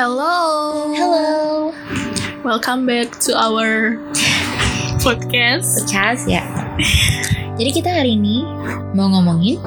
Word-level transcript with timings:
Hello. 0.00 0.88
Hello. 0.96 1.76
Welcome 2.40 2.88
back 2.88 3.20
to 3.28 3.36
our 3.36 4.00
podcast. 5.04 5.84
Podcast 5.84 6.24
ya. 6.24 6.40
Jadi 7.60 7.68
kita 7.68 7.92
hari 7.92 8.16
ini 8.16 8.40
mau 8.96 9.12
ngomongin 9.12 9.60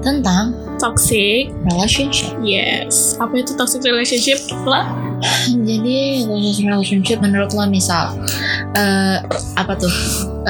tentang 0.00 0.56
Toxic. 0.80 1.52
relationship. 1.68 2.32
Yes. 2.40 3.20
Apa 3.20 3.44
itu 3.44 3.52
toxic 3.52 3.84
relationship 3.84 4.40
lah? 4.64 4.96
Jadi 5.44 6.24
toxic 6.24 6.64
relationship 6.64 7.18
menurut 7.20 7.52
lo 7.52 7.68
misal 7.68 8.16
eh, 8.80 9.20
apa 9.60 9.76
tuh 9.76 9.92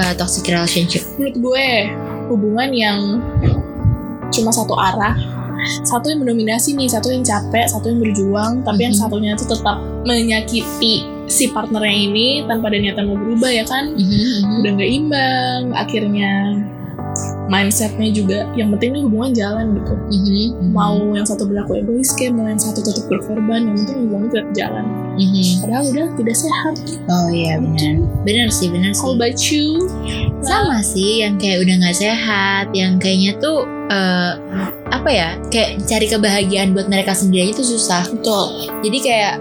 eh, 0.06 0.14
toxic 0.14 0.46
relationship? 0.46 1.02
Menurut 1.18 1.34
gue 1.34 1.66
hubungan 2.30 2.70
yang 2.70 3.18
cuma 4.30 4.54
satu 4.54 4.78
arah. 4.78 5.35
Satu 5.82 6.10
yang 6.12 6.22
mendominasi 6.22 6.74
nih, 6.74 6.88
satu 6.90 7.10
yang 7.10 7.22
capek, 7.26 7.66
satu 7.66 7.90
yang 7.90 7.98
berjuang, 8.02 8.62
tapi 8.62 8.80
yang 8.86 8.94
Mhm. 8.94 9.02
satunya 9.02 9.30
itu 9.34 9.44
tetap 9.46 9.78
menyakiti 10.06 10.94
si 11.26 11.50
partnernya 11.50 11.90
ini 11.90 12.26
tanpa 12.46 12.70
ada 12.70 12.78
niatan 12.78 13.10
mau 13.10 13.18
berubah 13.18 13.50
ya 13.50 13.64
kan? 13.66 13.90
Udah 14.62 14.70
nggak 14.78 14.90
imbang, 14.90 15.62
akhirnya 15.74 16.32
mindsetnya 17.46 18.10
juga 18.10 18.38
yang 18.58 18.74
penting 18.74 18.98
nih 18.98 19.02
hubungan 19.06 19.30
jalan 19.32 19.66
gitu. 19.78 19.92
Mhm. 19.96 20.74
mau 20.74 20.98
yang 21.14 21.24
satu 21.24 21.46
berlaku 21.46 21.80
egois 21.80 22.10
kayak 22.14 22.34
mau 22.34 22.44
yang 22.44 22.58
satu 22.58 22.82
tetap 22.82 23.06
berkorban 23.06 23.70
yang 23.70 23.76
penting 23.80 23.96
hubungan 24.06 24.26
tetap 24.28 24.48
jalan 24.52 24.84
Mhm. 25.16 25.64
padahal 25.64 25.84
udah 25.88 26.06
tidak 26.18 26.36
sehat 26.36 26.74
Oh 27.06 27.28
iya 27.30 27.56
benar. 27.56 28.02
Benar 28.26 28.48
sih, 28.50 28.68
benar 28.68 28.92
sih. 28.92 29.06
about 29.06 29.38
you 29.48 29.86
Sama 30.42 30.82
sih 30.82 31.24
yang 31.24 31.38
kayak 31.38 31.64
udah 31.64 31.74
nggak 31.80 31.96
sehat, 31.96 32.66
yang 32.74 32.98
kayaknya 33.00 33.38
tuh 33.38 33.64
eh, 33.86 34.32
apa 34.90 35.10
ya? 35.10 35.28
Kayak 35.46 35.86
cari 35.86 36.06
kebahagiaan 36.10 36.74
buat 36.74 36.90
mereka 36.90 37.14
sendiri 37.14 37.48
aja 37.48 37.62
tuh 37.62 37.68
susah. 37.72 38.02
betul 38.10 38.46
Jadi 38.82 38.98
kayak 38.98 39.34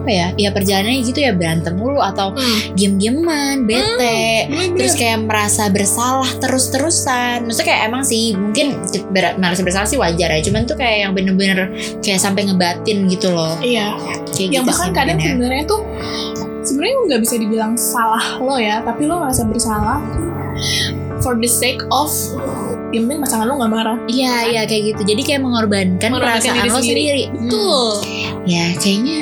apa 0.00 0.10
ya? 0.10 0.28
Ya 0.34 0.50
perjalanannya 0.50 1.00
gitu 1.02 1.20
ya 1.20 1.32
berantem 1.32 1.74
mulu 1.74 2.00
atau 2.00 2.32
hmm. 2.32 2.72
diem-dieman, 2.72 3.64
bete, 3.64 4.48
terus 4.74 4.94
kayak 4.94 5.22
merasa 5.22 5.68
bersalah 5.68 6.28
terus-terusan. 6.38 7.44
Maksudnya 7.44 7.68
kayak 7.68 7.82
emang 7.86 8.02
sih 8.02 8.32
mungkin 8.32 8.80
ber- 9.08 9.36
merasa 9.36 9.60
bersalah 9.60 9.84
sih 9.84 9.96
wajar 9.96 10.30
ya. 10.30 10.40
Cuman 10.40 10.64
tuh 10.64 10.74
kayak 10.74 11.04
yang 11.04 11.12
bener-bener 11.12 11.68
kayak 12.00 12.18
sampai 12.18 12.44
ngebatin 12.44 13.06
gitu 13.06 13.28
loh. 13.28 13.54
iya 13.60 13.92
Kayak 14.30 14.48
yang 14.50 14.64
gitu 14.64 14.70
bahkan 14.70 14.86
sih 14.86 14.94
kadang 14.94 15.16
ya. 15.16 15.26
sebenarnya 15.28 15.64
tuh 15.66 15.80
sebenarnya 16.60 16.96
nggak 17.06 17.20
bisa 17.20 17.34
dibilang 17.36 17.72
salah 17.74 18.24
lo 18.36 18.54
ya 18.54 18.80
tapi 18.80 19.04
lo 19.04 19.18
merasa 19.18 19.42
bersalah 19.42 19.98
for 21.20 21.34
the 21.34 21.48
sake 21.48 21.80
of 21.90 22.08
yang 22.90 23.06
penting 23.06 23.20
pasangan 23.20 23.46
lo 23.46 23.56
nggak 23.56 23.70
marah 23.70 23.96
Iya, 24.04 24.34
iya 24.50 24.62
kayak 24.64 24.82
gitu. 24.92 25.02
Jadi 25.06 25.22
kayak 25.22 25.40
mengorbankan, 25.40 26.10
Mengorbankan 26.10 26.42
perasaan 26.42 26.56
diri 26.58 26.68
lo 26.68 26.74
sendiri. 26.74 27.00
sendiri. 27.00 27.24
betul 27.30 27.90
Hmm. 28.00 28.48
Ya, 28.48 28.64
kayaknya 28.74 29.18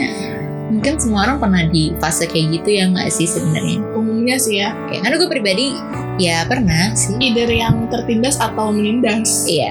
mungkin 0.68 1.00
semua 1.00 1.24
orang 1.28 1.38
pernah 1.40 1.62
di 1.64 1.96
fase 1.96 2.28
kayak 2.28 2.60
gitu 2.60 2.68
ya 2.76 2.84
nggak 2.92 3.08
sih 3.08 3.24
sebenarnya? 3.24 3.80
umumnya 3.96 4.36
sih 4.36 4.60
ya 4.60 4.76
Kayak 4.88 5.00
karena 5.08 5.16
gue 5.16 5.28
pribadi 5.28 5.66
ya 6.18 6.44
pernah 6.44 6.92
sih. 6.92 7.14
either 7.18 7.46
yang 7.46 7.86
tertindas 7.88 8.36
atau 8.36 8.68
menindas 8.68 9.46
Iya, 9.46 9.70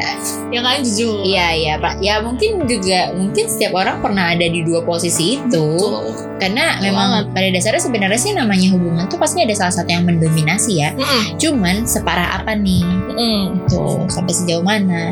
ya 0.49 0.59
kan 0.63 0.79
jujur 0.79 1.21
iya, 1.21 1.51
iya, 1.53 1.73
Pak. 1.75 1.99
Ya 1.99 2.23
mungkin 2.23 2.63
juga 2.65 3.11
mungkin 3.13 3.45
setiap 3.45 3.75
orang 3.75 3.99
pernah 3.99 4.31
ada 4.31 4.47
di 4.47 4.63
dua 4.63 4.81
posisi 4.81 5.37
itu. 5.37 5.65
Betul. 5.77 6.15
Karena 6.37 6.77
Betul 6.77 6.85
memang 6.87 7.07
pada 7.33 7.47
dasarnya 7.49 7.81
sebenarnya 7.81 8.19
sih 8.19 8.31
namanya 8.31 8.67
hubungan 8.71 9.05
tuh 9.05 9.17
pasti 9.17 9.43
ada 9.43 9.53
salah 9.53 9.73
satu 9.73 9.89
yang 9.89 10.05
mendominasi 10.05 10.79
ya. 10.79 10.89
Mm-mm. 10.93 11.35
Cuman 11.35 11.83
separah 11.83 12.39
apa 12.39 12.55
nih? 12.55 12.85
Mm-mm. 12.85 13.67
Tuh, 13.67 14.05
sampai 14.07 14.33
sejauh 14.33 14.63
mana? 14.63 15.11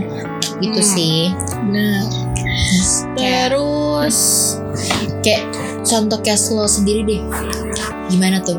Gitu 0.64 0.80
Hmm. 0.80 0.88
sih. 0.88 1.34
Benar. 1.68 2.04
Kayak, 3.18 3.52
Terus 3.52 4.18
kayak 5.20 5.44
contoh 5.84 6.20
case 6.22 6.50
lo 6.50 6.64
sendiri 6.66 7.02
deh. 7.04 7.22
Gimana 8.08 8.40
tuh? 8.40 8.56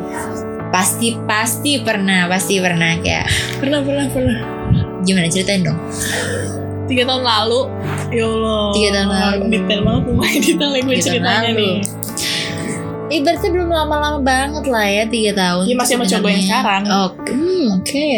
Pasti 0.77 1.17
pasti 1.25 1.81
pernah, 1.81 2.29
pasti 2.29 2.61
pernah 2.61 3.01
kayak 3.01 3.25
pernah 3.57 3.81
pernah 3.81 4.05
pernah 4.13 4.39
gimana 5.09 5.25
ceritain 5.33 5.65
dong. 5.65 5.81
tiga 6.85 7.09
tahun 7.09 7.25
lalu 7.25 7.61
ya 8.13 8.29
Allah 8.29 8.63
Tiga 8.71 8.89
tahun 8.93 9.09
lalu. 9.09 9.45
detail 9.51 9.81
banget 9.83 10.03
lumayan 10.07 10.41
detail 10.45 10.71
ya 10.71 10.81
gue 10.85 10.97
ceritanya 11.01 11.51
lalu. 11.51 11.71
nih 13.07 13.21
berarti 13.23 13.47
belum 13.49 13.69
lama-lama 13.71 14.19
banget 14.21 14.65
lah 14.67 14.85
ya 14.85 15.05
tiga 15.07 15.33
tahun. 15.33 15.65
Iya, 15.65 15.75
masih 15.79 15.95
mau 15.97 16.07
coba 16.07 16.27
yang 16.29 16.43
sekarang. 16.45 16.83
Oke, 17.07 17.31
hmm, 17.33 17.65
oke. 17.73 18.09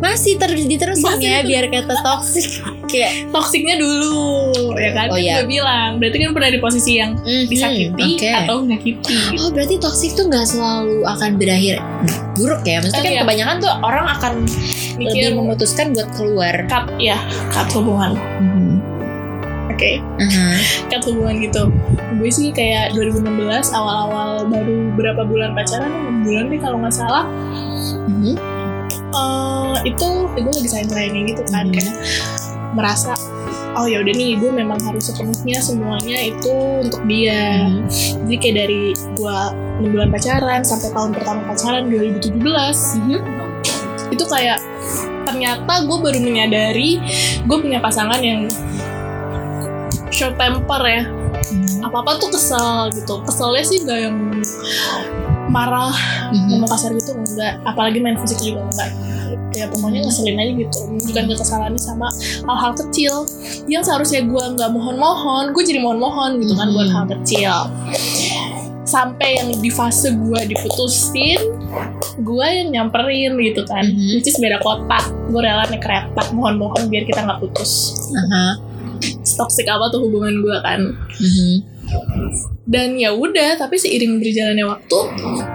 Masih 0.00 0.34
terus 0.34 0.64
diterusin 0.64 1.04
Masih 1.06 1.28
ya 1.28 1.40
biar 1.44 1.68
kata 1.68 1.92
toxic 2.00 2.64
kayak 2.90 3.28
toksiknya 3.28 3.76
dulu 3.76 4.50
ya 4.74 4.90
kan 4.90 5.06
Oh, 5.06 5.16
iya. 5.16 5.38
gue 5.38 5.46
bilang 5.52 6.00
berarti 6.00 6.16
kan 6.18 6.32
pernah 6.32 6.50
di 6.50 6.58
posisi 6.58 6.92
yang 6.96 7.14
mhm, 7.16 7.46
disakiti 7.46 8.16
oke. 8.16 8.30
atau 8.34 8.56
menyakiti 8.64 9.16
Oh 9.36 9.48
berarti 9.48 9.76
toxic 9.76 10.10
tuh 10.14 10.26
nggak 10.26 10.46
selalu 10.46 11.04
akan 11.04 11.30
berakhir 11.36 11.78
buruk 12.34 12.64
ya? 12.64 12.80
Maksudnya 12.80 13.02
kan 13.02 13.12
iya. 13.12 13.22
kebanyakan 13.22 13.56
tuh 13.58 13.72
orang 13.78 14.06
akan 14.10 14.32
lebih 14.40 15.04
mikir 15.06 15.30
memutuskan 15.32 15.86
buat 15.92 16.08
keluar. 16.12 16.54
cut 16.66 16.84
ya 16.96 17.16
cut 17.50 17.68
hubungan 17.70 18.16
Mhm. 18.40 18.74
oke 19.70 19.92
Aha. 20.18 20.46
cut 20.88 21.02
hubungan 21.06 21.34
gitu 21.38 21.62
gue 22.16 22.30
sih 22.30 22.50
kayak 22.50 22.92
2016 22.92 23.28
awal-awal 23.70 24.44
baru 24.44 24.76
berapa 24.92 25.22
bulan 25.24 25.52
pacaran 25.52 25.92
6 26.16 26.26
bulan 26.26 26.44
nih 26.48 26.58
kalau 26.58 26.76
nggak 26.80 26.94
salah 26.94 27.24
Mhm. 28.08 28.34
Eh 29.10 29.74
itu 29.84 30.08
gue 30.30 30.52
lagi 30.54 30.68
sayang 30.70 30.90
sayangnya 30.90 31.22
gitu 31.34 31.42
kan 31.50 31.66
Mhm. 31.66 31.74
kayak 31.74 31.94
merasa 32.70 33.12
oh 33.74 33.86
ya 33.86 34.02
udah 34.02 34.14
nih 34.14 34.38
gue 34.38 34.50
memang 34.50 34.78
harus 34.82 35.10
sepenuhnya 35.10 35.58
semuanya 35.58 36.18
itu 36.22 36.54
untuk 36.86 37.02
dia 37.06 37.66
Mhm. 37.66 38.26
jadi 38.26 38.36
kayak 38.38 38.56
dari 38.56 38.82
gue 38.94 39.36
6 39.82 39.90
bulan 39.90 40.08
pacaran 40.10 40.60
sampai 40.62 40.88
tahun 40.92 41.10
pertama 41.14 41.40
pacaran 41.50 41.90
2017 41.90 42.98
Mhm. 43.02 43.20
itu 44.10 44.24
kayak 44.26 44.58
ternyata 45.26 45.86
gue 45.86 45.98
baru 45.98 46.18
menyadari 46.18 46.98
gue 47.46 47.56
punya 47.58 47.78
pasangan 47.78 48.18
yang 48.18 48.46
short 50.10 50.34
temper 50.34 50.82
ya 50.82 51.02
Mhm. 51.50 51.86
apa 51.86 51.96
apa 52.02 52.10
tuh 52.18 52.30
kesel 52.30 52.90
gitu 52.92 53.22
keselnya 53.24 53.62
sih 53.64 53.78
gak 53.82 53.98
yang 53.98 54.18
marah 55.50 55.90
Mhm. 56.30 56.46
ngomong 56.48 56.70
kasar 56.70 56.94
gitu 56.94 57.10
enggak 57.12 57.58
apalagi 57.66 57.98
main 57.98 58.14
fisik 58.16 58.38
juga 58.40 58.62
enggak 58.64 58.90
ya 59.50 59.66
pokoknya 59.66 60.06
ngeselin 60.06 60.38
aja 60.38 60.52
gitu 60.56 60.78
menunjukkan 60.86 61.24
kekesalannya 61.28 61.80
sama 61.80 62.06
hal-hal 62.46 62.72
kecil 62.76 63.14
yang 63.66 63.82
seharusnya 63.82 64.22
gue 64.22 64.44
nggak 64.54 64.70
mohon-mohon 64.70 65.50
gue 65.50 65.62
jadi 65.66 65.82
mohon-mohon 65.82 66.38
gitu 66.38 66.54
kan 66.54 66.70
buat 66.70 66.86
Hmm. 66.86 66.94
hal 66.96 67.04
kecil 67.18 67.54
sampai 68.84 69.38
yang 69.38 69.50
di 69.52 69.70
fase 69.70 70.10
gue 70.10 70.40
diputusin 70.46 71.38
gue 72.20 72.46
yang 72.46 72.68
nyamperin 72.70 73.38
gitu 73.38 73.62
kan 73.64 73.82
Mhm. 73.82 74.18
which 74.18 74.26
is 74.26 74.38
beda 74.38 74.58
kota 74.58 74.98
gue 75.26 75.40
rela 75.40 75.66
naik 75.66 75.78
kereta 75.80 76.30
mohon-mohon 76.30 76.86
biar 76.86 77.02
kita 77.02 77.22
nggak 77.22 77.38
putus 77.38 77.94
Aha. 78.12 78.54
toxic 79.36 79.66
apa 79.66 79.88
tuh 79.88 80.02
hubungan 80.02 80.34
gue 80.38 80.56
kan 80.60 80.80
Mhm. 81.16 81.54
Dan 82.64 82.94
ya 82.94 83.10
udah 83.10 83.56
tapi 83.56 83.74
seiring 83.74 84.18
berjalannya 84.18 84.62
waktu 84.64 84.98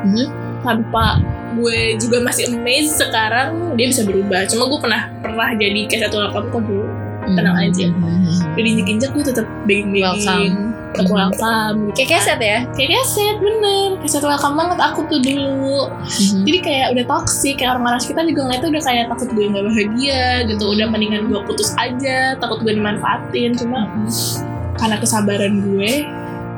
Mhm. 0.03 0.25
tanpa 0.61 1.21
gue 1.55 1.95
juga 1.95 2.19
masih 2.19 2.51
amazed 2.51 2.99
sekarang 2.99 3.73
dia 3.73 3.87
bisa 3.87 4.03
berubah. 4.03 4.43
Cuma 4.45 4.67
gue 4.67 4.75
pernah 4.77 5.07
pernah 5.19 5.49
jadi 5.51 5.87
kayak 5.87 6.01
satu 6.05 6.19
lakam 6.19 6.43
kok 6.49 6.61
dulu 6.61 6.85
Tenang 7.25 7.57
aja. 7.57 7.89
Mhm. 7.89 8.53
jadi 8.53 8.67
injek-injek 8.69 9.09
gue 9.09 9.23
tetap 9.25 9.47
begging 9.65 9.97
Welcome. 9.97 10.75
tetap 10.93 11.09
welcome. 11.09 11.77
Gitu 11.89 11.95
Kayak 11.97 12.09
keset 12.13 12.39
ya? 12.39 12.59
kayak 12.69 12.89
keset 12.93 13.35
bener. 13.37 13.87
Keset 13.99 14.21
welcome 14.21 14.55
banget 14.55 14.79
aku 14.79 14.99
tuh 15.07 15.19
dulu. 15.19 15.89
Jadi 16.45 16.57
kayak 16.61 16.87
udah 16.93 17.03
toxic 17.09 17.55
kayak 17.55 17.71
orang-orang 17.73 17.99
sekitar 17.99 18.23
juga 18.23 18.41
ngeliatnya 18.43 18.69
udah 18.69 18.83
kayak 18.83 19.05
takut 19.09 19.29
gue 19.31 19.45
nggak 19.45 19.65
bahagia 19.65 20.23
gitu. 20.45 20.63
Udah 20.69 20.85
mendingan 20.85 21.21
gue 21.25 21.39
putus 21.43 21.73
aja 21.75 22.35
takut 22.37 22.61
gue 22.61 22.73
dimanfaatin. 22.73 23.51
Cuma 23.55 23.89
karena 24.75 24.95
kesabaran 24.95 25.53
gue 25.65 25.91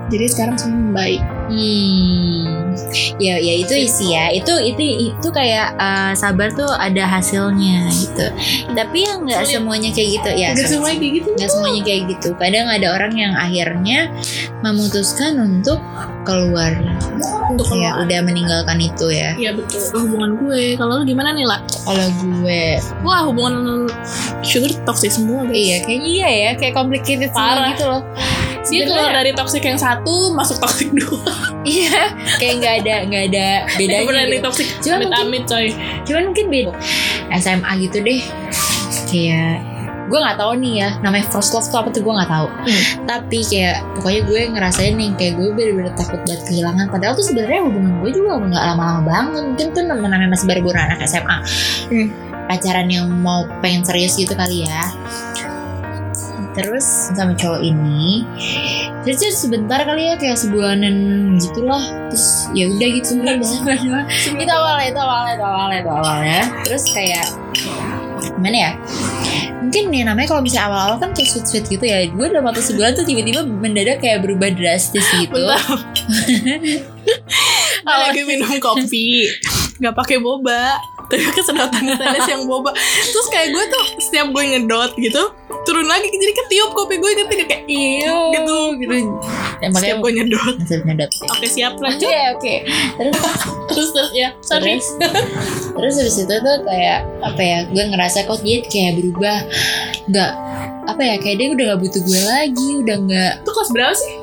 jadi 0.08 0.26
sekarang 0.32 0.56
semua 0.58 0.80
membaik 0.92 1.22
Hmm, 1.48 2.76
ya 3.24 3.40
ya 3.40 3.54
itu 3.64 3.72
sih 3.88 4.12
ya 4.12 4.28
itu 4.36 4.52
itu 4.60 4.84
itu 5.16 5.28
kayak 5.32 5.80
eh, 5.80 6.12
sabar 6.12 6.52
tuh 6.52 6.68
ada 6.68 7.08
hasilnya 7.08 7.88
gitu. 7.88 8.28
Tapi 8.76 9.08
yang 9.08 9.24
nggak 9.24 9.48
semuanya 9.48 9.96
kayak 9.96 10.20
gitu 10.20 10.30
ya. 10.36 10.52
Gak 10.52 10.68
sorry. 10.68 10.72
semuanya 10.76 10.98
kayak 11.00 11.14
gitu 11.24 11.30
nggak 11.40 11.50
semuanya 11.56 11.82
kayak 11.88 12.02
gitu. 12.12 12.30
Kadang 12.36 12.68
ada 12.68 12.88
orang 13.00 13.14
yang 13.16 13.34
akhirnya 13.40 14.12
memutuskan 14.60 15.40
untuk 15.40 15.80
keluar. 16.28 16.76
untuk 17.48 17.64
Ya 17.72 17.96
keluar 17.96 18.04
udah 18.04 18.20
meninggalkan 18.28 18.78
itu 18.84 19.08
ya. 19.08 19.32
Iya 19.40 19.56
betul 19.56 19.80
hubungan 20.04 20.36
gue 20.44 20.76
kalau 20.76 21.00
lu 21.00 21.08
gimana 21.08 21.32
nih 21.32 21.48
lah 21.48 21.64
Kalau 21.88 22.08
gue 22.20 22.76
wah 23.08 23.24
hubungan 23.24 23.88
sugar 24.44 24.76
toxic 24.84 25.16
semua 25.16 25.48
guys 25.48 25.56
iya 25.56 25.78
kayaknya 25.88 26.10
iya 26.12 26.28
ya 26.28 26.52
kayak 26.60 26.76
complicated 26.76 27.32
semua 27.32 27.56
Parah. 27.56 27.68
gitu 27.72 27.84
loh. 27.88 28.04
Dia 28.70 28.84
keluar 28.84 29.00
Sebenarnya- 29.02 29.18
dari 29.18 29.32
toxic 29.34 29.64
yang 29.64 29.78
satu 29.78 30.16
masuk 30.32 30.58
toxic 30.58 30.90
dua 30.92 31.32
Iya, 31.68 32.00
kayak 32.38 32.54
nggak 32.58 32.76
ada 32.80 32.96
nggak 33.06 33.24
ada 33.28 33.48
bedanya. 33.74 34.04
beneran 34.04 34.28
gitu. 34.30 34.44
toxic 34.44 34.68
Cuma 34.80 34.96
amit 34.98 35.12
amit 35.14 35.44
coy 35.46 35.68
cuman 36.04 36.24
mungkin 36.28 36.46
beda 36.48 36.72
SMA 37.36 37.72
gitu 37.82 37.98
deh 38.00 38.22
kayak 39.06 39.56
gue 40.08 40.16
nggak 40.16 40.38
tahu 40.38 40.56
nih 40.58 40.74
ya 40.78 40.90
namanya 41.02 41.28
first 41.28 41.52
love 41.52 41.64
tuh 41.66 41.78
apa 41.78 41.90
tuh 41.90 42.00
gue 42.00 42.14
nggak 42.14 42.32
tahu 42.32 42.48
Hmm. 42.48 42.84
tapi 43.04 43.44
kayak 43.44 43.76
pokoknya 43.94 44.22
gue 44.24 44.40
ngerasain 44.50 44.94
nih 44.94 45.10
kayak 45.14 45.34
gue 45.36 45.48
bener-bener 45.52 45.92
takut 45.94 46.20
banget 46.22 46.42
kehilangan 46.46 46.88
padahal 46.88 47.14
tuh 47.14 47.26
sebenarnya 47.26 47.60
hubungan 47.62 47.94
gue 48.00 48.12
juga 48.14 48.32
nggak 48.38 48.64
lama-lama 48.66 49.02
banget 49.04 49.44
mungkin 49.44 49.68
tuh 49.70 49.84
namanya 49.84 50.28
masih 50.30 50.46
baru-baru 50.46 50.80
anak 50.82 51.04
SMA 51.04 51.38
Hmm. 51.88 52.08
pacaran 52.48 52.88
yang 52.88 53.12
mau 53.12 53.44
pengen 53.60 53.84
serius 53.84 54.16
gitu 54.16 54.32
kali 54.32 54.64
ya 54.64 54.84
terus 56.58 57.14
sama 57.14 57.38
cowok 57.38 57.62
ini. 57.62 58.26
Terus 59.06 59.22
ya 59.22 59.32
sebentar 59.32 59.80
kali 59.86 60.10
ya 60.10 60.16
kayak 60.18 60.42
sebulanan 60.42 60.96
gitulah. 61.38 61.80
Terus 62.10 62.50
ya 62.58 62.66
udah 62.66 62.88
gitu 62.98 63.12
itu 64.42 64.52
awalnya 64.52 64.88
itu 64.90 65.00
awalnya 65.00 65.34
itu 65.38 65.46
awalnya 65.46 65.78
itu 65.78 65.92
awalnya 65.94 66.42
terus 66.66 66.84
kayak 66.90 67.28
gimana 68.34 68.58
ya? 68.58 68.72
Mungkin 69.62 69.84
nih 69.92 70.04
namanya 70.08 70.28
kalau 70.32 70.42
misalnya 70.42 70.72
awal-awal 70.72 70.98
kan 70.98 71.12
kayak 71.14 71.30
sweet 71.30 71.46
sweet 71.46 71.66
gitu 71.70 71.86
ya. 71.86 72.10
Gue 72.10 72.34
dalam 72.34 72.50
waktu 72.50 72.66
sebulan 72.66 72.98
tuh 72.98 73.06
tiba-tiba 73.06 73.46
mendadak 73.46 74.02
kayak 74.02 74.26
berubah 74.26 74.50
drastis 74.50 75.06
gitu. 75.22 75.38
Lagi 77.88 78.22
minum 78.26 78.50
kopi. 78.58 79.30
Nggak 79.78 79.94
pakai 79.94 80.18
boba 80.18 80.97
tapi 81.08 81.24
kesedotan 81.38 81.84
tetes 81.96 82.28
yang 82.28 82.44
boba. 82.46 82.72
Terus 83.12 83.28
kayak 83.32 83.56
gue 83.56 83.64
tuh 83.72 83.86
setiap 84.04 84.28
gue 84.32 84.44
ngedot 84.44 84.92
gitu 85.00 85.24
turun 85.68 85.84
lagi 85.84 86.08
jadi 86.08 86.34
ketiup 86.44 86.72
kopi 86.72 86.96
gue 86.96 87.12
ngerti 87.12 87.36
gak? 87.44 87.48
kayak 87.52 87.64
iyo 87.68 88.32
gitu 88.32 88.58
gitu. 88.80 88.96
Ya, 89.60 89.68
makanya 89.68 89.76
setiap 89.76 89.98
gue 90.00 90.12
nyedot 90.16 90.56
nyedot 90.88 91.12
oke 91.28 91.48
siap 91.48 91.74
oke 91.76 91.84
lanjut. 91.84 92.08
oke. 92.08 92.56
Terus 92.96 93.18
terus 93.68 93.90
terus 93.92 94.12
ya 94.16 94.30
sorry. 94.40 94.80
terus 94.80 94.88
terus 95.76 95.94
habis 96.00 96.18
itu 96.24 96.36
tuh 96.40 96.58
kayak 96.64 97.00
apa 97.20 97.42
ya 97.44 97.60
gue 97.68 97.84
ngerasa 97.84 98.24
kok 98.24 98.40
dia 98.48 98.64
kayak 98.64 98.96
berubah. 98.96 99.38
Nggak 100.08 100.32
apa 100.88 101.02
ya 101.04 101.16
kayak 101.20 101.36
dia 101.36 101.48
udah 101.52 101.66
gak 101.76 101.80
butuh 101.84 102.02
gue 102.08 102.22
lagi 102.24 102.70
udah 102.80 102.96
nggak 103.04 103.32
itu 103.44 103.50
kelas 103.52 103.70
berapa 103.76 103.94
sih? 103.94 104.14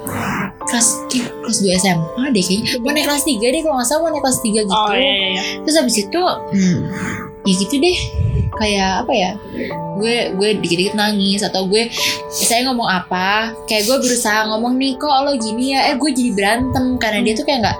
Kelas 0.64 0.88
kayak 1.12 1.28
kelas 1.44 1.58
2 1.60 1.82
SMA 1.84 2.24
deh 2.32 2.44
kayaknya. 2.44 2.72
Mau 2.80 2.90
naik 2.96 3.04
kelas 3.04 3.24
3 3.28 3.52
deh 3.52 3.60
kalau 3.60 3.76
nggak 3.76 3.88
salah 3.88 4.00
mau 4.00 4.10
naik 4.10 4.24
kelas 4.24 4.38
3 4.40 4.64
gitu. 4.64 4.72
Oh 4.72 4.94
iya 4.96 5.12
iya 5.12 5.28
iya. 5.36 5.42
Terus 5.60 5.76
habis 5.76 5.96
itu 6.00 6.20
hmm, 6.24 6.78
ya 7.44 7.52
gitu 7.60 7.74
deh 7.76 7.96
kayak 8.58 9.06
apa 9.06 9.12
ya 9.12 9.30
gue 9.94 10.34
gue 10.34 10.50
dikit-dikit 10.58 10.94
nangis 10.98 11.40
atau 11.46 11.66
gue 11.70 11.86
saya 12.30 12.66
ngomong 12.66 12.86
apa 12.86 13.54
kayak 13.70 13.86
gue 13.86 13.96
berusaha 14.02 14.50
ngomong 14.50 14.74
nih 14.74 14.98
kok 14.98 15.14
lo 15.22 15.32
gini 15.38 15.74
ya? 15.74 15.90
Eh 15.90 15.96
gue 15.96 16.10
jadi 16.10 16.30
berantem 16.34 16.98
karena 16.98 17.22
dia 17.22 17.34
tuh 17.38 17.46
kayak 17.46 17.60
nggak 17.62 17.78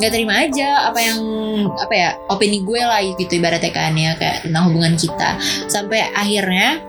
nggak 0.00 0.12
terima 0.12 0.34
aja 0.44 0.68
apa 0.92 1.00
yang 1.00 1.20
apa 1.80 1.94
ya 1.94 2.08
opini 2.28 2.60
gue 2.60 2.80
lah 2.80 3.00
gitu 3.00 3.32
ibaratnya 3.40 3.72
kan 3.72 3.96
ya 3.96 4.12
kayak 4.16 4.44
tentang 4.44 4.64
hubungan 4.68 4.94
kita. 4.94 5.30
Sampai 5.72 6.04
akhirnya 6.12 6.84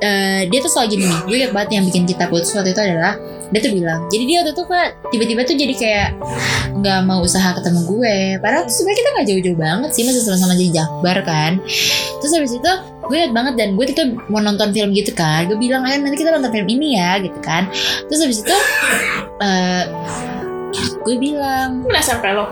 eh, 0.00 0.40
dia 0.48 0.58
tuh 0.64 0.70
selalu 0.72 0.88
gini 0.96 1.04
nih 1.04 1.20
gue 1.28 1.36
ingat 1.44 1.52
banget 1.52 1.70
yang 1.78 1.84
bikin 1.92 2.04
kita 2.08 2.24
putus 2.32 2.52
waktu 2.56 2.72
itu 2.72 2.80
adalah 2.80 3.14
dia 3.48 3.60
tuh 3.64 3.72
bilang 3.72 4.00
jadi 4.12 4.24
dia 4.28 4.36
waktu 4.44 4.52
itu 4.52 4.64
kan 4.68 4.88
tiba-tiba 5.08 5.40
tuh 5.48 5.56
jadi 5.56 5.74
kayak 5.74 6.08
nggak 6.78 7.00
mau 7.04 7.18
usaha 7.24 7.50
ketemu 7.58 7.80
gue. 7.84 8.16
Padahal 8.38 8.62
tuh 8.68 8.74
sebenarnya 8.74 8.98
kita 8.98 9.08
nggak 9.10 9.26
jauh-jauh 9.26 9.58
banget 9.58 9.90
sih 9.94 10.02
masih 10.06 10.22
sama-sama 10.22 10.54
jadi 10.54 10.70
jakbar 10.82 11.16
kan. 11.26 11.52
Terus 12.22 12.32
habis 12.38 12.52
itu 12.54 12.72
gue 13.08 13.16
liat 13.16 13.32
banget 13.34 13.54
dan 13.58 13.68
gue 13.74 13.84
tuh 13.90 14.06
mau 14.30 14.40
nonton 14.40 14.70
film 14.70 14.90
gitu 14.94 15.10
kan. 15.16 15.48
Gue 15.50 15.58
bilang 15.58 15.82
ayo 15.88 15.98
nanti 15.98 16.16
kita 16.20 16.30
nonton 16.30 16.50
film 16.54 16.68
ini 16.68 16.98
ya 17.00 17.18
gitu 17.18 17.38
kan. 17.42 17.66
Terus 18.06 18.20
habis 18.22 18.38
itu 18.46 18.56
eh 19.42 19.84
gue 21.02 21.14
bilang 21.18 21.82
udah 21.82 22.02
SMP 22.02 22.30
lo? 22.30 22.46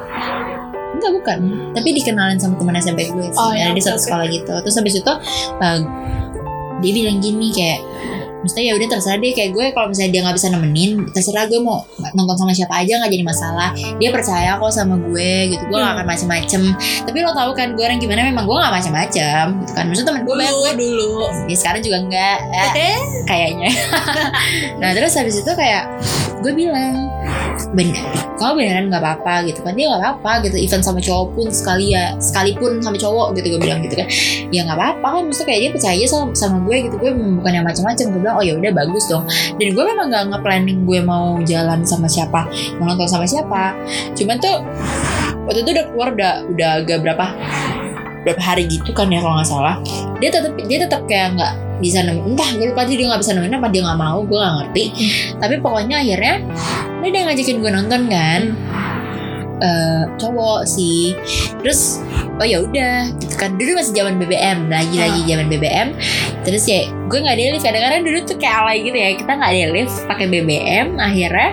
Enggak 0.96 1.12
bukan. 1.12 1.38
Tapi 1.76 1.88
dikenalin 1.92 2.40
sama 2.40 2.56
teman 2.56 2.74
SMP 2.80 3.12
gue 3.12 3.28
sih 3.28 3.36
Oh, 3.36 3.52
iya, 3.52 3.70
di 3.76 3.82
satu 3.84 4.00
sekolah 4.00 4.26
gitu. 4.32 4.52
Terus 4.64 4.76
habis 4.80 4.94
itu 4.96 5.12
eh, 5.60 5.78
dia 6.80 6.92
bilang 6.92 7.18
gini 7.20 7.52
kayak 7.52 7.80
Maksudnya 8.36 8.64
ya 8.68 8.74
udah 8.76 8.88
terserah 8.88 9.18
deh 9.18 9.32
kayak 9.32 9.50
gue 9.52 9.64
kalau 9.70 9.88
misalnya 9.90 10.10
dia 10.12 10.20
nggak 10.22 10.36
bisa 10.36 10.48
nemenin 10.48 10.90
terserah 11.10 11.44
gue 11.46 11.58
mau 11.58 11.82
nonton 12.12 12.36
sama 12.36 12.52
siapa 12.52 12.74
aja 12.78 13.00
nggak 13.00 13.10
jadi 13.10 13.24
masalah. 13.24 13.70
Dia 13.96 14.10
percaya 14.10 14.56
kok 14.56 14.70
sama 14.70 14.94
gue 14.96 15.30
gitu 15.50 15.62
gue 15.66 15.74
gak 15.74 15.84
Hmm. 15.86 15.96
akan 15.98 16.06
macem-macem. 16.06 16.62
Tapi 17.02 17.16
lo 17.20 17.32
tahu 17.32 17.50
kan 17.52 17.74
gue 17.74 17.82
orang 17.82 17.98
gimana 17.98 18.20
memang 18.22 18.44
gue 18.44 18.56
gak 18.56 18.74
macem-macem 18.74 19.44
gitu 19.60 19.72
kan. 19.72 19.84
Maksudnya 19.86 20.08
temen 20.10 20.22
gue 20.22 20.34
banyak 20.34 20.54
dulu 20.76 20.94
dulu. 20.96 21.26
Ya 21.46 21.56
sekarang 21.56 21.80
juga 21.80 21.96
enggak 22.00 22.36
eh, 22.74 23.00
kayaknya. 23.24 23.70
Nah 24.80 24.92
terus 24.92 25.16
habis 25.16 25.40
itu 25.40 25.52
kayak 25.52 25.88
gue 26.46 26.54
bilang 26.62 27.10
bener 27.74 27.98
kamu 28.38 28.52
beneran 28.62 28.86
nggak 28.92 29.02
apa-apa 29.02 29.34
gitu 29.48 29.64
kan. 29.64 29.72
Dia 29.74 29.90
nggak 29.90 30.02
apa-apa 30.04 30.32
gitu. 30.46 30.56
Event 30.60 30.84
sama 30.84 31.00
cowok 31.02 31.26
pun 31.34 31.46
sekali 31.50 31.96
ya 31.96 32.14
sekalipun 32.22 32.78
sama 32.78 32.94
cowok 32.94 33.34
gitu 33.34 33.56
gue 33.56 33.60
bilang 33.66 33.82
gitu 33.82 33.98
kan. 33.98 34.06
Ya 34.54 34.62
nggak 34.62 34.78
apa-apa 34.78 35.06
kan 35.18 35.22
maksudnya 35.26 35.48
kayak 35.50 35.60
dia 35.64 35.70
percaya 35.72 35.94
aja 35.96 36.06
sama, 36.06 36.24
sama 36.36 36.56
gue 36.62 36.76
gitu. 36.86 36.94
Gue 37.00 37.10
bukan 37.16 37.50
yang 37.50 37.66
macam-macam 37.66 38.04
gue 38.12 38.20
bilang 38.22 38.36
oh 38.38 38.44
ya 38.44 38.54
udah 38.54 38.72
bagus 38.76 39.04
dong. 39.10 39.24
Dan 39.58 39.68
gue 39.74 39.84
memang 39.88 40.06
nggak 40.12 40.24
nge-planning 40.36 40.80
gue 40.86 41.00
mau 41.02 41.40
jalan 41.42 41.80
sama 41.82 42.06
siapa 42.06 42.46
mau 42.78 42.84
nonton 42.86 43.08
sama 43.08 43.26
siapa. 43.26 43.74
Cuman 44.14 44.36
tuh 44.38 44.62
waktu 45.48 45.66
itu 45.66 45.70
udah 45.74 45.84
keluar 45.90 46.08
udah 46.14 46.32
udah 46.52 46.70
agak 46.84 46.98
berapa 47.02 47.26
berapa 48.26 48.42
hari 48.42 48.66
gitu 48.66 48.90
kan 48.90 49.06
ya 49.06 49.22
kalau 49.22 49.38
nggak 49.38 49.46
salah. 49.46 49.78
Dia 50.18 50.34
tetap 50.34 50.52
dia 50.58 50.78
tetap 50.82 51.00
kayak 51.06 51.38
nggak 51.38 51.52
bisa 51.78 52.02
nemuin 52.02 52.34
entah 52.34 52.50
gue 52.56 52.66
lupa 52.72 52.82
dia 52.88 53.06
nggak 53.06 53.20
bisa 53.22 53.32
nemuin 53.38 53.54
apa 53.62 53.68
dia 53.70 53.82
nggak 53.86 54.00
mau 54.02 54.18
gue 54.26 54.38
nggak 54.38 54.56
ngerti. 54.58 54.84
Tapi 55.38 55.54
pokoknya 55.62 55.96
akhirnya 56.02 56.34
dia 57.00 57.08
udah 57.14 57.22
ngajakin 57.30 57.56
gue 57.62 57.70
nonton 57.70 58.02
kan 58.10 58.42
Eh, 59.56 60.04
cowok 60.20 60.68
sih. 60.68 61.16
Terus 61.64 62.04
oh 62.36 62.44
ya 62.44 62.60
udah 62.60 63.08
gitu 63.16 63.34
kan. 63.40 63.56
Dulu 63.56 63.80
masih 63.80 63.96
zaman 63.96 64.20
BBM 64.20 64.68
lagi 64.68 64.96
lagi 65.00 65.20
zaman 65.24 65.46
BBM 65.48 65.88
terus 66.46 66.62
ya 66.70 66.86
gue 67.10 67.18
nggak 67.18 67.34
ada 67.34 67.58
lift 67.58 67.66
kadang-kadang 67.66 68.02
dulu 68.06 68.18
tuh 68.22 68.38
kayak 68.38 68.54
alay 68.62 68.78
gitu 68.86 68.94
ya 68.94 69.10
kita 69.18 69.32
nggak 69.34 69.50
ada 69.50 69.66
lift 69.74 69.96
pakai 70.06 70.26
BBM 70.30 70.88
akhirnya 70.94 71.50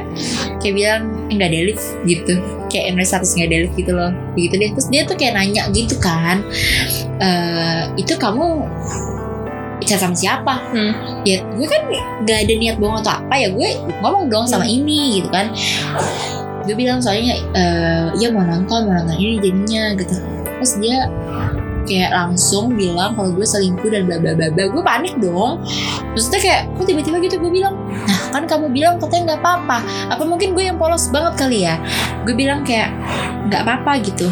kayak 0.61 0.73
bilang 0.77 1.03
eh, 1.33 1.33
nggak 1.33 1.51
lift 1.65 1.85
gitu 2.05 2.37
kayak 2.73 2.97
nulis 2.97 3.13
status 3.13 3.37
nggak 3.37 3.47
ada 3.53 3.57
lift 3.69 3.75
gitu 3.77 3.91
loh. 3.93 4.09
Begitu 4.33 4.53
deh 4.57 4.69
terus 4.73 4.87
dia 4.89 5.01
tuh 5.05 5.13
kayak 5.13 5.37
nanya 5.37 5.69
gitu 5.69 5.95
kan 6.01 6.41
eh 7.21 7.85
itu 7.95 8.17
kamu 8.17 8.65
bicara 9.83 9.99
sama 9.99 10.15
siapa? 10.15 10.53
Hmm. 10.71 10.95
ya 11.27 11.43
gue 11.43 11.67
kan 11.67 11.81
gak 12.23 12.47
ada 12.47 12.53
niat 12.55 12.79
bohong 12.79 13.03
atau 13.03 13.19
apa 13.19 13.35
ya 13.35 13.51
gue 13.51 13.69
ngomong 13.99 14.31
dong 14.31 14.45
sama 14.47 14.63
ini 14.63 15.19
gitu 15.19 15.29
kan. 15.29 15.51
Gue 16.63 16.75
bilang 16.79 17.03
soalnya 17.03 17.35
eh 17.51 18.07
ya 18.15 18.31
mau 18.31 18.47
nonton 18.47 18.87
mau 18.87 18.95
nonton 18.95 19.19
ini 19.19 19.43
jadinya 19.43 19.83
gitu. 19.99 20.15
Terus 20.47 20.73
dia 20.79 21.11
kayak 21.83 22.15
langsung 22.15 22.79
bilang 22.79 23.11
kalau 23.19 23.35
gue 23.35 23.43
selingkuh 23.43 23.91
dan 23.91 24.07
bla 24.07 24.23
bla 24.23 24.31
bla 24.39 24.47
bla. 24.55 24.63
Gue 24.71 24.83
panik 24.87 25.19
dong. 25.19 25.59
Maksudnya 26.15 26.39
kayak 26.39 26.61
kok 26.79 26.85
tiba-tiba 26.87 27.17
gitu? 27.19 27.35
Gue 27.43 27.51
bilang 27.51 27.75
nah 28.07 28.22
kan 28.33 28.49
kamu 28.49 28.73
bilang 28.73 28.97
katanya 28.97 29.37
nggak 29.37 29.41
apa-apa. 29.45 29.77
Apa 30.09 30.23
mungkin 30.25 30.57
gue 30.57 30.65
yang 30.65 30.81
polos 30.81 31.13
banget 31.13 31.33
kali 31.37 31.69
ya? 31.69 31.77
Gue 32.25 32.33
bilang 32.33 32.65
kayak 32.65 32.89
nggak 33.47 33.61
apa-apa 33.61 34.01
gitu. 34.01 34.27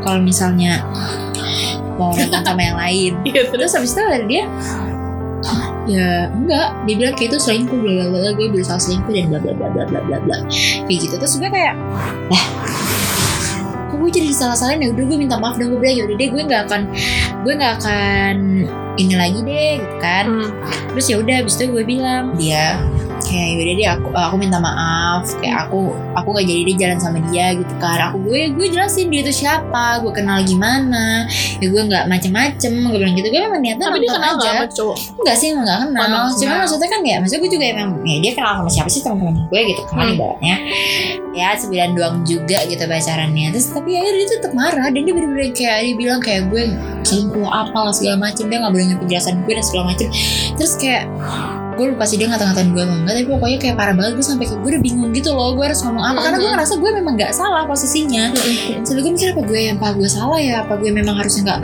Kalau 0.00 0.18
misalnya 0.24 0.80
mau 2.00 2.16
nonton 2.16 2.40
sama 2.40 2.60
yang 2.64 2.78
lain. 2.80 3.12
Iya 3.28 3.42
terus? 3.52 3.76
Habis 3.76 3.92
itu 3.92 4.00
ada 4.00 4.24
dia 4.24 4.44
"Hah, 5.42 5.64
ya 5.84 6.30
enggak. 6.32 6.68
Dia 6.88 6.94
bilang 6.96 7.14
kayak 7.18 7.34
itu 7.34 7.38
selingkuh 7.42 7.76
bla 7.76 7.92
bla 7.92 8.06
bla 8.08 8.30
gue 8.32 8.46
berusaha 8.48 8.78
selingkuh 8.78 9.12
dan 9.12 9.28
bla 9.28 9.38
bla 9.42 9.52
bla 9.52 9.68
bla 9.68 9.84
bla 9.84 10.00
bla 10.00 10.16
bla. 10.24 10.36
Kayak 10.88 10.98
gitu. 11.04 11.14
Terus 11.20 11.34
gue 11.36 11.50
kayak 11.50 11.74
lah 12.32 12.44
kok 13.92 13.96
gue 14.00 14.10
jadi 14.10 14.32
salah 14.32 14.56
salahin 14.56 14.80
ya? 14.80 14.88
Udah 14.94 15.04
gue 15.04 15.18
minta 15.20 15.36
maaf 15.36 15.60
dan 15.60 15.68
gue 15.68 15.78
bilang 15.78 15.96
ya 16.00 16.02
udah 16.08 16.16
deh 16.16 16.28
gue 16.32 16.42
nggak 16.48 16.62
akan 16.70 16.82
gue 17.42 17.52
nggak 17.58 17.72
akan 17.82 18.36
ini 18.96 19.14
lagi 19.16 19.40
deh 19.42 19.72
gitu 19.82 19.96
kan. 20.00 20.26
Hmm. 20.30 20.50
terus 20.92 21.06
ya 21.08 21.16
udah 21.18 21.34
habis 21.40 21.54
itu 21.56 21.64
gue 21.72 21.84
bilang 21.84 22.24
dia 22.36 22.76
kayak 23.32 23.48
yaudah 23.56 23.74
deh 23.74 23.88
aku 23.88 24.08
aku 24.12 24.34
minta 24.36 24.58
maaf. 24.60 25.24
Kayak 25.40 25.66
aku 25.66 25.80
aku 26.12 26.28
gak 26.36 26.44
jadi 26.44 26.60
dia 26.68 26.76
jalan 26.78 26.98
sama 27.00 27.18
dia 27.32 27.56
gitu 27.56 27.74
kan. 27.80 28.12
Aku 28.12 28.20
gue 28.22 28.52
gue 28.52 28.66
jelasin 28.68 29.08
dia 29.08 29.24
itu 29.24 29.32
siapa 29.32 30.04
gue 30.04 30.12
kenal 30.12 30.44
gimana. 30.44 31.24
Ya 31.58 31.66
gue 31.66 31.82
nggak 31.82 32.04
macem-macem 32.06 32.72
gue 32.76 32.92
bilang 32.92 33.16
gitu. 33.16 33.26
Gue 33.26 33.40
memang 33.40 33.58
niatnya 33.58 33.88
Tapi 33.88 33.98
dia 33.98 34.10
kenal 34.12 34.32
aja. 34.32 34.38
gak 34.38 34.52
sama 34.52 34.66
cowok? 34.68 34.96
Enggak 35.16 35.36
sih 35.36 35.46
emang 35.48 35.64
gak 35.64 35.78
kenal 35.80 36.02
emang 36.04 36.24
Cuma 36.36 36.54
maksudnya 36.60 36.88
kan 36.88 37.00
ya 37.00 37.16
Maksudnya 37.16 37.40
gue 37.40 37.50
juga 37.50 37.64
emang 37.64 37.88
Ya 38.02 38.16
dia 38.20 38.32
kenal 38.34 38.52
sama 38.60 38.68
siapa 38.68 38.88
sih? 38.92 39.00
Teman-teman 39.00 39.34
gue 39.48 39.60
gitu 39.64 39.82
kan 39.86 39.96
Hmm. 40.02 40.12
ibaratnya. 40.12 40.56
Ya 41.32 41.48
sebulan 41.56 41.90
doang 41.96 42.16
juga 42.28 42.58
gitu 42.66 42.84
pacarannya. 42.84 43.46
Terus 43.50 43.72
tapi 43.72 43.96
ya 43.96 44.04
dia 44.04 44.26
tetap 44.28 44.52
marah 44.52 44.92
Dan 44.92 45.00
dia 45.00 45.14
bener-bener 45.14 45.48
kayak 45.50 45.78
Dia 45.80 45.94
bilang 45.96 46.20
kayak 46.20 46.52
gue 46.52 46.62
Selingkuh 47.02 47.46
apa 47.46 47.78
lah 47.80 47.94
segala 47.94 48.20
macem 48.20 48.46
Dia 48.46 48.60
gak 48.60 48.70
boleh 48.70 48.84
ngerti 48.86 49.00
penjelasan 49.00 49.34
gue 49.42 49.52
dan 49.54 49.64
segala 49.64 49.84
macem. 49.88 50.08
Terus 50.54 50.72
kayak 50.76 51.04
gue 51.72 51.86
lupa 51.92 52.04
sih 52.04 52.20
dia 52.20 52.28
ngata-ngatain 52.28 52.68
gue 52.70 52.82
apa 52.84 52.94
enggak 52.94 53.14
tapi 53.16 53.26
pokoknya 53.28 53.58
kayak 53.58 53.76
parah 53.76 53.94
banget. 53.96 54.12
Gue 54.18 54.26
sampai 54.26 54.44
kayak 54.48 54.60
gue 54.60 54.70
udah 54.76 54.82
bingung 54.82 55.10
gitu 55.12 55.30
loh 55.32 55.56
gue 55.56 55.64
harus 55.64 55.80
ngomong 55.82 56.04
apa. 56.04 56.18
Karena 56.22 56.36
gue 56.38 56.50
ngerasa 56.52 56.74
gue 56.76 56.90
memang 56.92 57.14
gak 57.16 57.32
salah 57.32 57.62
posisinya. 57.64 58.24
Sampai 58.84 59.00
gue 59.00 59.12
mikir 59.12 59.28
apa 59.32 59.42
gue 59.42 59.58
yang 59.58 59.76
apa 59.80 59.88
gue 59.96 60.08
salah 60.08 60.38
ya? 60.38 60.62
Apa 60.64 60.76
gue 60.76 60.90
memang 60.92 61.14
harusnya 61.16 61.42
nggak 61.48 61.60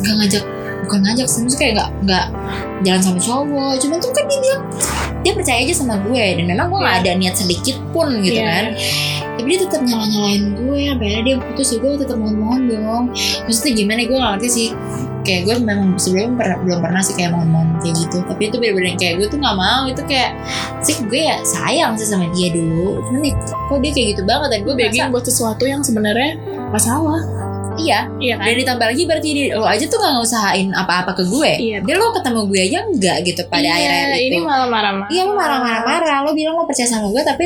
nggak 0.00 0.14
ngajak 0.24 0.44
bukan 0.80 1.06
ngajak 1.06 1.26
sih 1.30 1.38
maksudnya 1.44 1.60
kayak 1.62 1.72
nggak 1.76 1.90
nggak 2.02 2.26
jalan 2.84 3.00
sama 3.02 3.18
cowok. 3.20 3.72
Cuman 3.80 3.96
tuh 4.00 4.10
kan 4.12 4.24
dia 4.26 4.38
bilang 4.40 4.62
dia 5.20 5.32
percaya 5.36 5.58
aja 5.60 5.74
sama 5.76 5.94
gue 6.00 6.24
dan 6.40 6.44
memang 6.48 6.66
gue 6.72 6.80
nggak 6.80 6.96
ada 7.04 7.10
niat 7.14 7.34
sedikit 7.36 7.76
pun 7.92 8.08
gitu 8.24 8.40
Iya. 8.40 8.48
kan. 8.48 8.64
Tapi 9.36 9.46
dia 9.46 9.60
tetap 9.64 9.80
nyala 9.84 10.04
nyalain 10.04 10.44
gue 10.52 10.80
sampai 10.88 11.06
akhirnya 11.08 11.24
dia 11.24 11.36
putus 11.40 11.68
ya 11.72 11.78
gue 11.80 11.90
tetap 11.96 12.16
mohon 12.20 12.36
mohon 12.40 12.60
dong. 12.68 13.04
Maksudnya 13.48 13.72
gimana 13.76 14.00
gue 14.04 14.16
nggak 14.16 14.32
ngerti 14.36 14.48
sih 14.48 14.68
kayak 15.20 15.40
gue 15.48 15.54
memang 15.60 15.96
sebelumnya 16.00 16.30
per- 16.40 16.60
belum 16.64 16.80
pernah 16.80 17.02
sih 17.04 17.14
kayak 17.16 17.30
mohon-mohon 17.36 17.76
kayak 17.80 17.94
gitu. 18.06 18.18
Tapi 18.24 18.42
itu 18.48 18.56
bener-bener 18.56 18.94
kayak 18.96 19.14
gue 19.20 19.26
tuh 19.28 19.38
nggak 19.38 19.56
mau. 19.56 19.82
Itu 19.88 20.02
kayak 20.04 20.30
sih 20.80 20.96
gue 21.04 21.20
ya 21.20 21.36
sayang 21.44 21.96
sih 21.96 22.08
sama 22.08 22.26
dia 22.32 22.48
dulu. 22.52 23.00
Cuman 23.08 23.22
ya, 23.24 23.34
kok 23.40 23.78
dia 23.80 23.92
kayak 23.92 24.06
gitu 24.16 24.22
banget? 24.24 24.48
Dan 24.52 24.60
gue 24.64 24.74
begging 24.74 25.08
buat 25.12 25.24
sesuatu 25.24 25.64
yang 25.68 25.82
sebenarnya 25.84 26.36
gak 26.70 26.82
salah 26.82 27.20
iya. 27.80 28.00
Iya 28.20 28.34
kan? 28.36 28.46
Dan 28.46 28.54
ditambah 28.60 28.86
lagi 28.92 29.02
berarti 29.08 29.30
lo 29.56 29.66
aja 29.66 29.84
tuh 29.88 29.98
gak 29.98 30.12
ngusahain 30.20 30.68
apa-apa 30.76 31.12
ke 31.16 31.24
gue. 31.24 31.52
Iya. 31.56 31.78
dia 31.82 31.94
lo 31.96 32.12
ketemu 32.12 32.40
gue 32.46 32.60
aja 32.60 32.78
enggak 32.84 33.16
gitu 33.24 33.42
pada 33.48 33.64
iya, 33.64 33.72
akhirnya 33.74 34.04
itu. 34.20 34.26
ini 34.28 34.38
malah 34.44 34.68
marah-marah. 34.68 35.08
Iya 35.08 35.22
lo 35.24 35.32
marah-marah-marah. 35.34 36.16
Lo 36.28 36.30
bilang 36.36 36.54
lo 36.60 36.64
percaya 36.68 36.88
sama 36.88 37.08
gue 37.08 37.22
Tapi 37.24 37.44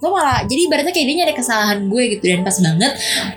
Lo 0.00 0.16
malah 0.16 0.40
Jadi 0.48 0.64
ibaratnya 0.64 0.92
kayak 0.96 1.06
dia 1.06 1.16
nyari 1.22 1.34
kesalahan 1.36 1.78
gue 1.92 2.02
gitu 2.16 2.24
Dan 2.24 2.40
pas 2.40 2.56
banget 2.56 2.92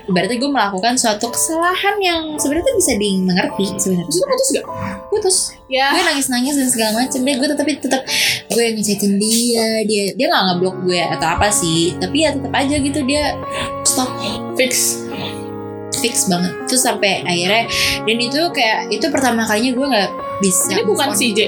Ibaratnya 0.07 0.37
gue 0.39 0.51
melakukan 0.51 0.93
suatu 0.95 1.27
kesalahan 1.27 1.95
Yang 1.99 2.21
sebenarnya 2.39 2.65
tuh 2.71 2.75
bisa 2.79 2.93
dimengerti 2.95 3.65
sebenarnya. 3.75 4.07
Terus 4.07 4.23
putus 4.23 4.49
gak? 4.55 4.65
Putus. 5.11 5.37
Ya. 5.67 5.87
Gue 5.91 6.01
nangis-nangis 6.07 6.53
dan 6.55 6.67
segala 6.71 6.91
macem. 7.03 7.19
Deh 7.19 7.35
Gue 7.35 7.47
tapi 7.51 7.71
tetap 7.83 8.01
Gue 8.47 8.63
yang 8.63 8.75
ngechatin 8.79 9.13
dia 9.19 9.67
Dia 9.83 10.03
dia 10.15 10.25
gak 10.31 10.43
ngeblok 10.51 10.75
gue 10.87 10.99
Atau 11.03 11.27
apa 11.27 11.47
sih. 11.51 11.99
Tapi 11.99 12.17
ya 12.23 12.31
tetap 12.31 12.53
aja 12.55 12.75
gitu 12.79 12.99
Dia 13.03 13.35
Stop 13.83 14.09
fix. 14.55 15.03
Fix 15.99 16.27
banget. 16.31 16.51
Terus 16.71 16.83
sampai 16.83 17.27
akhirnya 17.27 17.67
Dan 18.07 18.17
itu 18.23 18.39
kayak 18.55 18.87
Itu 18.87 19.11
pertama 19.11 19.43
kalinya 19.43 19.75
gue 19.75 19.87
gak 19.99 20.09
bisa 20.39 20.71
Ini 20.79 20.83
bukan 20.87 21.11
si 21.11 21.35
J? 21.35 21.39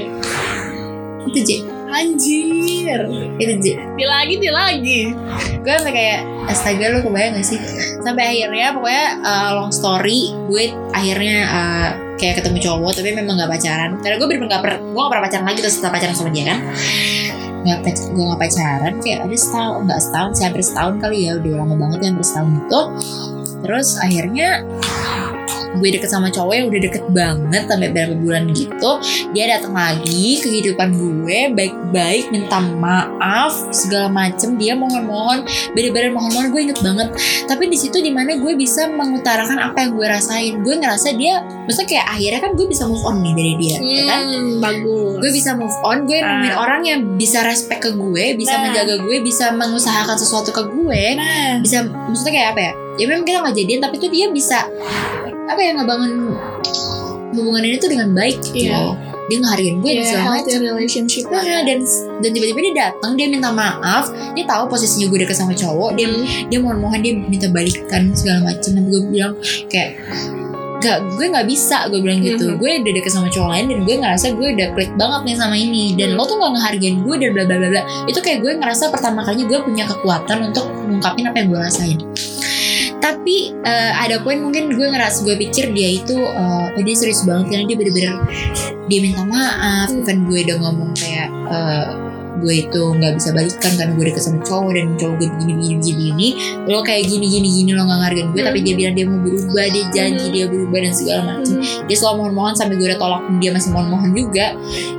Itu 1.31 1.39
J 1.39 1.74
Anjir. 1.95 2.99
Itu 3.39 3.53
J 3.63 3.65
Dia 3.95 4.07
lagi, 4.11 4.33
dia 4.35 4.53
lagi 4.53 5.01
gue 5.65 5.73
sampai 5.73 5.93
kayak 5.97 6.19
astaga 6.45 6.85
lu 6.93 6.99
kebayang 7.01 7.41
gak 7.41 7.47
sih? 7.47 7.59
Sampai 8.05 8.23
akhirnya 8.37 8.75
pokoknya 8.77 9.05
uh, 9.25 9.49
long 9.57 9.73
story 9.73 10.29
gue 10.45 10.69
akhirnya 10.93 11.37
uh, 11.49 11.89
kayak 12.21 12.43
ketemu 12.43 12.61
cowok 12.61 13.01
tapi 13.01 13.17
memang 13.17 13.39
gak 13.39 13.49
pacaran. 13.49 13.97
Karena 14.03 14.15
gue 14.21 14.27
bener-bener 14.29 14.51
gak 14.53 14.61
pernah 14.61 14.79
gue 14.83 15.01
gak 15.01 15.11
pernah 15.11 15.25
pacaran 15.25 15.45
lagi 15.49 15.59
terus 15.65 15.75
setelah 15.79 15.93
pacaran 15.97 16.15
sama 16.15 16.29
dia 16.29 16.45
kan? 16.53 16.59
Nggak 17.65 17.79
pac- 17.81 18.09
gue 18.13 18.23
gak 18.29 18.41
pacaran 18.45 18.93
kayak 19.01 19.19
ada 19.25 19.37
setahun 19.41 19.81
nggak 19.89 20.01
setahun 20.05 20.31
sih 20.37 20.43
hampir 20.45 20.61
setahun 20.61 20.93
kali 21.01 21.17
ya 21.25 21.31
udah 21.41 21.53
lama 21.65 21.75
banget 21.81 21.97
ya 21.97 22.07
hampir 22.13 22.25
setahun 22.29 22.51
itu 22.61 22.81
terus 23.65 23.89
akhirnya 23.97 24.49
gue 25.75 25.89
deket 25.91 26.07
sama 26.07 26.27
cowok 26.29 26.53
yang 26.55 26.67
udah 26.67 26.81
deket 26.81 27.03
banget 27.11 27.63
sampai 27.67 27.89
berapa 27.91 28.15
bulan 28.15 28.47
gitu 28.51 28.91
dia 29.31 29.45
datang 29.51 29.75
lagi 29.75 30.39
ke 30.39 30.47
kehidupan 30.47 30.95
gue 30.95 31.51
baik-baik 31.51 32.31
minta 32.31 32.57
maaf 32.59 33.51
segala 33.69 34.07
macem 34.07 34.55
dia 34.55 34.71
mohon-mohon 34.73 35.43
bener-bener 35.75 36.11
mohon-mohon 36.11 36.47
gue 36.49 36.61
inget 36.63 36.79
banget. 36.79 37.09
Tapi 37.45 37.67
di 37.67 37.75
situ 37.75 37.99
di 37.99 38.09
mana 38.09 38.35
gue 38.35 38.53
bisa 38.55 38.87
mengutarakan 38.87 39.59
apa 39.59 39.83
yang 39.83 39.91
gue 39.93 40.05
rasain. 40.07 40.53
Gue 40.63 40.75
ngerasa 40.75 41.11
dia 41.13 41.39
maksudnya 41.65 41.87
kayak 41.91 42.05
akhirnya 42.07 42.39
kan 42.39 42.51
gue 42.53 42.67
bisa 42.67 42.83
move 42.85 43.03
on 43.03 43.19
nih 43.19 43.33
dari 43.33 43.53
dia 43.59 43.75
ya 43.77 44.03
kan? 44.07 44.19
Hmm, 44.23 44.53
bagus. 44.59 45.15
Gue 45.19 45.31
bisa 45.31 45.49
move 45.53 45.77
on 45.81 45.97
gue 46.05 46.17
Ah. 46.17 46.27
nemuin 46.31 46.55
orang 46.55 46.81
yang 46.83 46.99
bisa 47.15 47.43
respect 47.43 47.81
ke 47.81 47.91
gue 47.91 48.25
bisa 48.33 48.55
Nah. 48.55 48.61
menjaga 48.65 48.95
gue 48.97 49.17
bisa 49.21 49.51
mengusahakan 49.51 50.15
sesuatu 50.15 50.49
ke 50.49 50.63
gue 50.65 51.03
Nah. 51.15 51.59
bisa 51.59 51.83
maksudnya 51.83 52.33
kayak 52.33 52.49
apa 52.53 52.61
ya? 52.61 52.73
Ya 52.95 53.05
memang 53.05 53.25
kita 53.25 53.43
nggak 53.43 53.55
jadian 53.55 53.79
tapi 53.81 53.95
tuh 53.99 54.07
dia 54.07 54.25
bisa 54.31 54.63
apa 55.45 55.59
ya 55.59 55.71
ngebangun 55.73 56.11
hubungan 57.31 57.63
ini 57.63 57.75
tuh 57.77 57.89
dengan 57.89 58.09
baik 58.11 58.39
gitu 58.45 58.67
Iya. 58.67 58.77
loh. 58.79 58.95
dia 59.25 59.41
ngehargain 59.41 59.81
gue 59.81 59.89
dan 59.91 59.97
Ya, 59.97 60.05
segala 60.07 60.29
macam 60.37 60.61
relationship 60.61 61.23
Nah, 61.27 61.41
dan 61.65 61.81
dan 62.21 62.29
tiba-tiba 62.29 62.59
dia 62.61 62.73
datang 62.79 63.11
dia 63.13 63.25
minta 63.25 63.49
maaf 63.49 64.05
dia 64.31 64.45
tahu 64.45 64.69
posisinya 64.69 65.09
gue 65.09 65.19
deket 65.19 65.33
sama 65.35 65.49
cowok 65.51 65.97
dia 65.97 66.05
Hmm. 66.05 66.45
dia 66.45 66.59
mohon-mohon 66.61 67.01
dia 67.01 67.09
minta 67.11 67.49
balikan 67.49 68.13
segala 68.13 68.45
macam 68.45 68.69
dan 68.71 68.85
gue 68.85 69.01
bilang 69.09 69.33
kayak 69.65 69.97
gak 70.77 71.01
gue 71.09 71.25
nggak 71.25 71.47
bisa 71.49 71.89
gue 71.89 71.97
bilang 71.97 72.21
gitu 72.21 72.45
Mhm. 72.47 72.57
gue 72.61 72.69
udah 72.77 72.93
deket 72.93 73.11
sama 73.11 73.25
cowok 73.27 73.49
lain 73.49 73.65
dan 73.65 73.79
gue 73.81 73.95
ngerasa 73.97 74.25
gue 74.31 74.47
udah 74.53 74.67
klik 74.71 74.91
banget 74.93 75.21
nih 75.25 75.35
sama 75.35 75.55
ini 75.57 75.85
dan 75.95 76.07
Hmm. 76.07 76.15
lo 76.15 76.23
tuh 76.23 76.37
gak 76.37 76.51
ngehargain 76.53 76.95
gue 77.01 77.15
dan 77.17 77.29
bla 77.33 77.43
bla 77.43 77.55
bla 77.57 77.69
bla 77.71 77.81
itu 78.05 78.19
kayak 78.21 78.39
gue 78.39 78.51
ngerasa 78.55 78.83
pertama 78.93 79.25
kalinya 79.25 79.45
gue 79.47 79.59
punya 79.59 79.83
kekuatan 79.87 80.37
untuk 80.45 80.69
mengungkapin 80.69 81.25
apa 81.25 81.35
yang 81.35 81.47
gue 81.49 81.59
rasain 81.59 81.97
tapi 82.97 83.53
eh, 83.61 83.91
ada 83.95 84.19
poin 84.19 84.37
mungkin 84.37 84.69
gue 84.69 84.87
ngerasa 84.87 85.23
gue 85.23 85.35
pikir 85.39 85.71
dia 85.71 85.89
itu 85.95 86.15
oh, 86.15 86.65
dia 86.75 86.95
serius 86.95 87.21
banget 87.23 87.51
karena 87.51 87.65
dia 87.65 87.77
bener-bener 87.77 88.13
dia 88.85 88.99
minta 88.99 89.23
maaf 89.23 89.87
Hmm. 89.87 90.03
kan 90.03 90.17
gue 90.23 90.39
udah 90.43 90.57
ngomong 90.59 90.91
kayak 90.93 91.29
eh, 91.49 91.85
gue 92.35 92.67
itu 92.67 92.81
nggak 92.91 93.15
bisa 93.15 93.31
balikan 93.31 93.71
karena 93.73 93.93
gue 93.95 94.05
deket 94.05 94.21
sama 94.21 94.39
cowok 94.43 94.71
dan 94.75 94.85
cowok 94.99 95.15
gue 95.17 95.27
begini 95.31 95.53
begini 95.55 95.75
begini 95.79 95.95
begini 96.11 96.27
lo 96.67 96.79
kayak 96.81 97.03
gini 97.07 97.25
gini 97.25 97.47
gini 97.49 97.69
lo 97.71 97.81
nggak 97.83 97.99
ngargain 98.01 98.27
gue 98.29 98.41
Hmm. 98.41 98.49
tapi 98.51 98.59
dia 98.61 98.73
bilang 98.75 98.93
dia 98.93 99.05
mau 99.07 99.19
berubah 99.19 99.65
dia 99.71 99.83
janji 99.89 100.25
Hmm. 100.27 100.33
dia 100.35 100.45
berubah 100.45 100.79
dan 100.83 100.93
segala 100.93 101.21
macam 101.25 101.55
Hmm. 101.55 101.85
dia 101.87 101.95
selalu 101.95 102.15
mohon-mohon 102.19 102.53
sampai 102.53 102.75
gue 102.75 102.87
udah 102.87 102.99
tolak 102.99 103.21
pun 103.23 103.35
dia 103.39 103.51
masih 103.51 103.69
mohon-mohon 103.71 104.11
juga 104.11 104.45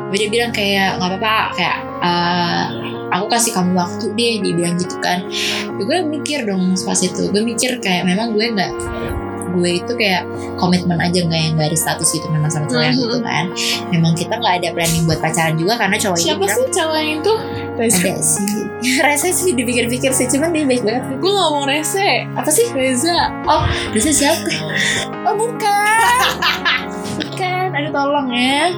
tapi 0.07 0.17
dia 0.17 0.29
bilang 0.31 0.51
kayak 0.51 0.89
nggak 0.97 1.11
apa-apa 1.13 1.37
kayak 1.55 1.77
eh, 1.99 2.65
aku 3.09 3.27
kasih 3.29 3.53
kamu 3.53 3.73
waktu 3.75 4.05
deh 4.13 4.35
dia 4.41 4.53
bilang 4.53 4.77
gitu 4.77 4.97
kan. 4.99 5.25
Gue 5.77 6.03
mikir 6.03 6.45
dong 6.45 6.75
pas 6.79 6.99
itu 6.99 7.23
gue 7.27 7.43
mikir 7.43 7.79
kayak 7.79 8.05
memang 8.05 8.33
gue 8.33 8.47
nggak 8.49 8.73
gue 9.57 9.71
itu 9.75 9.93
kayak 9.97 10.29
komitmen 10.57 11.01
aja 11.01 11.17
nggak 11.17 11.41
yang 11.41 11.53
nggak 11.57 11.73
ada 11.73 11.79
status 11.79 12.13
gitu 12.13 12.29
memang 12.29 12.53
sama 12.53 12.69
cowok 12.69 12.83
yang 12.83 12.93
Mhm. 12.93 13.03
gitu 13.03 13.19
kan. 13.23 13.45
Memang 13.89 14.13
kita 14.13 14.35
nggak 14.37 14.55
ada 14.61 14.69
planning 14.71 15.05
buat 15.05 15.19
pacaran 15.19 15.57
juga 15.57 15.75
karena 15.77 15.97
cowok 15.97 16.17
ini 16.17 16.25
Siapa 16.27 16.41
bilang 16.41 16.59
sih 16.59 16.69
cowok 16.71 17.01
itu? 17.03 17.33
Reza 17.77 18.01
ada 18.03 18.15
sih. 18.19 18.49
Rese 19.07 19.29
sih 19.33 19.51
dipikir-pikir 19.53 20.13
sih 20.13 20.29
cuman 20.29 20.53
dia 20.53 20.65
baik 20.65 20.85
banget. 20.85 21.03
Gue 21.17 21.33
ngomong 21.33 21.65
Rese. 21.65 22.29
Apa 22.31 22.51
sih? 22.51 22.69
Reza. 22.71 23.33
Rese 23.91 24.13
siapa? 24.13 24.45
Oh 25.25 25.33
bukan. 25.33 26.29
Bukan 27.17 27.56
aduh 27.77 27.93
tolong 27.93 28.29
ya. 28.33 28.73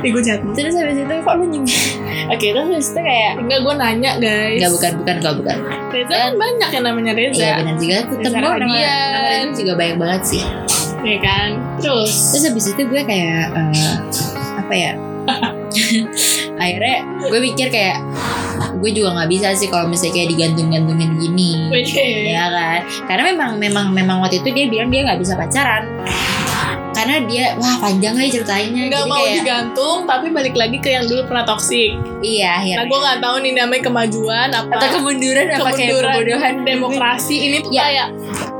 Ih 0.00 0.10
gue 0.16 0.22
jahat 0.24 0.40
terus 0.56 0.72
habis 0.72 0.96
itu 0.96 1.14
kok 1.20 1.34
lu 1.36 1.44
nyindir 1.44 1.80
oke 2.32 2.46
terus 2.56 2.68
habis 2.72 2.88
itu 2.88 3.00
kayak 3.04 3.32
Enggak 3.36 3.60
gue 3.60 3.74
nanya 3.76 4.10
guys. 4.16 4.56
Enggak 4.56 4.72
bukan 4.72 4.92
bukan 5.04 5.14
enggak 5.20 5.34
bukan. 5.36 5.56
Reza 5.92 6.14
kan 6.16 6.32
banyak 6.40 6.70
yang 6.72 6.84
namanya 6.88 7.12
Reza. 7.12 7.36
Iya 7.36 7.52
benar 7.60 7.74
juga. 7.76 7.96
Tetep 8.08 8.32
Reza 8.32 8.38
lo 8.40 8.48
nama, 8.48 8.56
nama 8.64 9.28
Reza 9.28 9.52
juga 9.60 9.72
banyak 9.76 9.96
banget 10.00 10.22
sih. 10.24 10.42
Ya 11.00 11.18
kan? 11.20 11.48
Terus? 11.80 12.12
Terus 12.32 12.42
habis 12.48 12.66
itu 12.72 12.82
gue 12.88 13.02
kayak 13.04 13.44
eh, 13.52 13.94
Apa 14.60 14.74
ya? 14.74 14.92
Akhirnya 16.60 16.96
gue 17.28 17.40
mikir 17.40 17.68
kayak 17.68 18.00
Gue 18.80 18.92
juga 18.96 19.12
nggak 19.12 19.28
bisa 19.28 19.52
sih 19.56 19.68
kalau 19.68 19.88
misalnya 19.88 20.20
kayak 20.20 20.28
digantung-gantungin 20.36 21.16
gini. 21.20 21.68
Ya 22.32 22.48
kan? 22.48 22.80
Karena 23.04 23.22
memang 23.32 23.50
memang 23.60 23.86
memang 23.92 24.16
waktu 24.24 24.40
itu 24.40 24.48
dia 24.52 24.64
bilang 24.68 24.88
dia 24.88 25.04
nggak 25.04 25.20
bisa 25.20 25.36
pacaran 25.36 25.84
karena 27.00 27.16
dia 27.24 27.44
wah 27.56 27.76
panjang 27.78 28.12
nih 28.12 28.28
ceritanya. 28.30 28.82
Gak 28.86 28.92
jadi 28.94 29.08
mau 29.08 29.16
kayak 29.16 29.32
digantung 29.34 29.98
Tapi 30.04 30.26
balik 30.28 30.52
lagi 30.52 30.76
ke 30.76 30.90
yang 30.90 31.04
dulu 31.04 31.24
pernah 31.24 31.44
toksik 31.44 31.96
iya 32.20 32.46
Nah 32.46 32.58
akhirnya 32.60 32.84
gue 32.84 32.98
gak 33.00 33.18
tahu 33.18 33.36
nih 33.40 33.52
namanya 33.54 33.82
kemajuan 33.82 34.48
Apa 34.50 34.72
atau 34.76 34.88
kemunduran 34.94 35.44
apa 35.48 35.56
kayak 35.70 35.88
kemunduran 35.88 36.12
kebodohan. 36.14 36.54
demokrasi. 36.62 37.36
Ini 37.42 37.56
tuh 37.58 37.70
Ya. 37.70 37.82
kayak 37.82 38.06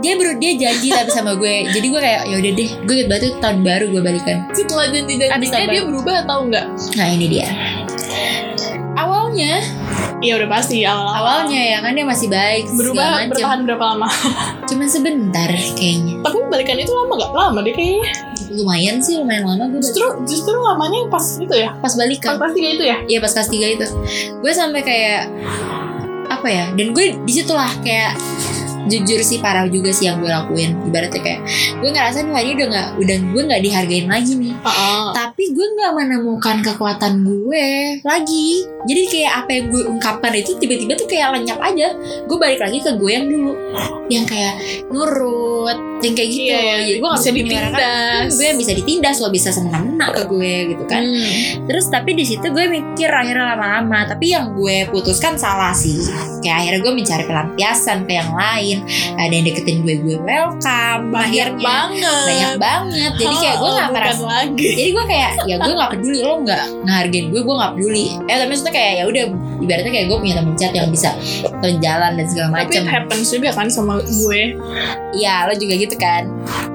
dia 0.00 0.12
baru 0.16 0.32
dia 0.35 0.52
janji 0.56 0.88
tapi 0.88 1.11
sama 1.11 1.32
gue. 1.35 1.68
Jadi 1.68 1.87
gue 1.87 2.00
kayak 2.00 2.20
ya 2.25 2.37
udah 2.37 2.52
deh 2.54 2.70
gue 2.80 2.94
inget 2.94 3.09
banget 3.09 3.35
tahun 3.37 3.59
baru 3.61 3.85
gue 3.87 4.00
balikan. 4.00 4.37
Setelah 4.50 4.85
Abis 4.87 4.97
janji-janjinya 4.97 5.52
tambah. 5.52 5.68
dia 5.70 5.82
berubah 5.85 6.14
atau 6.23 6.38
enggak? 6.42 6.66
nah 6.94 7.06
ini 7.06 7.26
dia. 7.28 7.49
Awalnya 8.94 9.54
Iya 10.20 10.37
udah 10.37 10.49
pasti 10.50 10.85
awal-awal. 10.85 11.16
Awalnya 11.16 11.61
ya 11.66 11.78
kan 11.80 11.97
dia 11.97 12.04
masih 12.04 12.28
baik 12.28 12.68
Berubah 12.70 13.25
bertahan 13.25 13.64
berapa 13.64 13.85
lama? 13.87 14.09
cuman 14.68 14.85
sebentar 14.87 15.49
kayaknya. 15.73 16.20
Tapi 16.20 16.37
balikan 16.47 16.76
itu 16.76 16.92
lama 16.92 17.12
gak? 17.16 17.32
Lama 17.32 17.59
deh 17.61 17.73
kayaknya 17.73 18.04
lumayan 18.50 18.99
sih 18.99 19.16
lumayan 19.16 19.47
lama 19.47 19.71
gue 19.71 19.80
Justru 19.80 20.07
justru 20.26 20.54
lamanya 20.59 21.07
yang 21.07 21.11
pas 21.11 21.26
itu 21.38 21.54
ya? 21.54 21.71
Pas 21.78 21.95
balikan 21.95 22.37
Pas 22.37 22.50
pas 22.50 22.52
tiga 22.52 22.69
itu 22.75 22.85
ya? 22.85 22.97
Iya 23.07 23.19
pas 23.23 23.33
kelas 23.33 23.49
3 23.49 23.75
itu. 23.78 23.87
Gue 24.42 24.52
sampai 24.52 24.80
kayak 24.83 25.23
Apa 26.30 26.47
ya? 26.50 26.64
Dan 26.75 26.95
gue 26.95 27.14
di 27.26 27.33
situlah 27.33 27.71
kayak 27.83 28.14
Jujur 28.90 29.20
sih 29.23 29.38
parah 29.38 29.70
juga 29.70 29.94
sih 29.94 30.11
yang 30.11 30.18
gue 30.18 30.26
lakuin. 30.26 30.75
Ibaratnya 30.85 31.20
kayak 31.23 31.40
Gue 31.78 31.90
ngerasa 31.90 32.20
nih 32.20 32.35
ini 32.42 32.52
udah 32.59 32.66
gak 32.68 32.88
Udah 32.99 33.16
gue 33.23 33.42
gak 33.47 33.62
dihargain 33.62 34.06
lagi 34.11 34.32
nih. 34.35 34.52
Tapi 35.14 35.44
gue 35.54 35.66
gak 35.78 35.92
menemukan 35.94 36.56
kekuatan 36.61 37.14
gue 37.23 37.66
Lagi. 38.02 38.49
Jadi 38.80 39.02
kayak 39.06 39.32
apa 39.44 39.50
yang 39.54 39.64
gue 39.70 39.82
ungkapkan 39.87 40.32
itu 40.35 40.50
Tiba-tiba 40.56 40.92
tuh 40.99 41.06
kayak 41.06 41.38
lenyap 41.38 41.62
aja. 41.62 41.94
Gue 42.26 42.37
balik 42.37 42.59
lagi 42.59 42.82
ke 42.82 42.90
gue 42.92 43.11
yang 43.11 43.26
dulu. 43.30 43.52
Yang 44.11 44.25
kayak 44.26 44.54
nurut 44.90 45.78
Yang 46.02 46.14
kayak 46.16 46.30
gitu. 46.35 46.50
Jadi 46.50 46.99
gue 46.99 47.09
gak 47.09 47.20
bisa 47.20 47.30
ditindas. 47.30 47.78
"Hmm, 47.80 48.28
Gue 48.35 48.49
bisa 48.56 48.73
ditindas 48.75 49.16
Lo 49.20 49.28
bisa 49.30 49.49
semena-mena 49.52 50.06
ke 50.11 50.23
gue 50.26 50.52
gitu 50.75 50.85
kan. 50.88 51.02
Hmm. 51.04 51.68
Terus 51.68 51.87
tapi 51.87 52.16
di 52.16 52.25
situ 52.25 52.47
gue 52.49 52.64
mikir 52.66 53.06
akhirnya 53.06 53.54
lama-lama, 53.54 54.09
tapi 54.09 54.32
yang 54.32 54.56
gue 54.56 54.88
putuskan 54.88 55.37
salah 55.37 55.76
sih. 55.76 56.00
Kayak 56.40 56.56
akhirnya 56.64 56.80
gue 56.80 56.92
mencari 56.97 57.25
pelampiasan 57.28 58.09
ke 58.09 58.12
yang 58.16 58.32
lain. 58.32 58.79
Ada 59.16 59.30
yang 59.30 59.44
deketin 59.44 59.76
gue 59.82 59.94
gue 60.00 60.16
welcome. 60.20 61.02
Banyak 61.10 61.26
akhirnya 61.50 61.58
banget. 61.60 62.25
banyak 62.26 62.52
banget. 62.56 63.12
Jadi 63.16 63.34
kayak 63.37 63.56
gue 63.56 63.66
Oh, 63.66 63.72
nggak 63.72 63.88
bukan 63.88 64.00
merasa 64.00 64.25
lagi. 64.26 64.68
Jadi 64.75 64.90
gue 64.90 65.04
kayak 65.06 65.30
ya 65.44 65.56
gue 65.56 65.75
nggak 65.75 65.90
peduli 65.92 66.18
lo 66.20 66.34
nggak 66.40 66.64
ngehargain 66.84 67.26
gue 67.28 67.40
gue 67.40 67.54
nggak 67.54 67.72
peduli. 67.75 68.06
Eh 68.26 68.37
tapi 68.37 68.49
maksudnya 68.49 68.72
kayak 68.72 68.92
ya 68.92 69.04
udah 69.06 69.25
ibaratnya 69.60 69.92
kayak 69.92 70.06
gue 70.08 70.18
punya 70.18 70.34
temen 70.37 70.54
chat 70.56 70.72
yang 70.72 70.88
bisa 70.88 71.10
jalan 71.60 72.10
dan 72.16 72.26
segala 72.26 72.49
tapi 72.50 72.56
macam 72.64 72.82
it 72.82 72.88
happens 72.88 73.26
juga 73.28 73.50
kan 73.52 73.66
sama 73.68 74.00
gue. 74.00 74.40
Iya 75.12 75.34
lo 75.46 75.54
juga 75.54 75.75
gitu 75.75 75.96
kan? 75.96 76.22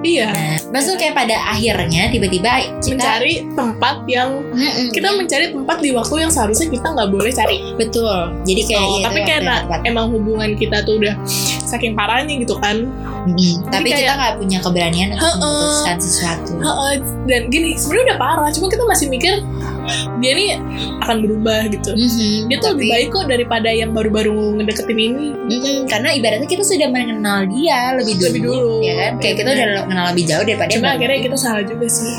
Iya. 0.02 0.30
Nah 0.30 0.54
maksudnya 0.72 1.00
kayak 1.00 1.16
pada 1.16 1.36
akhirnya 1.48 2.04
tiba-tiba 2.10 2.52
kita 2.80 2.94
mencari 2.96 3.34
tempat 3.52 3.96
yang 4.06 4.30
Mm-mm, 4.46 4.88
kita 4.92 5.08
mencari 5.14 5.46
tempat 5.50 5.78
di 5.80 5.90
waktu 5.92 6.16
yang 6.20 6.32
seharusnya 6.32 6.68
kita 6.68 6.88
nggak 6.88 7.10
boleh 7.10 7.32
cari. 7.32 7.58
Betul. 7.76 8.36
Jadi 8.44 8.62
kayak 8.66 8.84
Oh, 8.86 9.00
iya, 9.00 9.04
tapi 9.08 9.20
tepat. 9.26 9.82
emang 9.84 10.06
hubungan 10.12 10.54
kita 10.54 10.84
tuh 10.84 11.02
udah 11.02 11.16
saking 11.86 11.94
parahnya 11.96 12.34
gitu 12.36 12.58
kan. 12.58 12.90
Mm-mm. 13.26 13.58
tapi 13.70 13.90
kayak- 13.90 14.02
kita 14.02 14.14
nggak 14.16 14.34
punya 14.38 14.58
keberanian 14.60 15.10
untuk 15.12 15.22
Heeh. 15.24 15.38
memutuskan 15.40 15.98
sesuatu. 15.98 16.52
Heeh, 16.56 16.94
dan 17.26 17.42
gini 17.48 17.74
sebenarnya 17.74 18.06
udah 18.08 18.20
parah 18.20 18.50
cuma 18.50 18.68
kita 18.68 18.84
masih 18.84 19.08
mikir 19.08 19.34
dia 20.20 20.32
nih 20.34 20.50
akan 21.00 21.16
berubah 21.22 21.62
gitu. 21.68 21.90
Mhm, 21.92 22.50
dia 22.50 22.58
tuh 22.60 22.70
lebih 22.74 22.86
tapi- 22.86 22.92
baik 22.92 23.08
kok 23.12 23.26
daripada 23.28 23.70
yang 23.72 23.94
baru-baru 23.94 24.34
ngedeketin 24.56 24.98
ini. 25.00 25.28
Mm-mm, 25.34 25.78
karena 25.86 26.10
ibaratnya 26.12 26.46
kita 26.46 26.62
sudah 26.62 26.86
mengenal 26.88 27.46
dia 27.48 27.94
lebih 27.94 28.14
dulu, 28.16 28.26
Lebih 28.28 28.42
dulu. 28.44 28.70
ya 28.82 28.94
kan? 28.96 29.12
Kayak 29.18 29.36
kita 29.36 29.50
udah 29.52 29.66
kenal 29.86 30.06
lebih 30.10 30.24
jauh 30.26 30.44
daripada 30.44 30.66
yang 30.68 30.74
cuma 30.76 30.88
baru. 30.88 30.98
akhirnya 30.98 31.20
kita 31.22 31.38
salah 31.38 31.64
juga 31.64 31.86
sih. 31.88 32.14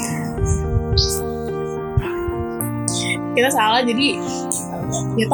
Kita 3.33 3.49
salah 3.53 3.81
jadi 3.81 4.07
ya 5.15 5.27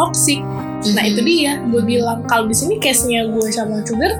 nah 0.90 1.04
itu 1.06 1.22
dia. 1.22 1.62
Gue 1.70 1.82
bilang 1.86 2.26
kalau 2.26 2.50
di 2.50 2.56
sini 2.58 2.82
case 2.82 3.06
nya 3.06 3.22
gue 3.30 3.46
sama 3.54 3.78
sugar 3.86 4.12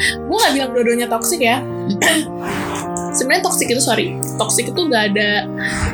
gue 0.00 0.36
nggak 0.36 0.54
bilang 0.56 0.70
dua-duanya 0.72 1.06
toxic 1.06 1.40
ya 1.44 1.60
sebenarnya 3.10 3.42
toxic 3.42 3.66
itu 3.66 3.80
sorry 3.80 4.06
toxic 4.36 4.64
itu 4.66 4.80
gak 4.86 5.10
ada 5.10 5.44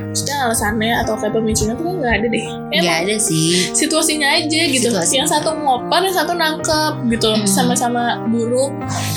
maksudnya 0.06 0.36
alasannya 0.42 0.92
atau 0.98 1.14
kayak 1.14 1.32
pemicunya 1.32 1.74
tuh 1.74 1.92
nggak 1.94 2.12
ada 2.14 2.26
deh 2.26 2.44
nggak 2.46 2.76
emang 2.78 2.96
ada 3.02 3.14
sih 3.18 3.68
situasinya 3.70 4.28
aja 4.34 4.60
gitu 4.66 4.86
Situasinya. 4.86 5.18
yang 5.18 5.28
satu 5.28 5.50
ngoper 5.54 6.00
yang 6.02 6.14
satu 6.14 6.32
nangkep 6.32 6.92
gitu 7.10 7.28
Hmm. 7.28 7.44
sama-sama 7.44 8.02
buruk 8.26 8.72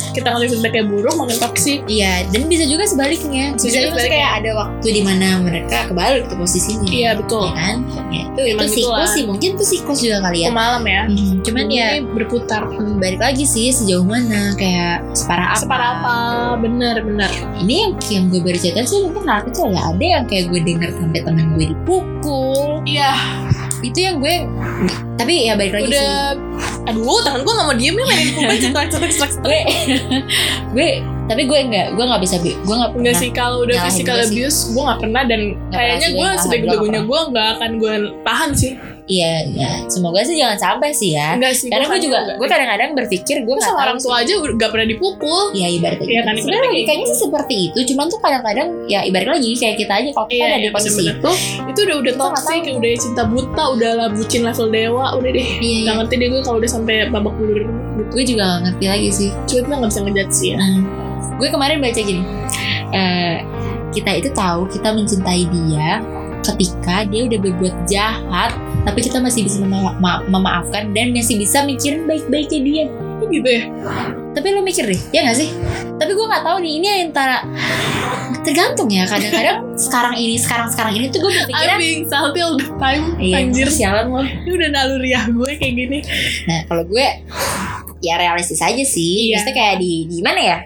kita 0.10 0.28
ngasih 0.28 0.50
feedbacknya 0.52 0.84
buruk 0.86 1.14
makin 1.16 1.38
toxic 1.38 1.80
Iya, 1.86 2.28
dan 2.28 2.46
bisa 2.46 2.66
juga 2.66 2.84
sebaliknya. 2.84 3.54
Bisa 3.54 3.66
Bisa 3.66 3.78
juga 3.80 3.90
sebaliknya. 3.96 4.12
kayak 4.12 4.32
ada 4.36 4.52
waktu 4.58 4.88
di 4.90 5.02
mana 5.02 5.28
mereka 5.40 5.78
kebalik 5.86 6.24
tuh 6.26 6.36
posisinya. 6.36 6.90
iya 6.90 7.12
betul 7.14 7.46
Ya 7.46 7.54
kan? 7.56 7.78
Ya, 8.10 8.22
itu 8.26 8.42
itu 8.50 8.66
siklus 8.76 9.10
sih, 9.12 9.24
mungkin 9.24 9.50
itu 9.54 9.64
siklus 9.64 10.00
juga 10.00 10.18
kali 10.20 10.44
ya. 10.44 10.50
malam 10.52 10.84
ya 10.84 11.06
Hmm, 11.06 11.40
cuman 11.40 11.66
ya 11.70 11.88
Ini 11.96 12.10
berputar 12.10 12.62
hmm, 12.68 12.98
balik 12.98 13.20
lagi 13.20 13.46
sih 13.46 13.70
sejauh 13.70 14.04
mana 14.04 14.52
kayak 14.54 15.06
separah 15.14 15.48
apa. 15.48 15.60
separah 15.60 15.90
apa 15.96 16.16
bener 16.58 16.96
bener 17.00 17.30
Ini 17.58 17.89
yang 18.08 18.28
gue 18.28 18.40
baru 18.40 18.56
cerita 18.56 18.82
sih 18.84 19.00
mungkin 19.02 19.24
hal 19.24 19.42
kecil 19.46 19.68
ya. 19.70 19.82
Ada 19.88 20.06
yang 20.06 20.24
kayak 20.26 20.46
gue 20.48 20.60
denger 20.62 20.90
sampai 20.94 21.20
temen 21.22 21.46
gue 21.54 21.66
dipukul. 21.68 22.82
iya 22.84 23.14
Itu 23.80 23.96
yang 23.98 24.20
gue 24.20 24.36
tapi 25.16 25.46
ya 25.46 25.54
balik 25.54 25.72
lagi 25.74 25.88
sih. 25.88 25.96
udah 25.96 26.36
aduh 26.86 27.20
tangan 27.22 27.42
gue 27.42 27.54
gak 27.54 27.66
mau 27.66 27.76
diem 27.76 27.92
nih 27.92 28.06
mainin 28.06 28.28
pukul 28.34 28.56
cetak 28.58 28.86
cetak 28.90 29.12
cetak 29.12 29.32
Gue 29.40 29.60
gue 30.74 30.90
tapi 31.30 31.42
gue 31.46 31.60
nggak 31.62 31.88
gue 31.94 32.04
nggak 32.04 32.22
bisa 32.24 32.36
gue 32.40 32.50
nggak 32.56 32.66
Enggak 32.66 32.92
pernah 32.92 33.14
sih 33.14 33.30
kalau 33.30 33.58
udah 33.62 33.78
physical 33.86 34.18
sih. 34.18 34.28
abuse 34.34 34.58
gue 34.74 34.82
gak 34.82 35.00
pernah 35.00 35.22
dan 35.24 35.40
Nggak 35.70 35.70
kayaknya 35.72 36.00
sih, 36.02 36.12
gue 36.12 36.26
nggak 36.26 36.42
pernah. 36.90 37.02
gue 37.06 37.20
gak 37.30 37.48
akan 37.56 37.72
gue 37.78 37.94
tahan 38.26 38.52
sih 38.52 38.72
iya 39.10 39.42
ya 39.50 39.90
semoga 39.90 40.22
sih 40.22 40.38
jangan 40.38 40.54
sampai 40.56 40.94
sih 40.94 41.12
ya. 41.12 41.34
Enggak 41.34 41.58
sih 41.58 41.66
karena 41.68 41.84
gue 41.84 41.92
kayaknya 41.92 42.06
juga 42.06 42.20
gue 42.38 42.48
kadang-kadang 42.48 42.90
berpikir 42.94 43.36
gue 43.42 43.52
nggak 43.52 43.66
sama 43.66 43.82
orang 43.84 43.98
tua 43.98 44.16
sih. 44.16 44.24
aja 44.24 44.34
gak 44.54 44.70
pernah 44.70 44.88
dipukul. 44.88 45.44
Ya 45.52 45.68
ibaratnya 45.68 46.06
Iya 46.06 46.14
gitu. 46.14 46.24
kan, 46.24 46.34
sebenarnya 46.36 46.46
ibaratnya 46.46 46.70
logikanya 46.70 47.02
gitu. 47.02 47.10
sih 47.10 47.20
seperti 47.20 47.56
itu. 47.66 47.80
Cuman 47.90 48.06
tuh 48.06 48.20
kadang-kadang 48.20 48.68
ya 48.86 49.00
ibarat 49.02 49.28
lagi 49.34 49.50
kayak 49.58 49.76
kita 49.76 49.94
aja 49.96 50.10
kalau 50.14 50.28
kita 50.28 50.38
Iya, 50.38 50.46
ada 50.46 50.56
iya, 50.56 50.62
di 50.62 50.70
posisi 50.70 51.02
bener-bener. 51.02 51.18
itu 51.20 51.32
itu 51.66 51.80
udah 51.82 51.98
udah 51.98 52.14
nggak 52.14 52.30
toxic 52.38 52.62
udah 52.72 52.92
cinta 52.96 53.24
buta 53.26 53.64
udah 53.72 53.92
lah 53.96 54.08
bucin 54.08 54.42
level 54.42 54.68
dewa 54.70 55.06
udah 55.18 55.30
deh. 55.32 55.48
Iya, 55.60 55.78
Gak 55.84 55.96
ngerti 55.98 56.14
deh 56.16 56.28
gue 56.30 56.42
kalau 56.42 56.58
udah 56.58 56.70
sampai 56.70 56.96
babak 57.10 57.34
belur 57.36 57.58
gitu. 57.60 57.74
Gue 58.08 58.24
juga 58.24 58.44
gak 58.48 58.62
ngerti 58.64 58.86
lagi 58.86 59.10
sih. 59.10 59.30
Cuma 59.44 59.60
kita 59.60 59.74
gak 59.76 59.90
bisa 59.90 60.02
ngejudge 60.06 60.34
sih 60.34 60.48
ya. 60.54 60.58
Nah, 60.58 60.74
gue 61.36 61.48
kemarin 61.50 61.78
baca 61.80 61.98
gini. 62.00 62.24
Eh, 62.90 63.36
kita 63.90 64.12
itu 64.16 64.30
tahu 64.32 64.70
kita 64.70 64.94
mencintai 64.94 65.50
dia 65.50 65.98
ketika 66.42 67.04
dia 67.06 67.26
udah 67.26 67.40
berbuat 67.40 67.76
jahat 67.86 68.52
tapi 68.84 69.00
kita 69.02 69.20
masih 69.20 69.44
bisa 69.44 69.60
mema- 69.60 69.98
ma- 69.98 70.24
memaafkan 70.26 70.92
dan 70.92 71.12
masih 71.12 71.38
bisa 71.38 71.62
mikirin 71.62 72.08
baik-baiknya 72.08 72.60
dia. 72.64 72.86
Gitu 73.30 73.46
ya. 73.46 73.64
Tapi 74.34 74.48
lo 74.50 74.64
mikir 74.64 74.88
deh 74.88 74.98
ya 75.12 75.22
gak 75.22 75.38
sih? 75.38 75.52
Tapi 76.00 76.12
gue 76.12 76.26
nggak 76.26 76.42
tahu 76.42 76.58
nih 76.60 76.72
ini 76.80 76.88
antara 77.06 77.44
tergantung 78.40 78.88
ya 78.88 79.04
kadang-kadang 79.04 79.76
sekarang 79.76 80.16
ini 80.16 80.40
sekarang 80.40 80.72
sekarang 80.72 80.94
ini 80.96 81.06
tuh 81.12 81.20
gue 81.22 81.32
berpikiran 81.34 81.76
I'm 81.76 81.82
being 81.84 82.04
salty 82.08 82.40
all 82.40 82.56
the 82.56 82.66
time 82.80 83.20
iya 83.20 83.44
Anjir. 83.44 83.68
sialan 83.68 84.08
lo 84.08 84.24
Ini 84.24 84.50
udah 84.50 84.70
naluriah 84.72 85.24
gue 85.28 85.52
kayak 85.60 85.74
gini. 85.76 86.00
Nah 86.48 86.60
kalau 86.66 86.88
gue 86.88 87.06
ya 88.00 88.16
realistis 88.16 88.60
aja 88.64 88.84
sih. 88.84 89.30
Iya. 89.30 89.40
maksudnya 89.40 89.56
kayak 89.56 89.76
di 89.84 89.94
di 90.08 90.20
mana 90.24 90.40
ya? 90.40 90.58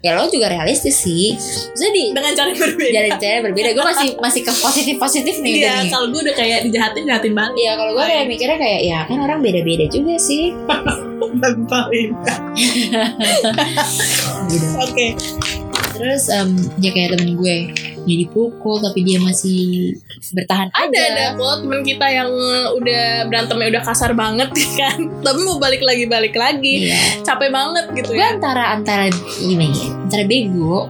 Ya 0.00 0.16
lo 0.16 0.26
juga 0.26 0.50
realistis 0.50 0.96
sih. 0.96 1.34
Maksudnya 1.36 1.92
di 1.92 2.02
Dengan 2.10 2.32
cara 2.34 2.48
yang 2.50 2.60
berbeda. 2.60 2.92
Jalan 2.94 3.18
cara 3.20 3.38
berbeda. 3.46 3.68
Gue 3.76 3.84
masih 3.84 4.08
masih 4.18 4.40
ke 4.42 4.52
positif 4.52 4.96
positif 4.98 5.34
nih 5.40 5.52
Iya 5.60 5.72
nih 5.84 5.90
kalau 5.92 6.06
gue 6.10 6.20
udah 6.24 6.36
kayak 6.36 6.58
dijahatin 6.66 7.04
jahatin 7.06 7.32
balik 7.36 7.56
Iya 7.56 7.72
kalau 7.76 7.92
gue 7.94 8.04
kayak 8.04 8.24
mikirnya 8.26 8.58
kayak 8.58 8.80
ya 8.84 8.98
kan 9.06 9.18
orang 9.20 9.38
beda-beda 9.44 9.86
juga 9.88 10.14
sih. 10.18 10.50
Gitu. 11.30 12.32
Oke 14.84 15.14
Terus 16.00 16.24
em, 16.28 16.50
ya 16.78 16.90
kayak 16.90 17.14
temen 17.14 17.36
gue 17.36 17.56
dia 18.00 18.16
dipukul 18.18 18.80
tapi 18.80 19.04
dia 19.04 19.20
masih 19.20 19.92
bertahan 20.32 20.72
ada 20.72 20.88
aja. 20.88 21.00
ada 21.06 21.24
kok 21.36 21.60
temen 21.60 21.80
kita 21.82 22.06
yang 22.08 22.32
udah 22.72 23.04
berantemnya 23.24 23.68
udah 23.70 23.82
kasar 23.84 24.10
banget 24.14 24.48
kan 24.80 24.96
tapi 25.20 25.38
mau 25.42 25.56
balik 25.56 25.80
lagi 25.80 26.04
balik 26.06 26.32
lagi 26.32 26.88
Iya. 26.88 27.20
capek 27.22 27.50
banget 27.50 27.84
gitu 27.92 28.10
Gue 28.10 28.18
ya 28.18 28.32
antara 28.32 28.72
antara 28.72 29.12
gimana 29.38 29.68
ya? 29.70 29.88
Antara 30.00 30.24
bego, 30.24 30.88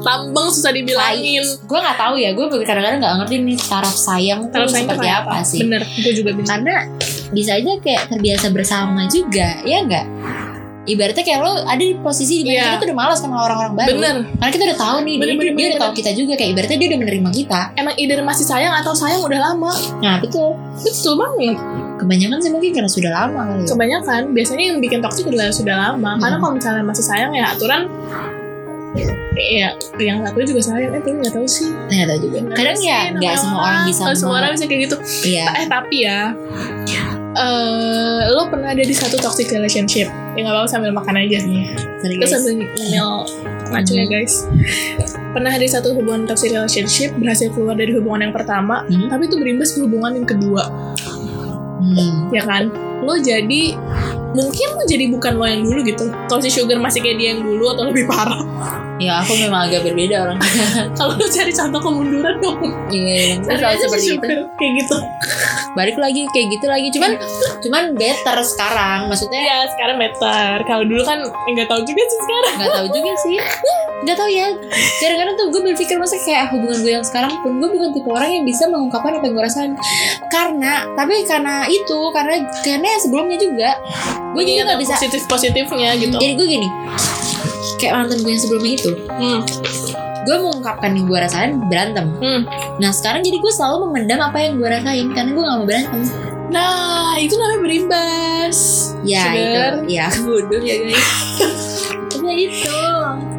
tambang 0.00 0.48
susah 0.48 0.70
dibilangin 0.70 1.44
gue 1.44 1.78
nggak 1.78 1.98
tahu 1.98 2.14
ya. 2.16 2.30
Gue 2.32 2.46
kadang-kadang 2.58 2.98
nggak 2.98 3.14
ngerti 3.20 3.34
nih 3.40 3.56
taraf 3.60 3.92
sayang 3.94 4.40
tuh 4.44 4.52
Taraf 4.54 4.68
sayang 4.70 4.86
tuh 4.86 4.94
seperti 4.94 5.04
kayak 5.04 5.18
apa 5.20 5.38
sih. 5.42 5.58
bener 5.60 5.82
gue 5.84 6.12
juga 6.14 6.30
bisa 6.32 6.48
Karena 6.50 6.76
bisa 7.30 7.50
aja 7.52 7.72
kayak 7.78 8.02
terbiasa 8.08 8.46
bersama 8.48 9.04
juga, 9.06 9.60
ya 9.62 9.82
nggak? 9.82 10.06
Ibaratnya 10.84 11.20
kayak 11.20 11.40
lo 11.40 11.64
ada 11.64 11.80
di 11.80 11.96
posisi 11.96 12.34
di 12.38 12.44
mana 12.44 12.52
Iya. 12.52 12.64
kita 12.66 12.76
tuh 12.76 12.86
udah 12.86 12.98
malas 12.98 13.18
sama 13.18 13.36
orang-orang 13.40 13.72
baru. 13.74 13.88
bener 13.90 14.16
Karena 14.34 14.50
kita 14.52 14.64
udah 14.64 14.78
tahu 14.78 14.96
nih, 15.00 15.14
Bener, 15.14 15.24
dia, 15.24 15.34
bener, 15.34 15.44
dia 15.46 15.56
bener, 15.56 15.70
udah 15.70 15.80
tahu 15.80 15.92
kita 15.94 16.10
juga 16.12 16.32
kayak 16.34 16.50
ibaratnya 16.52 16.76
dia 16.76 16.88
udah 16.88 17.00
menerima 17.00 17.30
kita. 17.32 17.60
emang 17.74 17.94
either 17.96 18.18
masih 18.20 18.44
sayang 18.44 18.74
atau 18.74 18.92
sayang 18.92 19.20
udah 19.20 19.40
lama 19.42 19.72
Nah 19.98 20.14
betul. 20.18 20.60
betul 20.76 21.14
banget 21.16 21.56
Kebanyakan 21.94 22.38
sih 22.38 22.50
mungkin 22.50 22.70
karena 22.70 22.90
sudah 22.90 23.10
lama 23.10 23.40
kali. 23.46 23.60
ya. 23.60 23.66
kebanyakan 23.66 24.22
biasanya 24.30 24.64
yang 24.66 24.78
bikin 24.78 24.98
toxic 25.00 25.24
adalah 25.24 25.48
sudah 25.48 25.76
lama 25.78 26.10
karena 26.14 26.36
Hmm. 26.36 26.42
kalau 26.42 26.54
misalnya 26.54 26.82
masih 26.82 27.04
sayang 27.04 27.32
ya 27.32 27.44
aturan 27.48 27.88
Iya, 29.34 29.74
yang 29.98 30.22
satu 30.22 30.38
juga 30.44 30.62
sayang, 30.62 30.94
eh 30.94 31.02
tapi 31.02 31.18
nggak 31.18 31.34
tahu 31.34 31.42
sih. 31.42 31.66
Nggak 31.66 32.06
tahu 32.06 32.18
juga. 32.22 32.38
Kadang 32.54 32.78
ya 32.78 33.00
nggak 33.10 33.34
semua 33.34 33.60
orang 33.64 33.82
bisa. 33.82 34.02
semua 34.14 34.36
orang 34.38 34.54
bisa 34.54 34.64
kayak 34.64 34.80
gitu. 34.86 34.96
Iya. 35.26 35.46
Eh 35.58 35.66
tapi 35.66 35.96
ya, 36.00 36.30
eh 37.34 38.20
lo 38.30 38.46
pernah 38.46 38.70
ada 38.70 38.80
di 38.80 38.94
satu 38.94 39.18
toxic 39.18 39.50
relationship? 39.50 40.06
Ya 40.34 40.40
nggak 40.42 40.54
apa-apa 40.54 40.68
sambil 40.70 40.90
makan 40.90 41.14
aja. 41.18 41.38
Sorry, 41.98 42.14
Kita 42.14 42.26
guys. 42.26 42.32
sambil 42.32 42.52
nyemil 42.70 43.08
ngaco 43.64 43.92
ya 43.92 44.06
guys. 44.06 44.34
Pernah 45.34 45.50
ada 45.50 45.62
di 45.62 45.70
satu 45.70 45.88
hubungan 45.92 46.24
toxic 46.24 46.54
relationship, 46.54 47.10
berhasil 47.18 47.50
keluar 47.50 47.74
dari 47.74 47.90
hubungan 47.90 48.30
yang 48.30 48.34
pertama, 48.34 48.86
Hmm. 48.86 49.10
tapi 49.10 49.26
itu 49.26 49.34
berimbas 49.34 49.74
ke 49.74 49.82
hubungan 49.82 50.14
yang 50.14 50.28
kedua, 50.28 50.62
Hmm. 51.82 52.30
ya 52.30 52.42
kan? 52.46 52.70
Lo 53.02 53.18
jadi 53.18 53.74
mungkin 54.32 54.68
lo 54.72 54.82
jadi 54.86 55.04
bukan 55.10 55.32
lo 55.34 55.44
yang 55.44 55.62
dulu 55.62 55.82
gitu. 55.82 56.06
Kalau 56.26 56.40
si 56.40 56.48
Sugar 56.48 56.78
masih 56.78 57.02
kayak 57.02 57.18
dia 57.18 57.28
yang 57.34 57.42
dulu 57.42 57.68
atau 57.68 57.84
lebih 57.84 58.06
parah. 58.06 58.40
Ya 58.96 59.20
aku 59.20 59.34
memang 59.36 59.66
agak 59.68 59.82
berbeda 59.82 60.22
orang. 60.22 60.38
Kalau 60.98 61.18
lo 61.18 61.26
cari 61.26 61.50
contoh 61.50 61.80
kemunduran 61.82 62.38
dong. 62.38 62.62
Iya, 62.88 63.42
aja 63.42 63.74
si 63.74 63.82
seperti 63.82 64.06
itu. 64.06 64.22
Sugar 64.22 64.30
kayak 64.54 64.72
gitu. 64.80 64.96
Balik 65.74 65.98
lagi 65.98 66.22
kayak 66.30 66.46
gitu 66.54 66.66
lagi. 66.66 66.88
Cuman 66.94 67.12
cuman 67.60 67.84
better 67.94 68.38
sekarang. 68.40 69.10
Maksudnya 69.10 69.40
Ya 69.42 69.58
sekarang 69.68 69.96
better. 69.98 70.62
Kalau 70.64 70.84
dulu 70.86 71.02
kan 71.02 71.18
nggak 71.50 71.66
tahu 71.66 71.82
juga 71.82 72.02
sih 72.02 72.18
sekarang. 72.22 72.54
nggak 72.56 72.72
tahu 72.72 72.86
juga 72.90 73.12
sih. 73.20 73.36
Nggak 74.04 74.16
tahu 74.16 74.30
ya. 74.30 74.46
Kadang-kadang 75.00 75.34
tuh 75.34 75.46
gue 75.50 75.62
berpikir 75.64 75.96
masa 75.96 76.16
kayak 76.18 76.52
hubungan 76.52 76.78
gue 76.78 76.92
yang 76.92 77.02
sekarang 77.02 77.32
pun 77.40 77.58
gue 77.58 77.68
bukan 77.68 77.90
tipe 77.90 78.08
orang 78.08 78.30
yang 78.30 78.44
bisa 78.44 78.64
mengungkapkan 78.66 79.16
apa 79.16 79.24
yang 79.24 79.34
gue 79.34 79.44
rasain. 79.44 79.72
Karena 80.28 80.86
tapi 80.94 81.24
karena 81.24 81.66
itu 81.66 81.98
karena 82.10 82.34
karena 82.60 82.86
yang 82.86 83.02
sebelumnya 83.02 83.38
juga 83.38 83.70
gue 84.34 84.42
juga 84.42 84.60
nggak 84.68 84.80
bisa. 84.80 84.92
positif 84.94 85.22
positifnya 85.26 85.90
gitu. 85.96 86.16
Jadi 86.16 86.32
gue 86.34 86.46
gini. 86.48 86.68
Kayak 87.74 88.06
mantan 88.06 88.18
gue 88.22 88.30
yang 88.30 88.42
sebelumnya 88.42 88.72
itu, 88.76 88.90
Hmm. 89.10 89.40
Gue 90.24 90.36
mengungkapkan 90.40 90.90
yang 90.96 91.06
gue 91.06 91.18
rasain 91.20 91.52
berantem. 91.68 92.06
Hmm. 92.18 92.42
Nah 92.80 92.90
sekarang 92.90 93.20
jadi 93.22 93.36
gue 93.38 93.52
selalu 93.52 93.88
memendam 93.88 94.20
apa 94.24 94.38
yang 94.40 94.56
gue 94.56 94.68
rasain 94.68 95.08
karena 95.12 95.30
gue 95.32 95.42
gak 95.44 95.58
mau 95.60 95.66
berantem. 95.68 96.00
Nah 96.50 97.14
itu 97.20 97.34
namanya 97.36 97.60
berimbas. 97.60 98.58
Ya 99.04 99.28
Sugar. 99.28 99.72
itu, 99.84 99.92
ya 99.92 100.06
bodoh 100.26 100.62
ya 100.64 100.76
guys. 100.80 101.34
maksudnya 102.24 102.48
itu 102.48 102.78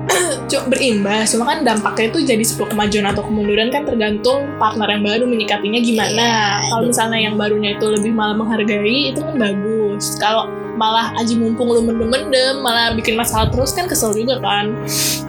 Cuk, 0.46 0.64
berimbas 0.70 1.34
cuma 1.34 1.44
kan 1.50 1.66
dampaknya 1.66 2.06
itu 2.14 2.20
jadi 2.22 2.44
sebuah 2.46 2.70
kemajuan 2.78 3.06
atau 3.10 3.26
kemunduran 3.26 3.74
kan 3.74 3.82
tergantung 3.84 4.46
partner 4.62 4.88
yang 4.94 5.04
baru 5.04 5.24
menyikapinya 5.26 5.80
gimana 5.82 6.14
Iya, 6.14 6.46
kalau 6.70 6.84
misalnya 6.86 7.20
yang 7.20 7.36
barunya 7.36 7.70
itu 7.74 7.86
lebih 7.90 8.12
malah 8.14 8.38
menghargai 8.38 9.12
itu 9.12 9.20
kan 9.26 9.36
bagus 9.42 10.16
kalau 10.22 10.46
malah 10.76 11.16
aji 11.20 11.40
mumpung 11.40 11.72
lu 11.72 11.82
mendem-mendem 11.82 12.60
malah 12.60 12.92
bikin 12.94 13.16
masalah 13.16 13.48
terus 13.48 13.72
kan 13.72 13.88
kesel 13.88 14.12
juga 14.12 14.40
kan. 14.44 14.76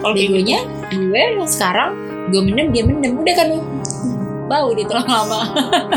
Kalau 0.02 0.12
kayak 0.12 0.30
begonya 0.34 0.58
gue 0.90 1.22
yang 1.38 1.46
sekarang 1.46 1.90
gue 2.34 2.42
mendem 2.42 2.68
dia 2.74 2.82
mendem. 2.82 3.12
Udah 3.14 3.34
kan 3.34 3.48
bau 4.46 4.70
dia 4.74 4.86
terlalu 4.86 5.10
lama. 5.10 5.40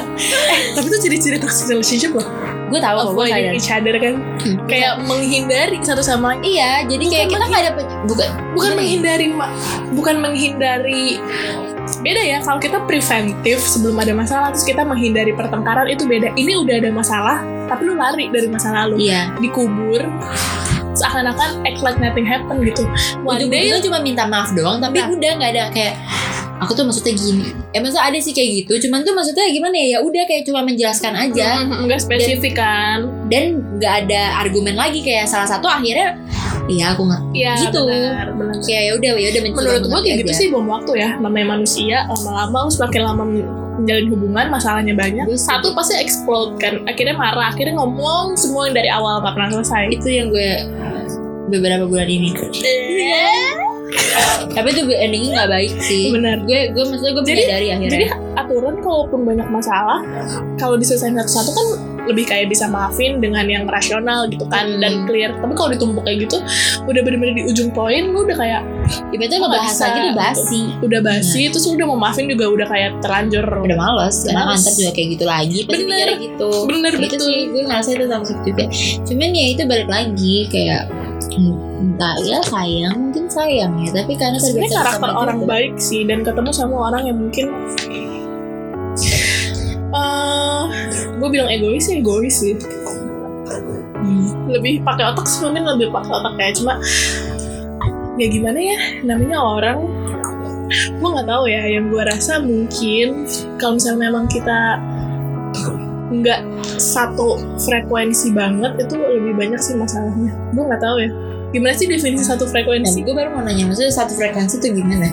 Tapi 0.78 0.88
itu 0.90 0.98
ciri-ciri 1.02 1.38
toxic 1.42 1.70
relationship 1.70 2.14
loh. 2.14 2.28
Gue 2.70 2.78
tahu 2.82 2.98
kok 3.02 3.14
gue 3.18 3.26
sadar 3.30 3.54
each 3.58 3.70
other 3.74 3.96
kan. 3.98 4.16
Hmm. 4.40 4.58
kayak 4.70 4.94
menghindari 5.06 5.78
satu 5.82 6.06
sama 6.06 6.38
lain. 6.38 6.42
Iya 6.46 6.72
jadi 6.86 7.06
kayak 7.10 7.28
kita 7.34 7.44
nggak 7.50 7.62
ada 7.66 7.72
bukan 8.06 8.30
bukan 8.54 8.72
ya? 8.72 8.78
menghindari 8.78 9.26
bukan 9.94 10.16
menghindari 10.22 11.18
beda 12.06 12.22
ya 12.22 12.38
kalau 12.46 12.62
kita 12.62 12.78
preventif 12.86 13.60
sebelum 13.66 13.98
ada 13.98 14.14
masalah 14.14 14.54
terus 14.54 14.62
kita 14.62 14.86
menghindari 14.86 15.34
pertengkaran 15.34 15.90
itu 15.90 16.06
beda. 16.06 16.34
Ini 16.38 16.62
udah 16.62 16.76
ada 16.78 16.90
masalah 16.94 17.59
tapi 17.70 17.82
lu 17.86 17.94
lari 17.94 18.26
dari 18.28 18.48
masa 18.48 18.74
lalu. 18.76 19.06
Iya. 19.06 19.38
Dikubur 19.38 20.02
seakan-akan 20.92 21.64
act 21.64 21.80
like 21.80 21.96
nothing 21.98 22.26
happen 22.26 22.60
gitu. 22.62 22.84
One 23.22 23.40
day 23.40 23.72
ujung-ujungnya 23.72 23.80
cuma 23.80 23.98
minta 24.00 24.24
maaf 24.26 24.52
doang 24.52 24.78
tapi 24.78 25.00
Nah. 25.00 25.08
udah 25.10 25.32
nggak 25.38 25.52
ada 25.54 25.64
kayak 25.72 25.94
aku 26.60 26.76
tuh 26.76 26.84
maksudnya 26.84 27.14
gini. 27.14 27.56
Eh 27.72 27.80
maksudnya 27.80 28.04
ada 28.04 28.20
sih 28.20 28.34
kayak 28.34 28.50
gitu 28.60 28.74
cuman 28.84 29.02
tuh 29.02 29.14
maksudnya 29.14 29.48
gimana 29.48 29.76
ya? 29.76 29.88
Ya 29.88 30.00
udah 30.02 30.24
kayak 30.26 30.44
cuma 30.44 30.60
menjelaskan 30.62 31.14
aja. 31.16 31.64
Nggak 31.64 32.00
spesifik 32.02 32.58
kan. 32.58 33.08
dan 33.30 33.62
nggak 33.78 33.94
ada 34.04 34.42
argumen 34.42 34.74
lagi 34.74 35.00
kayak 35.00 35.24
salah 35.24 35.46
satu 35.46 35.70
akhirnya 35.70 36.18
iya 36.66 36.92
aku 36.92 37.06
ngerti 37.06 37.30
Iya 37.38 37.54
Gitu. 37.62 37.78
benar 37.80 38.28
benar. 38.34 38.56
Kayak 38.60 38.82
ya 38.82 38.92
udah 38.92 39.12
ya 39.16 39.28
udah 39.30 39.42
mencoba 39.46 39.62
menurut 39.62 39.84
gua 39.86 40.00
kayak 40.02 40.18
gitu 40.20 40.32
sih 40.34 40.48
bom 40.50 40.66
waktu 40.66 40.92
ya. 40.98 41.10
Namanya 41.16 41.48
manusia 41.48 41.98
lama-lama 42.10 42.68
semakin 42.68 43.02
lama 43.06 43.24
menjalin 43.82 44.08
hubungan 44.12 44.46
masalahnya 44.52 44.94
banyak. 44.94 45.26
Satu 45.39 45.72
pasti 45.74 45.96
explode 45.98 46.60
kan 46.60 46.84
akhirnya 46.86 47.15
marah 47.15 47.50
akhirnya 47.52 47.80
ngomong 47.80 48.36
semua 48.36 48.68
yang 48.68 48.76
dari 48.76 48.89
awal 48.92 49.24
gak 49.24 49.34
pernah 49.34 49.50
selesai. 49.60 49.84
Itu 49.96 50.08
yang 50.12 50.28
gue 50.30 50.52
beberapa 51.50 51.89
bulan 51.89 52.08
ini 52.12 52.30
tapi 54.49 54.67
itu 54.69 54.82
endingnya 54.88 55.32
nggak 55.36 55.49
baik 55.49 55.73
sih. 55.80 56.10
Benar. 56.10 56.43
Gue 56.43 56.60
gue 56.69 56.84
maksudnya 56.86 57.12
gue 57.12 57.23
Jadi- 57.23 57.34
menyadari 57.39 57.67
akhirnya. 57.69 57.91
jadi 57.91 58.06
aturan 58.36 58.75
kalaupun 58.80 59.19
banyak 59.23 59.47
masalah 59.47 59.99
kalau 60.56 60.75
diselesaikan 60.75 61.17
satu-satu 61.19 61.52
kan 61.52 61.67
lebih 62.06 62.25
kayak 62.25 62.49
bisa 62.49 62.65
maafin 62.65 63.19
dengan 63.19 63.45
yang 63.45 63.65
rasional 63.65 64.25
gitu 64.25 64.41
kan 64.47 64.65
Hmm. 64.65 64.80
dan 64.80 64.93
clear. 65.06 65.30
Tapi 65.36 65.54
kalau 65.54 65.69
ditumpuk 65.69 66.02
kayak 66.02 66.25
gitu 66.25 66.38
udah 66.84 67.02
bener-bener 67.02 67.36
di 67.36 67.43
ujung 67.45 67.69
poin 67.69 68.02
lu 68.04 68.23
udah 68.23 68.34
kayak 68.34 68.62
ibaratnya 69.10 69.38
ngebahas 69.39 69.69
bisa, 69.69 69.84
lagi 69.86 69.99
tuh 69.99 70.13
basi 70.15 70.62
udah 70.82 70.99
basi 70.99 71.41
terus 71.47 71.63
lu 71.63 71.78
udah 71.78 71.86
mau 71.86 71.99
maafin 71.99 72.25
juga 72.25 72.45
udah 72.47 72.67
kayak 72.67 72.91
terlanjur 72.99 73.45
udah 73.45 73.78
males 73.78 74.15
karena 74.23 74.41
kantor 74.47 74.73
juga 74.75 74.91
kayak 74.91 75.08
gitu 75.13 75.25
lagi 75.28 75.60
pasti 75.63 75.84
Bener. 75.86 76.08
gitu. 76.17 76.49
Bener 76.65 76.91
itu 76.91 77.02
betul. 77.06 77.19
sih 77.21 77.38
gue 77.47 77.62
ngerasa 77.63 77.89
itu 77.91 78.06
toxic 78.08 78.38
juga. 78.41 78.63
Cuman 79.06 79.30
ya 79.32 79.45
itu 79.47 79.62
balik 79.63 79.88
lagi 79.88 80.36
kayak 80.49 80.82
hmm, 80.88 80.99
entah 81.34 82.15
ya 82.26 82.39
sayang 82.44 82.96
mungkin 83.10 83.26
sayang 83.30 83.74
ya 83.86 83.89
tapi 83.94 84.13
karena 84.18 84.38
sebenarnya 84.42 84.70
terbiasa 84.74 84.80
karakter 84.82 85.00
sama 85.00 85.10
orang 85.22 85.38
itu. 85.38 85.46
baik 85.48 85.74
sih 85.78 86.02
dan 86.10 86.20
ketemu 86.26 86.52
sama 86.52 86.76
orang 86.89 87.04
yang 87.06 87.18
mungkin 87.18 87.46
eh 89.89 90.63
gue 91.20 91.30
bilang 91.30 91.50
egois 91.50 91.84
sih 91.86 91.96
egois 92.02 92.36
sih 92.36 92.56
Hmm. 94.00 94.48
lebih 94.48 94.80
pakai 94.82 95.12
otak 95.12 95.28
sih 95.28 95.44
mungkin 95.44 95.68
lebih 95.76 95.92
pakai 95.92 96.08
otak 96.08 96.34
ya 96.39 96.50
cuma 96.56 96.74
ya 98.15 98.28
gimana 98.32 98.56
ya 98.58 98.78
namanya 99.04 99.38
orang 99.44 99.80
gue 100.72 101.10
nggak 101.13 101.28
tahu 101.28 101.44
ya 101.52 101.68
yang 101.68 101.92
gue 101.92 102.04
rasa 102.08 102.39
mungkin 102.39 103.28
kalau 103.60 103.76
misalnya 103.76 104.08
memang 104.08 104.26
kita 104.32 104.80
nggak 106.10 106.41
satu 106.76 107.38
frekuensi 107.58 108.34
banget 108.34 108.82
itu 108.82 108.98
lebih 108.98 109.34
banyak 109.36 109.62
sih 109.62 109.74
masalahnya 109.74 110.34
gue 110.50 110.63
nggak 110.63 110.82
tahu 110.82 110.98
ya 110.98 111.10
gimana 111.50 111.74
sih 111.74 111.86
definisi 111.86 112.24
satu 112.24 112.43
Dan 112.43 112.52
frekuensi 112.52 112.98
gue 113.02 113.13
baru 113.13 113.30
mau 113.32 113.41
nanya 113.41 113.65
maksudnya 113.65 113.89
satu 113.89 114.13
frekuensi 114.13 114.58
tuh 114.58 114.69
gimana? 114.72 115.06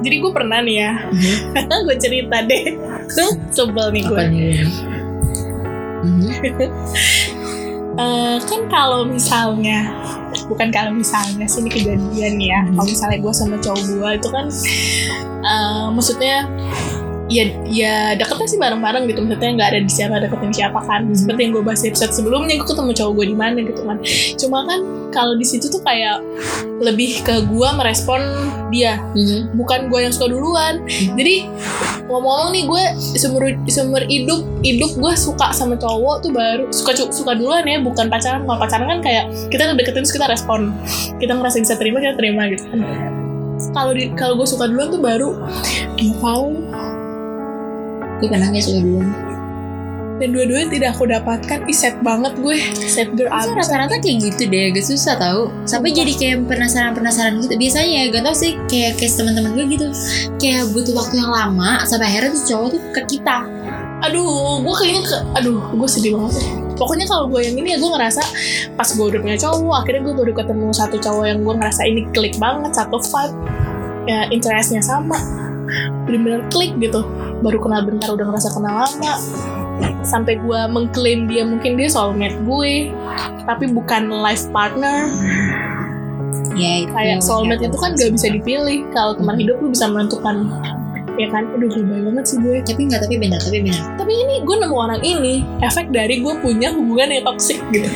jadi 0.00 0.16
gue 0.20 0.32
pernah 0.32 0.58
nih 0.60 0.76
ya 0.78 0.92
Mhm. 1.06 1.34
gue 1.86 1.96
cerita 1.96 2.36
deh 2.40 2.64
tuh 3.08 3.30
sebel 3.48 3.86
nih 3.90 4.02
gue 4.04 4.22
nih? 4.28 4.54
Mhm. 6.04 6.28
Eh, 7.94 8.36
kan 8.42 8.60
kalau 8.66 9.06
misalnya 9.06 9.86
bukan 10.44 10.68
kalau 10.68 10.90
misalnya 10.90 11.46
sih 11.46 11.62
ini 11.62 11.70
kejadian 11.70 12.34
ya 12.36 12.58
kalau 12.68 12.84
misalnya 12.84 13.18
gue 13.22 13.32
sama 13.32 13.56
cowok 13.56 13.82
gue 13.86 14.10
itu 14.18 14.28
kan 14.28 14.46
eh, 15.40 15.86
maksudnya 15.88 16.36
ya 17.32 17.44
ya 17.64 17.94
deketnya 18.20 18.48
sih 18.48 18.58
bareng-bareng 18.60 19.08
gitu. 19.08 19.20
Maksudnya 19.24 19.50
nggak 19.56 19.68
ada 19.72 19.80
di 19.80 19.90
siapa 19.92 20.14
deketin 20.20 20.52
siapa 20.52 20.80
kan. 20.84 21.08
Hmm. 21.08 21.16
seperti 21.16 21.40
yang 21.48 21.52
gue 21.56 21.64
bahas 21.64 21.80
di 21.80 21.88
episode 21.92 22.12
sebelumnya 22.12 22.54
gue 22.60 22.68
ketemu 22.68 22.90
cowok 22.92 23.12
gue 23.16 23.26
di 23.32 23.36
mana 23.36 23.58
gitu 23.64 23.82
kan. 23.84 23.96
Cuma 24.36 24.58
kan 24.68 24.80
kalau 25.14 25.34
di 25.38 25.46
situ 25.46 25.70
tuh 25.70 25.80
kayak 25.80 26.20
lebih 26.82 27.22
ke 27.24 27.34
gue 27.48 27.68
merespon 27.76 28.20
dia. 28.68 28.98
Mhm. 29.14 29.54
bukan 29.54 29.88
gue 29.88 30.00
yang 30.04 30.12
suka 30.12 30.28
duluan. 30.28 30.84
Jadi 30.88 31.48
ngomong-ngomong 32.04 32.50
nih 32.52 32.64
gue 32.68 32.84
seumur 33.16 33.42
seumur 33.70 34.02
hidup 34.04 34.44
hidup 34.60 34.90
gue 34.98 35.12
suka 35.16 35.54
sama 35.56 35.78
cowok 35.80 36.20
tuh 36.20 36.30
baru 36.34 36.68
suka 36.68 36.92
suka 37.08 37.32
duluan 37.38 37.64
ya. 37.64 37.80
Bukan 37.80 38.12
pacaran 38.12 38.44
kalau 38.44 38.58
pacaran 38.60 38.86
kan 38.88 39.00
kayak 39.00 39.24
kita 39.48 39.72
deketin 39.72 40.04
terus 40.04 40.12
kita 40.12 40.28
respon. 40.28 40.76
Kita 41.16 41.32
ngerasa 41.32 41.62
bisa 41.62 41.74
terima 41.80 42.04
kita 42.04 42.18
terima 42.20 42.44
gitu 42.52 42.68
kan. 42.68 42.80
Kalau 43.72 43.92
kalau 44.18 44.34
gue 44.36 44.48
suka 44.50 44.68
duluan 44.68 44.92
tuh 44.92 45.00
baru 45.00 45.30
tahu 46.24 46.48
Gue 48.22 48.26
gak 48.30 48.62
suka 48.62 48.80
duluan? 48.82 49.34
dan 50.22 50.30
dua-duanya 50.30 50.68
tidak 50.70 50.88
aku 50.94 51.04
dapatkan. 51.10 51.58
Ih, 51.66 51.76
sad 51.76 51.98
banget 52.06 52.38
gue. 52.38 52.56
Sad 52.86 53.18
girl 53.18 53.30
abis 53.30 53.50
rata-rata 53.50 53.98
kayak 53.98 54.18
gitu 54.30 54.46
deh, 54.46 54.70
agak 54.70 54.84
susah 54.86 55.18
tau. 55.18 55.50
Sampai 55.66 55.90
jadi 55.90 56.12
kayak 56.14 56.46
penasaran-penasaran 56.46 57.42
gitu. 57.42 57.54
Biasanya 57.58 57.88
ya, 57.90 58.02
gak 58.14 58.22
tau 58.22 58.36
sih 58.36 58.52
kayak 58.70 58.96
case 58.98 59.18
teman-teman 59.18 59.58
gue 59.58 59.66
gitu. 59.74 59.86
Kayak 60.38 60.70
butuh 60.70 60.94
waktu 60.94 61.14
yang 61.18 61.30
lama 61.32 61.82
Sampai 61.84 62.14
akhirnya 62.14 62.30
tuh 62.38 62.44
cowok 62.54 62.68
tuh 62.78 62.80
ke 62.94 63.00
kita. 63.16 63.38
Aduh 64.04 64.60
gue 64.60 64.74
kayaknya 64.76 65.02
ke, 65.08 65.16
aduh 65.40 65.60
gue 65.72 65.88
sedih 65.88 66.20
banget 66.20 66.44
deh. 66.44 66.50
pokoknya 66.74 67.06
kalau 67.06 67.30
gue 67.30 67.40
yang 67.40 67.56
ini 67.56 67.72
ya 67.72 67.78
gue 67.78 67.86
ngerasa 67.86 68.22
pas 68.74 68.88
gue 68.90 69.06
udah 69.06 69.20
punya 69.22 69.38
cowok 69.38 69.74
akhirnya 69.80 70.02
gue 70.10 70.14
baru 70.18 70.32
ketemu 70.34 70.66
satu 70.74 70.96
cowok 70.98 71.24
yang 71.24 71.38
gue 71.40 71.54
ngerasa 71.54 71.82
ini 71.86 72.02
klik 72.10 72.34
banget 72.36 72.74
satu 72.74 72.98
vibe 72.98 73.36
ya 74.10 74.26
interestnya 74.34 74.82
sama 74.82 75.14
bener-bener 76.08 76.42
klik 76.52 76.76
gitu. 76.78 77.04
Baru 77.40 77.58
kenal 77.60 77.84
bentar 77.86 78.12
udah 78.12 78.26
ngerasa 78.28 78.48
kenal 78.54 78.74
lama. 78.84 79.14
Sampai 80.06 80.38
gue 80.38 80.60
mengklaim 80.70 81.26
dia 81.26 81.42
mungkin 81.42 81.74
dia 81.74 81.90
soulmate 81.90 82.36
gue 82.46 82.94
tapi 83.44 83.70
bukan 83.72 84.08
life 84.10 84.46
partner. 84.52 85.10
Ya 86.54 86.86
itu 86.86 86.92
kayak 86.94 87.20
soulmate 87.24 87.66
itu 87.66 87.78
kan 87.78 87.98
gak 87.98 88.14
bisa 88.14 88.30
dipilih. 88.30 88.86
Kalau 88.94 89.18
teman 89.18 89.36
hidup 89.40 89.58
lu 89.58 89.74
bisa 89.74 89.90
menentukan. 89.90 90.46
Ya 91.14 91.30
kan? 91.30 91.46
Aduh 91.54 91.70
lebay 91.70 92.10
banget 92.10 92.24
sih 92.26 92.38
gue. 92.42 92.62
Tapi 92.62 92.80
gak, 92.90 93.06
tapi 93.06 93.16
benar, 93.18 93.38
tapi 93.42 93.58
benar. 93.62 93.82
Tapi 93.98 94.12
ini 94.14 94.34
gue 94.42 94.56
nemu 94.62 94.76
orang 94.76 95.02
ini. 95.02 95.42
Efek 95.62 95.90
dari 95.90 96.22
gue 96.22 96.34
punya 96.42 96.70
hubungan 96.74 97.10
yang 97.10 97.24
toksik 97.26 97.58
gitu 97.74 97.90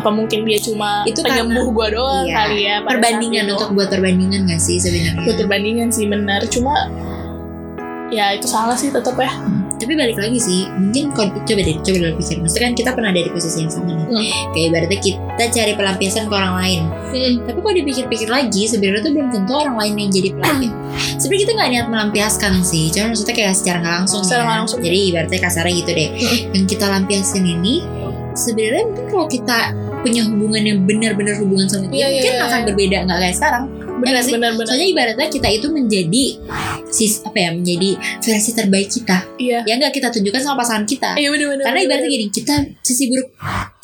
apa 0.00 0.10
mungkin 0.10 0.42
dia 0.42 0.58
cuma 0.58 1.04
Itu 1.04 1.20
penyembuh 1.20 1.68
gue 1.68 1.86
doang 1.92 2.24
Iya. 2.24 2.34
kali 2.34 2.58
ya 2.62 2.76
Perbandingan 2.82 3.44
untuk 3.50 3.70
buat 3.72 3.88
perbandingan 3.88 4.40
gak 4.46 4.58
sih 4.58 4.76
sebenarnya? 4.76 5.22
buat 5.22 5.36
perbandingan 5.38 5.88
sih 5.88 6.04
benar. 6.04 6.40
Cuma 6.46 6.74
ya 8.10 8.34
itu 8.34 8.44
salah 8.44 8.74
sih 8.74 8.90
tetap 8.90 9.14
ya. 9.14 9.30
Tapi 9.80 9.96
balik 9.96 10.20
lagi 10.20 10.36
sih 10.36 10.68
mungkin 10.68 11.08
kalau 11.10 11.32
coba 11.32 11.56
deh 11.58 11.72
coba 11.78 11.96
dulu 11.98 12.12
pikir. 12.18 12.36
Maksudnya 12.38 12.62
kan 12.62 12.74
kita 12.74 12.90
pernah 12.92 13.08
ada 13.08 13.22
di 13.22 13.30
posisi 13.30 13.58
yang 13.58 13.72
sama 13.72 13.88
nih. 13.88 13.96
Hmm. 14.02 14.24
kayak 14.52 14.64
ibaratnya 14.68 14.98
kita 15.00 15.44
cari 15.48 15.72
pelampiasan 15.72 16.24
ke 16.26 16.34
orang 16.34 16.54
lain. 16.54 16.80
Tapi 17.40 17.58
kalau 17.58 17.74
dipikir-pikir 17.74 18.28
lagi 18.28 18.62
sebenarnya 18.66 19.00
tuh 19.00 19.12
belum 19.14 19.28
tentu 19.30 19.52
orang 19.54 19.76
lain 19.78 19.94
yang 19.96 20.10
jadi 20.12 20.28
pelampiasan 20.34 20.76
sebenarnya 21.22 21.40
kita 21.40 21.52
nggak 21.54 21.70
niat 21.70 21.86
melampiaskan 21.88 22.52
sih. 22.60 22.84
Cuma 22.92 23.04
maksudnya 23.08 23.32
kayak 23.32 23.54
secara 23.56 23.76
nggak 23.80 23.94
langsung 23.96 24.20
Secara 24.20 24.42
ya. 24.42 24.50
langsung. 24.52 24.78
jadi 24.80 24.98
ibaratnya 25.08 25.40
kasarnya 25.40 25.72
gitu 25.78 25.90
deh. 25.94 26.08
Yang 26.52 26.64
kita 26.68 26.84
lampiasin 26.86 27.44
ini 27.46 27.74
sebenarnya 28.32 28.84
mungkin 28.84 29.06
kalau 29.08 29.26
kita 29.26 29.58
punya 30.00 30.22
hubungan 30.26 30.62
yang 30.64 30.78
benar-benar 30.88 31.36
hubungan 31.40 31.66
sama 31.68 31.86
dia 31.92 31.96
Iya, 31.96 32.06
iya, 32.06 32.12
mungkin 32.16 32.34
iya. 32.34 32.44
akan 32.48 32.60
berbeda 32.72 32.96
nggak 33.06 33.18
kayak 33.20 33.36
sekarang. 33.36 33.64
Benar 34.00 34.12
nggak 34.16 34.24
sih? 34.24 34.32
benar 34.32 34.50
benar. 34.56 34.66
Soalnya 34.72 34.88
ibaratnya 34.88 35.28
kita 35.28 35.48
itu 35.52 35.66
menjadi 35.68 36.24
sis 36.90 37.12
apa 37.20 37.38
ya 37.38 37.50
menjadi 37.52 37.90
versi 38.24 38.50
terbaik 38.56 38.88
kita. 38.88 39.18
Iya. 39.36 39.58
Yang 39.68 39.76
nggak? 39.84 39.92
Kita 40.00 40.08
tunjukkan 40.08 40.40
sama 40.40 40.56
pasangan 40.64 40.84
kita. 40.88 41.10
Iya 41.20 41.28
benar 41.28 41.46
benar 41.52 41.64
karena 41.68 41.78
benar, 41.78 41.86
ibaratnya 41.86 42.08
benar. 42.08 42.16
gini 42.16 42.26
kita 42.32 42.54
sisi 42.80 43.04
buruk 43.12 43.28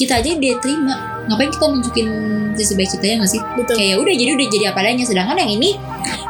kita 0.01 0.13
aja 0.25 0.31
dia 0.41 0.55
terima. 0.57 0.95
Ngapain 1.29 1.51
kita 1.53 1.65
nunjukin 1.69 2.09
sisi 2.57 2.73
baik 2.73 2.91
kita 2.97 3.05
ya 3.05 3.15
nggak 3.21 3.33
sih? 3.37 3.41
Betul. 3.61 3.75
Kayak 3.77 3.97
udah 4.01 4.15
jadi 4.17 4.31
udah 4.33 4.47
jadi 4.49 4.65
apa 4.73 4.79
adanya. 4.81 5.05
Sedangkan 5.05 5.37
yang 5.37 5.53
ini 5.61 5.71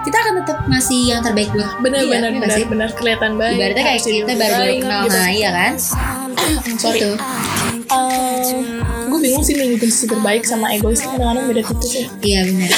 kita 0.02 0.16
akan 0.18 0.32
tetap 0.42 0.58
ngasih 0.66 1.00
yang 1.14 1.20
terbaik 1.22 1.50
buat 1.54 1.70
benar 1.82 2.00
dia, 2.02 2.10
benar 2.10 2.30
ya 2.30 2.40
benar 2.42 2.56
sih? 2.58 2.66
benar. 2.66 2.88
Kelihatan 2.90 3.30
baik 3.38 3.54
ibaratnya 3.54 3.84
kayak 3.86 4.00
kita 4.02 4.32
baru-baru 4.34 4.66
baik, 4.66 4.82
kenal 4.82 5.00
gitu. 5.06 5.14
nah 5.14 5.28
iya 5.30 5.50
kan 5.54 5.72
sorry 6.78 7.00
gitu 7.00 7.10
gue 9.16 9.32
bingung 9.32 9.40
sih 9.40 9.56
nunjukin 9.56 9.88
sisi 9.88 10.06
terbaik 10.12 10.44
sama 10.44 10.76
egois 10.76 11.00
kadang-kadang 11.00 11.48
beda 11.48 11.62
tipis 11.64 11.92
ya 11.96 12.04
iya 12.20 12.40
benar. 12.44 12.72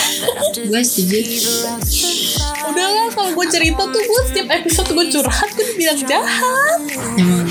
Gue 0.54 0.80
setuju. 0.86 1.18
Udahlah 2.70 3.10
kalau 3.10 3.30
gue 3.34 3.46
cerita 3.50 3.82
tuh 3.90 3.98
gue 3.98 4.20
setiap 4.30 4.48
episode 4.54 4.88
gue 4.94 5.06
curhat 5.18 5.50
gue 5.58 5.66
bilang 5.74 5.98
jahat. 6.06 6.78
Emang. 7.18 7.50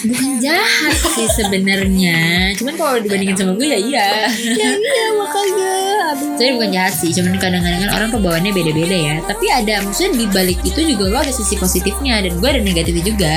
Bukan 0.00 0.42
jahat 0.42 0.96
sih 1.14 1.30
sebenarnya. 1.30 2.50
Cuman 2.58 2.74
kalau 2.74 2.98
dibandingin 2.98 3.38
sama 3.38 3.52
gue 3.54 3.70
ya 3.70 3.78
iya. 3.78 4.08
Ya 4.34 4.68
iya 4.74 5.06
makanya. 5.14 5.74
Aduh. 6.10 6.34
Jadi 6.42 6.50
bukan 6.58 6.70
jahat 6.74 6.94
sih, 6.98 7.14
cuman 7.14 7.38
kadang-kadang 7.38 7.86
kan 7.86 7.90
orang 8.02 8.10
kebawaannya 8.10 8.50
beda-beda 8.50 8.96
ya. 8.98 9.14
Tapi 9.30 9.46
ada, 9.46 9.78
maksudnya 9.86 10.10
di 10.18 10.26
balik 10.26 10.58
itu 10.66 10.80
juga 10.82 11.04
lo 11.06 11.22
ada 11.22 11.30
sisi 11.30 11.54
positifnya 11.54 12.18
dan 12.18 12.34
gue 12.34 12.48
ada 12.50 12.58
negatifnya 12.58 13.04
juga. 13.06 13.34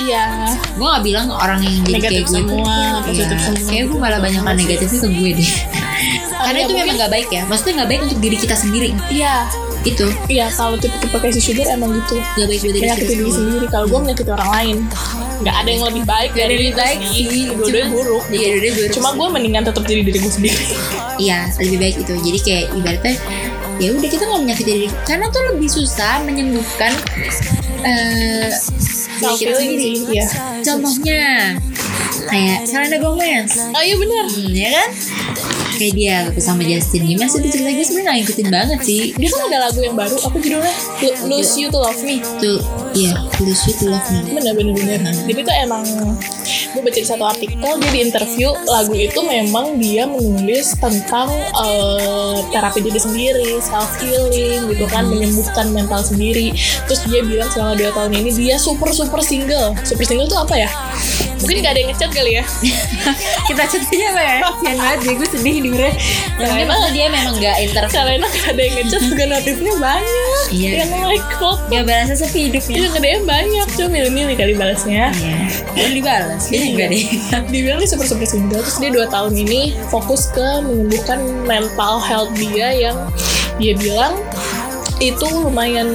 Iya. 0.00 0.24
Gue 0.74 0.86
gak 0.86 1.04
bilang 1.04 1.26
orang 1.30 1.60
yang 1.62 1.82
jadi 1.86 1.94
Negatif 1.98 2.10
kayak 2.10 2.24
gue 2.26 2.36
semua, 2.40 2.74
iya, 2.74 3.02
positif 3.06 3.38
semua. 3.40 3.68
Kayak 3.70 3.84
gue 3.86 3.98
malah 3.98 4.20
banyak 4.20 4.42
kan 4.42 4.54
negatifnya 4.56 5.00
ke 5.00 5.08
gue 5.10 5.30
deh. 5.38 5.50
Karena 6.34 6.58
ya 6.58 6.64
itu 6.66 6.72
memang 6.74 6.96
gak 6.98 7.12
baik 7.12 7.28
ya. 7.30 7.42
Maksudnya 7.46 7.72
gak 7.84 7.88
baik 7.90 8.00
untuk 8.06 8.18
diri 8.20 8.36
kita 8.36 8.56
sendiri. 8.58 8.90
iya. 9.10 9.46
Itu 9.84 10.08
iya 10.32 10.48
kalau 10.48 10.80
tipe-tipe 10.80 11.12
kayak 11.12 11.36
si 11.36 11.40
sugar 11.44 11.68
emang 11.68 11.92
gitu. 11.92 12.16
Gak 12.16 12.48
baik 12.48 12.60
buat 12.64 12.72
diri 12.72 12.80
kita 12.88 12.94
menyakiti 12.96 13.14
diri 13.20 13.32
sendiri. 13.36 13.66
kalau 13.68 13.86
gue 13.92 13.98
menyakiti 14.00 14.30
orang 14.32 14.50
lain. 14.56 14.76
Nggak 15.34 15.56
ada 15.60 15.68
yang 15.68 15.84
lebih 15.84 16.04
baik 16.08 16.30
Gak 16.32 16.40
dari 16.40 16.54
lebih 16.56 16.72
baik 16.72 16.98
sih. 17.04 17.24
Dua-duanya 17.52 17.88
buruk 17.92 18.22
Iya, 18.32 18.48
dua 18.56 18.70
buruk. 18.80 18.90
cuma 18.96 19.08
gue 19.12 19.26
mendingan 19.28 19.62
tetap 19.68 19.82
jadi 19.84 20.00
diri 20.08 20.18
gue 20.24 20.32
sendiri. 20.32 20.64
Iya, 21.20 21.38
lebih 21.60 21.78
baik 21.84 21.96
itu. 22.00 22.14
Jadi 22.16 22.38
kayak 22.40 22.64
ibaratnya 22.74 23.14
ya 23.82 23.90
udah 23.90 24.08
kita 24.08 24.22
nggak 24.24 24.40
menyakiti 24.40 24.70
diri. 24.72 24.88
Karena 25.04 25.26
tuh 25.28 25.42
lebih 25.52 25.68
susah 25.68 26.24
menyembuhkan 26.24 26.92
diri 27.84 28.48
self 29.20 29.38
sendiri. 29.38 29.82
sih 29.82 29.94
iya 30.14 30.26
Contohnya 30.64 31.22
kayak 32.24 32.58
Selena 32.64 32.98
Gomez, 32.98 33.52
oh 33.74 33.82
iya 33.84 33.96
benar 34.00 34.24
hmm, 34.32 34.54
ya 34.56 34.70
kan? 34.72 34.90
Kayak 35.74 35.94
dia 35.98 36.16
gitu 36.30 36.40
sama 36.40 36.62
Justin. 36.62 37.02
Gimana 37.04 37.26
sih 37.26 37.38
itu 37.42 37.48
cerita 37.50 37.70
gue 37.70 37.84
sebenarnya 37.84 38.06
gak 38.06 38.16
ngikutin 38.22 38.48
banget 38.48 38.78
sih. 38.86 39.02
Dia 39.18 39.28
kan 39.28 39.40
ada 39.50 39.58
lagu 39.68 39.80
yang 39.82 39.96
baru. 39.98 40.16
Apa 40.22 40.36
judulnya? 40.38 40.74
Lo- 41.02 41.18
Lose 41.34 41.54
You 41.58 41.68
to 41.68 41.78
Love 41.82 42.02
Me. 42.06 42.16
Tuh, 42.38 42.58
iya, 42.94 43.12
Lose 43.42 43.62
You 43.66 43.74
to 43.78 43.84
Love 43.90 44.06
Me. 44.10 44.18
Bener 44.38 44.52
bener 44.54 44.74
bener. 44.74 44.98
Jadi 45.02 45.40
itu 45.42 45.52
emang 45.66 45.82
gue 46.74 46.82
baca 46.82 46.98
di 46.98 47.06
satu 47.06 47.22
artikel 47.22 47.70
dia 47.78 47.90
di 47.94 48.00
interview 48.02 48.50
lagu 48.66 48.98
itu 48.98 49.20
memang 49.22 49.78
dia 49.78 50.10
menulis 50.10 50.74
tentang 50.74 51.30
eh, 51.30 52.36
terapi 52.50 52.82
diri 52.82 52.98
sendiri 52.98 53.62
self 53.62 53.94
healing 54.02 54.74
gitu 54.74 54.82
kan 54.90 55.06
menyembuhkan 55.06 55.70
mental 55.70 56.02
sendiri. 56.02 56.50
Terus 56.90 57.00
dia 57.06 57.22
bilang 57.22 57.50
selama 57.50 57.78
dua 57.78 57.90
tahun 57.94 58.12
ini 58.14 58.30
dia 58.34 58.56
super 58.58 58.90
super 58.90 59.22
single. 59.22 59.74
Super 59.86 60.02
single 60.02 60.26
tuh 60.26 60.42
apa 60.42 60.54
ya 60.54 60.70
mungkin 61.44 61.60
gak 61.60 61.72
ada 61.76 61.80
yang 61.84 61.90
ngechat 61.92 62.10
kali 62.16 62.32
ya? 62.40 62.44
Kita 63.52 63.62
ceritanya 63.68 64.06
apa 64.16 64.22
ya? 64.24 64.38
Kasian 64.40 64.76
banget 64.80 64.98
deh, 65.04 65.14
gue 65.20 65.28
sedih 65.28 65.56
dengernya. 65.60 65.92
Ya 66.40 66.64
maksudnya 66.64 66.92
dia 66.96 67.06
memang 67.12 67.34
gak 67.36 67.56
interview 67.60 67.92
Selena 67.92 68.26
gak 68.32 68.46
ada 68.48 68.62
yang 68.64 68.74
ngechat 68.80 69.02
juga 69.04 69.24
notifnya 69.36 69.74
banyak. 69.76 70.44
Iya. 70.48 70.70
yang 70.80 70.90
like 71.04 71.28
kok. 71.36 71.56
Gak 71.68 71.84
berasa 71.84 72.14
sepi 72.16 72.48
hidupnya 72.48 72.76
Iya 72.80 72.88
nge-DM 72.96 73.22
banyak. 73.28 73.66
Cuma 73.76 73.88
milih-milih 73.92 74.36
kali 74.40 74.52
balasnya. 74.56 75.12
Iya, 75.12 75.36
Lalu 75.76 75.90
dibalas 76.00 76.42
Kayaknya 76.48 76.68
enggak 76.72 76.88
deh. 76.88 77.04
Dibilang 77.52 77.78
dia 77.84 77.88
super 77.92 78.06
super 78.08 78.26
single. 78.26 78.62
Terus 78.64 78.78
dia 78.80 78.90
2 78.90 79.14
tahun 79.14 79.32
ini 79.36 79.60
fokus 79.92 80.32
ke 80.32 80.64
menyembuhkan 80.64 81.20
mental 81.44 82.00
health 82.00 82.32
dia 82.40 82.72
yang 82.72 82.96
dia 83.60 83.76
bilang 83.78 84.16
itu 85.02 85.26
lumayan 85.26 85.88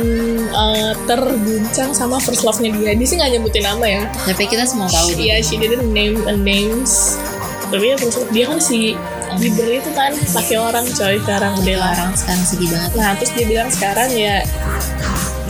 uh, 0.52 0.92
terguncang 1.08 1.96
sama 1.96 2.20
first 2.20 2.44
love-nya 2.44 2.72
dia. 2.76 2.92
Dia 2.96 3.08
sih 3.08 3.16
nggak 3.16 3.32
nyebutin 3.40 3.64
nama 3.64 3.86
ya. 3.86 4.04
Tapi 4.28 4.44
kita 4.48 4.68
semua 4.68 4.92
tahu 4.92 5.16
Iya, 5.16 5.40
she 5.44 5.56
didn't 5.56 5.92
name 5.92 6.20
a 6.28 6.36
names. 6.36 7.16
Tapi 7.70 7.94
ya 7.94 7.96
first 7.96 8.20
love 8.20 8.32
dia 8.36 8.50
kan 8.50 8.60
si 8.60 8.96
Bieber 9.38 9.70
itu 9.70 9.94
kan 9.94 10.12
pakai 10.34 10.58
orang 10.58 10.90
coy 10.90 11.16
sekarang 11.22 11.54
udah 11.62 11.76
lah. 11.80 11.92
Orang 11.96 12.12
sekarang 12.18 12.44
sedih 12.44 12.70
banget 12.74 12.92
Nah 12.98 13.12
terus 13.16 13.32
dia 13.38 13.46
bilang 13.46 13.70
sekarang 13.70 14.10
ya 14.12 14.42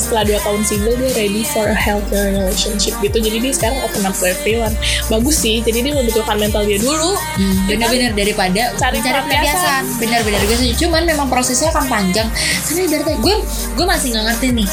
setelah 0.10 0.26
dua 0.26 0.40
tahun 0.42 0.62
single 0.66 0.98
dia 0.98 1.12
ready 1.14 1.46
for 1.46 1.70
a 1.70 1.78
healthier 1.78 2.34
relationship 2.34 2.98
gitu. 2.98 3.18
Jadi 3.22 3.38
dia 3.46 3.54
sekarang 3.54 3.78
open 3.86 4.10
up 4.10 4.18
to 4.18 4.26
everyone. 4.26 4.74
Bagus 5.06 5.38
sih. 5.38 5.62
Jadi 5.62 5.86
dia 5.86 5.94
membutuhkan 5.94 6.42
mental 6.42 6.66
dia 6.66 6.82
dulu. 6.82 7.14
Hmm, 7.38 7.70
bener-bener 7.70 8.18
daripada 8.18 8.74
Cari 8.74 8.98
pelampiasan. 9.06 9.30
pelampiasan. 9.30 9.84
Bener-bener 10.02 10.42
gue 10.50 10.58
setuju 10.58 10.76
cuman 10.90 11.02
memang 11.06 11.28
prosesnya 11.30 11.70
akan 11.70 11.86
panjang. 11.86 12.26
Karena 12.66 12.82
ibaratnya 12.90 13.18
gue 13.22 13.36
gue 13.78 13.86
masih 13.86 14.08
nggak 14.18 14.26
ngerti 14.34 14.48
nih 14.58 14.70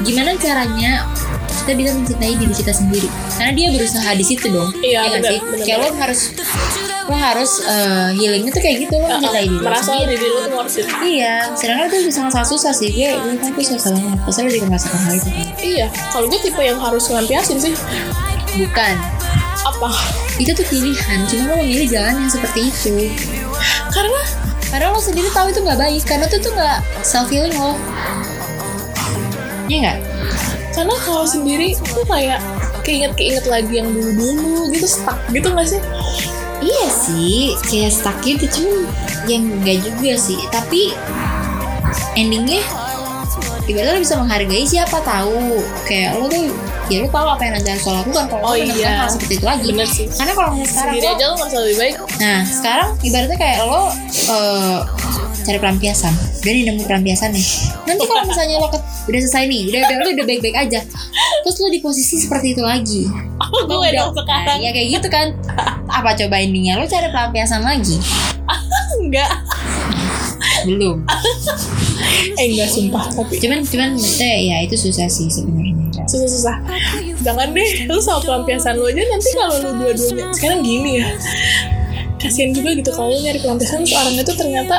gimana 0.00 0.32
caranya 0.40 1.04
kita 1.60 1.76
bisa 1.76 1.92
mencintai 1.92 2.34
diri 2.40 2.54
kita 2.56 2.72
sendiri. 2.72 3.08
Karena 3.36 3.52
dia 3.52 3.68
berusaha 3.68 4.10
di 4.16 4.24
situ 4.24 4.48
dong. 4.48 4.72
Iya, 4.80 5.00
nggak 5.04 5.12
bener, 5.20 5.30
sih? 5.30 5.38
bener, 5.44 5.64
kayak 5.68 5.78
lo 5.84 5.88
harus 6.00 6.20
lo 7.10 7.16
harus 7.18 7.66
eh, 7.66 8.14
healingnya 8.14 8.54
tuh 8.54 8.62
kayak 8.62 8.86
gitu 8.86 8.94
lo 8.94 9.10
mencintai 9.10 9.50
diri 9.50 9.58
lo 9.58 9.66
merasa 9.66 9.90
diri 9.98 10.26
lu 10.30 10.38
tuh 10.46 10.54
worth 10.54 10.78
it. 10.78 10.86
Iya 11.02 11.50
sedangkan 11.58 11.90
itu 11.90 12.10
sangat-sangat 12.14 12.48
susah 12.54 12.70
sih 12.70 12.88
gue 12.94 13.10
gue 13.10 13.34
kan 13.42 13.50
gue 13.50 13.64
susah 13.66 13.90
banget 13.90 14.18
pasti 14.22 14.40
lo 14.46 14.50
juga 14.54 14.66
merasakan 14.70 15.00
hal 15.02 15.12
itu. 15.18 15.28
Kan 15.34 15.46
iya 15.58 15.86
kalau 16.14 16.26
gue 16.30 16.38
tipe 16.38 16.62
yang 16.62 16.78
harus 16.78 17.02
ngelampiasin 17.10 17.58
sih. 17.58 17.74
Bukan. 18.54 18.94
Apa? 19.60 19.90
Itu 20.38 20.54
tuh 20.54 20.66
pilihan 20.70 21.18
cuma 21.26 21.42
lo 21.50 21.54
memilih 21.58 21.90
jalan 21.90 22.14
yang 22.14 22.30
seperti 22.30 22.70
itu. 22.70 22.94
Karena? 23.90 24.22
Karena 24.70 24.86
lo 24.94 25.02
sendiri 25.02 25.26
tahu 25.34 25.50
itu 25.50 25.60
nggak 25.66 25.78
baik 25.82 26.02
karena 26.06 26.24
itu 26.30 26.38
tuh 26.38 26.54
nggak 26.54 26.78
self 27.02 27.26
healing 27.26 27.54
lo. 27.58 27.74
Iya 29.66 29.78
nggak? 29.82 29.98
karena 30.80 30.94
kalau 31.02 31.26
sendiri 31.26 31.74
tuh 31.76 32.06
kayak 32.06 32.40
keinget-keinget 32.86 33.44
lagi 33.50 33.82
yang 33.82 33.92
dulu-dulu 33.92 34.70
gitu 34.72 34.86
stuck 34.88 35.18
gitu 35.28 35.52
gak 35.52 35.68
sih 35.68 35.82
Iya 36.60 36.86
sih, 36.92 37.56
kayak 37.66 37.92
stuck 37.92 38.16
gitu 38.20 38.44
cuman 38.48 38.84
yang 39.26 39.42
nggak 39.64 39.80
juga 39.80 40.12
sih. 40.16 40.38
Tapi 40.52 40.92
endingnya 42.14 42.60
ibaratnya 43.64 43.94
lo 43.96 44.00
bisa 44.02 44.16
menghargai 44.18 44.66
siapa 44.66 44.98
tahu 45.00 45.62
kayak 45.86 46.18
lo 46.18 46.26
tuh 46.26 46.50
ya 46.90 47.06
lo 47.06 47.08
tahu 47.08 47.26
apa 47.38 47.42
yang 47.46 47.54
nanti 47.54 47.70
lo 47.86 48.02
lakukan 48.02 48.24
kalau 48.26 48.42
Oh 48.42 48.54
lo 48.58 48.66
iya. 48.66 49.06
hal 49.06 49.10
seperti 49.14 49.38
itu 49.38 49.46
lagi. 49.46 49.66
bener 49.70 49.86
sih 49.86 50.06
Karena 50.10 50.32
kalau 50.34 50.50
misalnya 50.58 50.66
sekarang 50.74 50.90
sendiri 50.90 51.06
lo, 51.06 51.14
aja 51.14 51.24
lu 51.24 51.36
merasa 51.38 51.58
lebih 51.62 51.76
baik 51.78 51.94
nah 52.18 52.38
sekarang 52.42 52.88
ibaratnya 53.06 53.38
kayak 53.38 53.58
lo 53.62 53.82
eh, 54.10 54.78
cari 55.40 55.56
pelampiasan, 55.56 56.12
nih 56.44 56.62
nemu 56.68 56.84
pelampiasan 56.84 57.32
nih. 57.32 57.46
Nanti 57.88 58.04
kalau 58.04 58.28
misalnya 58.28 58.60
lo 58.60 58.68
udah 59.08 59.20
selesai 59.24 59.48
nih, 59.48 59.72
udah 59.72 59.80
udah 59.88 59.96
lo 59.96 60.08
udah 60.12 60.26
baik-baik 60.28 60.56
aja, 60.68 60.80
terus 61.40 61.56
lo 61.64 61.72
di 61.72 61.80
posisi 61.80 62.20
seperti 62.20 62.52
itu 62.52 62.60
lagi. 62.60 63.08
Gue 63.62 63.88
dong 63.92 64.12
sekarang 64.12 64.56
Nah, 64.56 64.64
ya 64.64 64.70
kayak 64.70 64.88
gitu 64.94 65.08
kan. 65.08 65.26
Apa 65.86 66.14
coba 66.14 66.36
endingnya 66.36 66.76
lo 66.76 66.84
cari 66.84 67.08
pelampiasan 67.08 67.60
lagi? 67.60 67.96
enggak 69.00 69.30
Belum. 70.62 71.00
eh 72.36 72.46
enggak 72.46 72.68
sumpah 72.68 73.04
tapi 73.10 73.38
Cuman 73.38 73.62
cuman 73.62 73.90
ya 74.18 74.60
itu 74.60 74.76
susah 74.76 75.06
sih 75.06 75.26
sebenarnya. 75.26 76.04
susah-susah 76.04 76.56
jangan 77.20 77.52
deh 77.52 77.86
lu 77.86 77.96
sama 77.96 78.18
pelampiasan 78.20 78.74
lu 78.74 78.84
aja 78.84 78.98
nanti 79.00 79.30
kalau 79.32 79.56
lu 79.58 79.70
dua-duanya 79.78 80.26
sekarang 80.32 80.60
gini 80.60 80.90
ya 80.98 81.06
kasian 82.16 82.50
juga 82.50 82.74
gitu 82.74 82.90
kalau 82.90 83.12
lu 83.12 83.20
nyari 83.20 83.38
pelampiasan 83.38 83.84
terus 83.84 83.94
orangnya 83.94 84.22
tuh 84.22 84.36
ternyata 84.36 84.76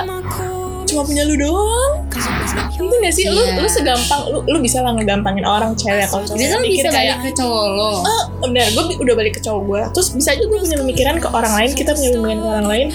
cuma 0.84 1.02
punya 1.02 1.24
lu 1.24 1.36
doang 1.36 1.94
itu 2.14 2.96
gak 2.98 3.14
sih 3.14 3.26
lu 3.26 3.40
Iya. 3.42 3.58
lu 3.58 3.68
segampang 3.68 4.22
lu 4.28 4.40
lu 4.44 4.58
bisa 4.58 4.80
lah 4.80 4.92
ngegampangin 4.92 5.44
orang 5.44 5.72
cewek 5.74 6.06
kalau 6.06 6.24
cowok 6.24 6.38
Biasa 6.38 6.54
lo 6.54 6.62
mikir 6.62 6.76
bisa 6.78 6.90
kayak 6.90 7.16
balik 7.16 7.26
ke 7.26 7.38
cowok 7.38 7.66
lo. 7.70 7.92
oh 8.02 8.22
bener 8.42 8.66
gue 8.68 8.84
udah 8.98 9.16
balik 9.16 9.34
ke 9.34 9.42
cowok 9.42 9.62
gue 9.64 9.82
terus 9.92 10.08
bisa 10.12 10.30
aja 10.32 10.44
gue 10.44 10.58
punya 10.58 10.78
pemikiran 10.78 11.16
ke 11.18 11.28
orang 11.30 11.54
lain 11.54 11.70
kita 11.72 11.92
punya 11.92 12.10
pemikiran 12.12 12.38
ke 12.38 12.48
orang 12.50 12.68
lain 12.68 12.88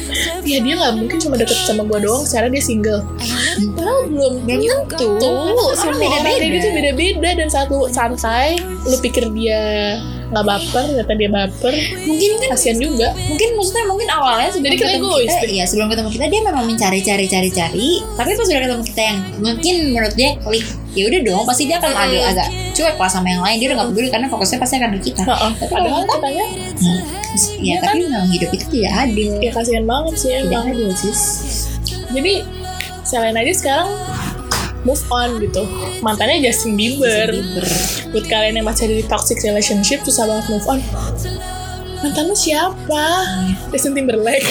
ya 0.43 0.59
dia 0.61 0.75
nggak 0.75 0.93
mungkin 0.97 1.17
cuma 1.19 1.35
deket 1.37 1.59
sama 1.61 1.83
gue 1.83 1.99
doang 2.01 2.23
secara 2.23 2.47
dia 2.47 2.61
single 2.61 3.01
padahal 3.73 4.01
belum 4.07 4.33
Belum 4.43 4.81
tentu. 4.87 5.09
tuh 5.17 5.33
Orang 5.57 5.77
semua 5.77 5.95
beda-beda. 5.95 6.17
orang 6.17 6.35
kayak 6.37 6.53
gitu 6.53 6.69
beda-beda 6.71 7.29
dan 7.35 7.49
satu 7.49 7.77
santai 7.89 8.49
lu 8.85 8.97
pikir 8.99 9.25
dia 9.31 9.63
nggak 10.27 10.43
baper 10.45 10.83
ternyata 10.85 11.13
dia 11.15 11.31
baper 11.31 11.75
Mungkin 12.03 12.29
kan 12.37 12.49
kasian 12.51 12.77
juga 12.77 13.15
mungkin 13.25 13.49
maksudnya 13.55 13.85
mungkin 13.87 14.09
awalnya 14.09 14.51
sebelum 14.51 14.67
Jadi 14.67 14.77
kita 14.77 14.89
ketemu 14.93 15.07
kita, 15.17 15.35
deh. 15.37 15.51
iya 15.53 15.65
sebelum 15.65 15.87
ketemu 15.87 16.09
kita 16.11 16.25
dia 16.27 16.41
memang 16.43 16.65
mencari 16.65 17.01
cari 17.01 17.27
cari 17.27 17.49
cari 17.49 17.89
tapi 18.11 18.31
pas 18.33 18.43
udah 18.45 18.61
ketemu 18.61 18.83
kita 18.85 19.01
yang 19.07 19.19
mungkin 19.39 19.75
menurut 19.89 20.13
dia 20.13 20.35
klik 20.37 20.67
ya 20.93 21.07
udah 21.07 21.21
dong 21.23 21.43
pasti 21.45 21.63
dia 21.65 21.77
akan 21.77 21.93
agak 21.93 22.23
agak 22.31 22.49
cuek 22.73 22.97
lah 22.97 23.07
sama 23.07 23.29
yang 23.29 23.41
lain 23.41 23.57
dia 23.57 23.67
udah 23.69 23.77
nggak 23.79 23.89
peduli 23.91 24.09
karena 24.09 24.27
fokusnya 24.27 24.59
pasti 24.59 24.75
akan 24.77 24.91
ke 24.93 25.01
kita. 25.05 25.23
Heeh. 25.23 25.51
Tapi 25.55 25.71
padahal 25.71 25.87
kalau 25.87 26.03
kita- 26.03 26.15
katanya 26.17 26.45
Hmm, 26.77 27.03
ya 27.59 27.75
tapi 27.79 27.99
memang 28.03 28.29
hidup 28.29 28.51
itu 28.51 28.67
tidak 28.71 28.93
adil. 28.99 29.33
Ya 29.39 29.51
kasihan 29.51 29.85
banget 29.85 30.15
sih 30.15 30.31
tidak 30.31 30.45
emang. 30.45 30.73
adil 30.73 30.89
sis. 30.93 31.21
Jadi 32.09 32.33
selain 33.03 33.35
aja 33.35 33.53
sekarang 33.53 33.89
move 34.83 35.05
on 35.11 35.37
gitu. 35.39 35.63
Mantannya 35.99 36.41
Justin 36.41 36.75
Bieber. 36.75 37.29
Bieber. 37.29 37.67
buat 38.09 38.25
kalian 38.25 38.55
yang 38.55 38.67
masih 38.67 38.87
ada 38.87 38.95
di 38.95 39.05
toxic 39.05 39.37
relationship 39.41 40.01
susah 40.01 40.25
banget 40.25 40.47
move 40.49 40.67
on. 40.67 40.81
Mantan 41.97 42.25
lu 42.25 42.37
siapa 42.37 43.05
Justin 43.69 43.93
Timberlake. 43.95 44.45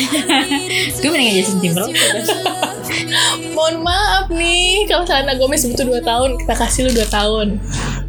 Gue 1.00 1.10
mendingan 1.10 1.36
Justin 1.36 1.60
Timberlake 1.60 1.98
mohon 3.54 3.86
maaf 3.86 4.32
nih 4.32 4.88
kalau 4.90 5.04
Selena 5.06 5.38
Gomez 5.38 5.62
butuh 5.68 5.86
2 5.86 6.02
tahun 6.02 6.30
kita 6.42 6.54
kasih 6.56 6.82
lu 6.90 6.92
2 6.98 7.06
tahun. 7.12 7.48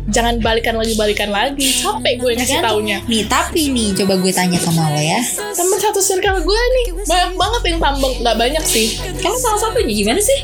Jangan 0.06 0.38
balikan 0.38 0.78
lagi 0.78 0.94
balikan 0.94 1.34
lagi. 1.34 1.82
Capek 1.82 2.22
gue 2.22 2.30
ngasih 2.38 2.62
taunya. 2.62 3.02
Nih 3.10 3.26
tapi 3.26 3.74
nih 3.74 3.92
coba 3.98 4.14
gue 4.22 4.32
tanya 4.32 4.56
sama 4.62 4.94
lo 4.94 5.02
ya. 5.02 5.18
Temen 5.52 5.78
satu 5.82 5.98
circle 5.98 6.46
gue 6.46 6.60
nih 6.72 6.86
banyak 7.04 7.32
banget 7.34 7.62
yang 7.68 7.78
tambang. 7.82 8.14
Nggak 8.22 8.36
banyak 8.38 8.64
sih. 8.64 8.96
Kamu 9.18 9.36
salah 9.36 9.60
satunya 9.60 9.92
gimana 9.92 10.20
sih? 10.22 10.38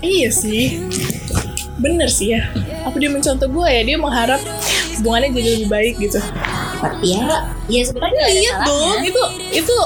iya 0.00 0.30
sih. 0.32 0.80
Bener 1.78 2.08
sih 2.10 2.34
ya. 2.34 2.50
Apa 2.82 2.96
dia 2.98 3.12
mencontoh 3.12 3.46
gue 3.46 3.68
ya? 3.68 3.82
Dia 3.84 3.96
mengharap 4.00 4.40
hubungannya 4.98 5.30
jadi 5.30 5.48
lebih 5.60 5.68
baik 5.68 5.94
gitu. 6.02 6.18
Ya, 7.02 7.50
ya 7.66 7.82
sebenarnya 7.82 8.22
lihat 8.38 8.56
dong 8.62 9.02
itu 9.02 9.22
itu 9.50 9.76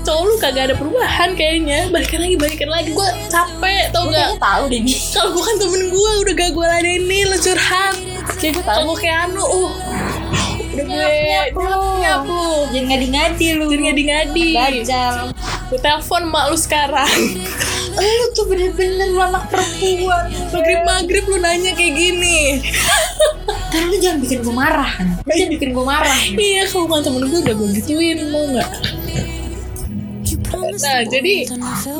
cowok 0.00 0.22
lu 0.26 0.34
kagak 0.40 0.64
ada 0.70 0.74
perubahan 0.76 1.36
kayaknya. 1.36 1.88
Balikan 1.92 2.20
lagi 2.24 2.36
balikan 2.40 2.70
lagi. 2.70 2.90
Gue 2.92 3.08
capek 3.28 3.92
tau 3.92 4.08
Gue 4.08 4.16
gak 4.16 4.26
kayaknya 4.36 4.40
tahu 4.40 4.62
deh 4.70 4.80
nih 4.80 4.98
kalau 5.12 5.30
bukan 5.36 5.54
temen 5.60 5.82
gue 5.92 6.10
udah 6.24 6.34
gak 6.34 6.50
gue 6.56 6.66
ladenin 6.66 7.24
lu 7.28 7.36
curhat. 7.38 7.94
Kayak 8.40 8.52
gue 8.60 8.64
tahu. 8.64 8.90
Kayak 8.96 9.16
anu 9.28 9.44
uh. 9.44 9.72
Udah 10.70 10.84
gue 10.86 10.94
Nyap, 10.94 11.10
nyap 11.10 11.50
lu. 11.50 11.66
nyap 11.66 11.82
nyap 11.98 12.22
lu 12.30 12.48
Jangan 12.70 12.86
ngadi-ngadi 12.88 13.46
lu. 13.58 13.64
Jadi 13.68 13.82
ngadi-ngadi. 13.88 14.48
Bajal 14.54 15.14
gue 15.70 15.78
telepon 15.78 16.22
mak 16.26 16.50
lu 16.50 16.58
sekarang. 16.58 17.06
Lu 17.90 18.26
tuh 18.32 18.46
bener-bener 18.46 19.12
anak 19.18 19.50
perempuan. 19.50 20.30
Maghrib 20.54 20.80
maghrib 20.86 21.24
lu 21.26 21.36
nanya 21.42 21.74
kayak 21.74 21.94
gini. 21.98 22.62
Karena 23.70 23.86
lu 23.90 23.98
jangan 23.98 24.18
bikin 24.22 24.38
gue 24.46 24.54
marah. 24.54 24.94
Lu 25.26 25.30
jangan 25.34 25.52
bikin 25.58 25.70
gue 25.74 25.84
marah. 25.84 26.18
Iya 26.32 26.70
kalau 26.70 26.86
bukan 26.86 27.02
temen 27.02 27.22
gue 27.28 27.40
udah 27.44 27.54
gue 27.54 27.68
gituin 27.82 28.18
mau 28.30 28.46
nggak 28.46 28.70
nah 30.80 31.00
jadi 31.04 31.34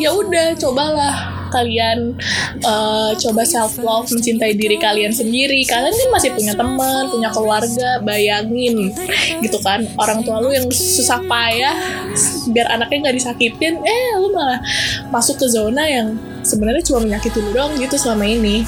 ya 0.00 0.10
udah 0.12 0.56
cobalah 0.56 1.40
kalian 1.50 2.14
eh, 2.62 3.10
coba 3.18 3.42
self 3.42 3.76
love 3.82 4.06
mencintai 4.08 4.54
diri 4.54 4.78
kalian 4.78 5.10
sendiri. 5.10 5.66
Kalian 5.66 5.90
kan 5.90 6.08
masih 6.14 6.30
punya 6.32 6.54
teman 6.54 7.10
punya 7.10 7.28
keluarga 7.34 7.98
bayangin 8.06 8.94
gitu 9.42 9.58
kan 9.60 9.82
orang 9.98 10.22
tua 10.22 10.38
lu 10.38 10.54
yang 10.54 10.70
susah 10.70 11.20
payah 11.26 11.74
biar 12.54 12.70
anaknya 12.70 13.10
nggak 13.10 13.16
disakitin 13.18 13.82
eh 13.82 14.08
lu 14.22 14.30
malah 14.30 14.62
masuk 15.10 15.42
ke 15.42 15.46
zona 15.50 15.82
yang 15.84 16.14
sebenarnya 16.46 16.86
cuma 16.86 17.04
menyakiti 17.04 17.42
lu 17.42 17.50
doang 17.52 17.74
gitu 17.76 17.98
selama 17.98 18.24
ini 18.24 18.62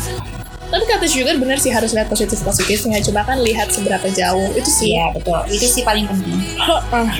tapi 0.73 0.85
kata 0.87 1.05
Sugar 1.05 1.37
bener 1.37 1.55
sih 1.55 1.69
harus 1.69 1.93
lihat 1.93 2.09
positif 2.09 2.41
positifnya 2.41 2.97
coba 3.03 3.21
kan 3.25 3.39
lihat 3.39 3.69
seberapa 3.69 4.09
jauh. 4.09 4.49
Itu 4.51 4.71
sih. 4.73 4.91
Iya 4.91 5.13
betul. 5.13 5.37
Itu 5.47 5.67
sih 5.69 5.83
paling 5.83 6.09
penting. 6.09 6.41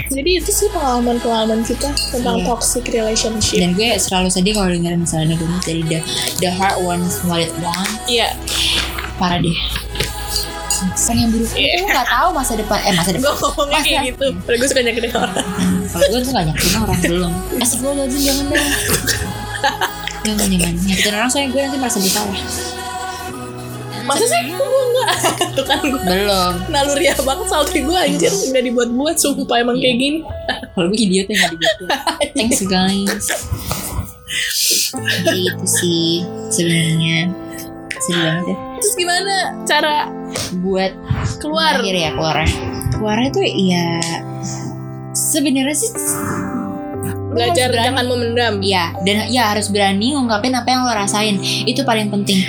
Jadi 0.09 0.31
itu 0.41 0.49
sih 0.49 0.73
pengalaman-pengalaman 0.73 1.61
kita 1.61 1.93
tentang 2.09 2.41
Iya. 2.41 2.47
toxic 2.49 2.85
relationship. 2.87 3.61
Dan 3.61 3.73
gue 3.73 3.93
selalu 3.95 4.29
sedih 4.29 4.53
kalau 4.53 4.67
denger 4.67 4.97
misalnya 4.97 5.37
gue 5.37 5.49
dari 5.61 5.83
the, 5.85 5.99
the 6.41 6.49
hard 6.49 6.81
what 6.81 6.97
it 7.39 7.53
want 7.61 7.85
Iya, 8.09 8.33
Parah 9.15 9.37
deh. 9.37 9.59
Pengen 10.99 11.31
buruk. 11.31 11.53
Iya. 11.53 11.79
Lu 11.79 11.87
gak 11.87 12.09
tahu 12.09 12.29
masa 12.33 12.53
depan 12.57 12.79
Eh 12.83 12.93
masa 12.93 13.11
gue 13.11 13.21
depan 13.21 13.37
ngomongnya 13.37 13.79
kayak 13.79 13.93
Masa- 13.95 14.09
gitu. 14.09 14.27
Padahal 14.35 14.59
gue 14.59 14.69
suka 14.69 14.81
nyakitin 14.83 15.11
orang. 15.13 15.37
Kalau 15.87 16.07
gue 16.09 16.21
tuh 16.21 16.33
gak 16.33 16.45
nyakitin 16.49 16.77
orang 16.81 16.99
belum. 17.05 17.33
Asik 17.61 17.79
gue 17.79 17.93
jangan 18.19 18.45
deh. 18.49 18.65
Jangan 20.23 20.47
jangan. 20.49 20.75
Nyakitin 20.81 21.13
orang 21.13 21.29
soalnya 21.29 21.49
gue 21.51 21.61
nanti 21.61 21.79
merasa 21.79 21.99
bersalah 21.99 22.35
Masa 24.03 24.25
sih? 24.25 24.43
Kok 24.51 24.67
gue 24.67 24.83
enggak? 24.91 25.09
Tuh 25.57 25.65
kan 25.65 25.79
gue 25.85 26.01
Belum 26.03 26.53
naluriah 26.69 27.17
banget 27.19 27.47
salty 27.49 27.81
gue 27.83 27.99
anjir. 27.99 28.33
Udah 28.33 28.63
dibuat-buat, 28.63 29.17
sumpah 29.17 29.57
emang 29.61 29.77
kayak 29.79 29.97
gini. 29.99 30.21
Kalau 30.73 30.87
gue 30.89 30.99
idiot 30.99 31.27
ya 31.29 31.37
gak 31.37 31.51
dibuat 31.53 31.77
Thanks 32.37 32.61
guys 32.65 33.27
Jadi 35.23 35.41
itu 35.45 35.67
sih 35.69 36.25
sebenarnya 36.49 37.29
sedih 38.01 38.23
banget 38.25 38.45
ya 38.49 38.57
Terus 38.81 38.95
gimana 38.97 39.35
cara 39.69 39.97
buat 40.65 40.93
keluar? 41.39 41.79
akhir 41.79 41.93
ya 41.95 42.11
keluarnya 42.17 42.51
keluarnya 42.93 43.29
tuh 43.31 43.45
ya 43.45 43.89
sebenarnya 45.13 45.77
sih 45.77 45.91
Belajar 47.33 47.69
berani- 47.69 47.87
jangan 47.87 48.05
memendam. 48.07 48.55
Iya, 48.61 48.85
dan 49.01 49.17
ya 49.27 49.43
harus 49.49 49.67
berani 49.67 50.13
ngungkapin 50.13 50.53
apa 50.53 50.69
yang 50.69 50.81
lo 50.83 50.93
rasain. 50.93 51.37
Itu 51.41 51.81
paling 51.83 52.09
penting. 52.09 52.45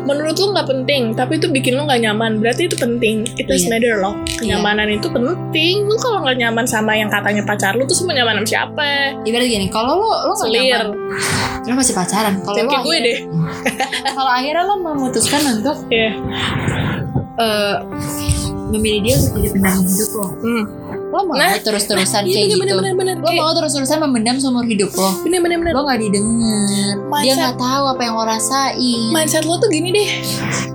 Menurut 0.00 0.34
lu 0.34 0.50
nggak 0.50 0.66
penting, 0.66 1.02
tapi 1.12 1.36
itu 1.36 1.46
bikin 1.46 1.74
lu 1.74 1.82
nggak 1.82 2.00
nyaman. 2.00 2.38
Berarti 2.38 2.64
itu 2.64 2.76
penting. 2.76 3.26
It 3.34 3.46
is 3.46 3.62
Iya. 3.62 3.70
matter 3.70 3.94
loh. 3.98 4.14
Kenyamanan 4.32 4.88
itu 4.88 5.08
penting. 5.08 5.82
Lu 5.82 5.96
kalau 5.96 6.22
nggak 6.22 6.38
nyaman 6.38 6.64
sama 6.64 6.94
yang 6.94 7.08
katanya 7.08 7.42
pacar 7.42 7.74
lu, 7.74 7.84
terus 7.84 8.00
mau 8.00 8.12
nyaman 8.12 8.38
sama 8.38 8.48
siapa? 8.48 8.86
Ibarat 9.20 9.46
gini, 9.46 9.66
kalau 9.68 9.96
lo 9.96 10.08
lo 10.24 10.32
gak 10.32 10.46
Selir. 10.46 10.62
nyaman, 10.62 10.88
lo 11.60 11.72
masih 11.74 11.92
pacaran. 11.92 12.34
Kalau 12.38 12.56
lo 12.56 12.62
gue 12.62 12.78
akhirnya- 12.78 13.02
deh. 13.04 13.18
kalau 14.16 14.30
akhirnya 14.30 14.62
lo 14.62 14.74
memutuskan 14.80 15.42
untuk 15.52 15.76
Iya. 15.88 16.10
eh, 17.36 17.76
memilih 18.70 19.00
dia 19.02 19.14
untuk 19.18 19.32
jadi 19.36 19.50
pendamping 19.50 19.88
hidup 19.88 20.10
lo, 20.12 20.26
Hmm. 20.38 20.64
Lo 21.10 21.26
mau 21.26 21.34
Nah, 21.34 21.58
terus-terusan 21.58 22.22
Iya 22.22 22.34
kayak 22.38 22.48
gitu. 22.54 22.60
bener-bener 22.62 22.94
bener. 22.94 23.14
Lo 23.18 23.30
mau 23.34 23.50
terus-terusan 23.50 23.98
memendam 24.00 24.38
seumur 24.38 24.62
hidup 24.62 24.94
lo. 24.94 25.10
bener-bener 25.26 25.58
bener. 25.58 25.72
Lo 25.74 25.82
gak 25.82 25.98
didengar. 25.98 26.94
Dia 27.20 27.32
nggak 27.34 27.56
tahu 27.58 27.84
apa 27.90 28.00
yang 28.06 28.14
lo 28.14 28.24
rasain. 28.24 29.10
mindset 29.10 29.42
lo 29.42 29.58
tuh 29.58 29.66
gini 29.66 29.90
deh 29.90 30.08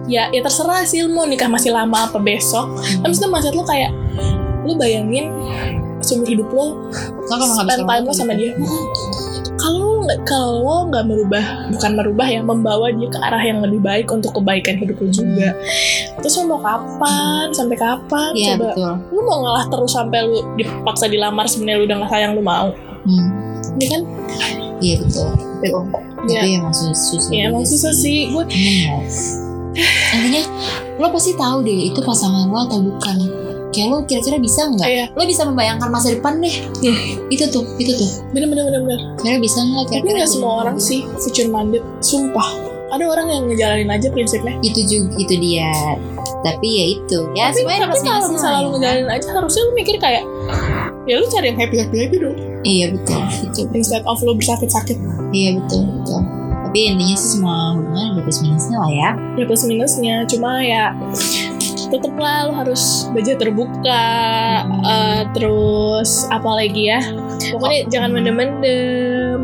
ya 0.06 0.30
ya 0.30 0.42
terserah 0.44 0.84
sih 0.84 1.02
lo 1.02 1.10
mau 1.10 1.26
nikah 1.26 1.48
masih 1.48 1.74
lama 1.74 2.06
apa 2.06 2.20
besok 2.20 2.68
tapi 3.02 3.10
maksudnya 3.10 3.32
mindset 3.32 3.56
lo 3.56 3.64
kayak 3.64 3.90
lo 4.62 4.78
bayangin 4.78 5.32
seumur 5.98 6.28
hidup 6.28 6.46
lo 6.52 6.78
nggak 7.26 7.50
spend 7.58 7.84
time 7.84 8.04
lo 8.06 8.14
sama 8.14 8.34
gitu. 8.36 8.54
dia 8.54 8.54
kalau 9.66 10.06
nggak 10.06 10.20
kalau 10.30 10.78
nggak 10.86 11.04
merubah 11.04 11.46
bukan 11.74 11.92
merubah 11.98 12.28
ya 12.30 12.40
membawa 12.40 12.94
dia 12.94 13.10
ke 13.10 13.18
arah 13.18 13.42
yang 13.42 13.66
lebih 13.66 13.82
baik 13.82 14.06
untuk 14.08 14.30
kebaikan 14.32 14.78
hidup 14.78 15.02
lo 15.02 15.10
juga 15.10 15.58
terus 16.22 16.38
lo 16.38 16.54
mau 16.54 16.62
kapan 16.62 17.50
sampai 17.50 17.74
kapan 17.74 18.32
Iya 18.32 18.54
coba 18.54 18.66
betul. 18.70 18.94
lo 19.10 19.20
mau 19.26 19.38
ngalah 19.42 19.66
terus 19.66 19.92
sampai 19.92 20.20
lo 20.22 20.54
dipaksa 20.54 21.10
dilamar 21.10 21.50
sebenarnya 21.50 21.78
lo 21.82 21.84
udah 21.84 21.98
nggak 21.98 22.12
sayang 22.12 22.32
lo 22.34 22.44
mau 22.44 22.70
Hmm. 23.06 23.30
ini 23.78 23.86
kan 23.86 24.02
Iya 24.76 24.96
betul. 24.98 25.30
Iya. 25.62 26.42
Tapi 26.42 26.50
emang 26.58 26.74
susah, 26.74 27.22
ya 27.30 27.48
emang 27.48 27.62
susah 27.64 27.94
sih 27.94 28.28
gue 28.28 28.44
Emang 28.44 28.52
ya. 28.82 28.98
Intinya 30.12 30.42
lo 30.98 31.08
pasti 31.10 31.32
tahu 31.34 31.62
deh 31.62 31.94
itu 31.94 32.00
pasangan 32.02 32.50
lo 32.50 32.60
atau 32.66 32.82
bukan. 32.82 33.18
Kayak 33.76 33.88
lo 33.92 33.98
kira-kira 34.08 34.38
bisa 34.40 34.62
nggak? 34.72 34.88
Iya. 34.88 35.06
Lo 35.12 35.24
bisa 35.28 35.44
membayangkan 35.44 35.90
masa 35.92 36.16
depan 36.16 36.40
deh. 36.40 36.56
Hmm. 36.80 36.98
Itu 37.28 37.52
tuh, 37.52 37.68
itu 37.76 37.92
tuh. 37.92 38.10
bener-bener 38.32 38.64
bener-bener 38.72 39.00
Kira 39.20 39.38
bisa 39.44 39.60
nggak? 39.60 39.84
Tapi 39.92 39.92
Kira-kira 40.00 40.18
nggak 40.24 40.32
semua 40.32 40.52
bisa 40.56 40.62
orang 40.64 40.78
sih 40.80 41.00
future 41.20 41.52
minded, 41.52 41.84
sumpah. 42.00 42.48
Ada 42.96 43.04
orang 43.04 43.28
yang 43.28 43.44
ngejalanin 43.52 43.92
aja 43.92 44.08
prinsipnya. 44.08 44.56
Itu 44.64 44.80
juga, 44.88 45.12
itu 45.20 45.36
dia. 45.36 45.68
Tapi 46.46 46.68
ya 46.72 46.86
itu. 46.96 47.20
Ya 47.36 47.52
tapi 47.52 47.60
semuanya 47.60 47.80
tapi 47.92 48.00
kalau 48.06 48.28
misalnya 48.32 48.56
lah 48.56 48.62
lu 48.64 48.70
ya. 48.70 48.74
ngejalanin 48.80 49.10
aja, 49.12 49.28
harusnya 49.36 49.62
lu 49.66 49.72
mikir 49.76 49.96
kayak, 50.00 50.24
ya 51.04 51.14
lu 51.20 51.26
cari 51.28 51.46
yang 51.52 51.60
happy 51.60 51.76
happy 51.84 51.98
aja 52.08 52.16
dong. 52.22 52.38
Iya 52.64 52.86
betul, 52.96 53.22
itu. 53.52 53.62
Instead 53.76 54.04
of 54.08 54.22
lu 54.24 54.32
bersakit-sakit. 54.38 54.96
Iya 55.36 55.60
betul, 55.60 55.84
betul. 55.84 56.22
Tapi 56.66 56.80
intinya 56.92 57.18
sih 57.18 57.30
semua 57.40 57.72
hubungan 57.78 58.06
ada 58.14 58.22
plus 58.22 58.40
minusnya 58.46 58.78
lah 58.78 58.92
ya. 58.94 59.10
Ya 59.36 59.44
plus 59.50 59.64
minusnya, 59.66 60.16
cuma 60.30 60.52
ya 60.62 60.84
tetep 61.88 62.14
lah 62.16 62.48
lu 62.48 62.54
harus 62.54 63.06
belajar 63.12 63.36
terbuka, 63.36 64.06
eh, 64.66 65.22
terus 65.32 66.26
apa 66.28 66.50
lagi 66.56 66.90
ya. 66.90 67.00
Pokoknya 67.52 67.82
jangan 67.88 68.10
mendem-mendem. 68.12 69.40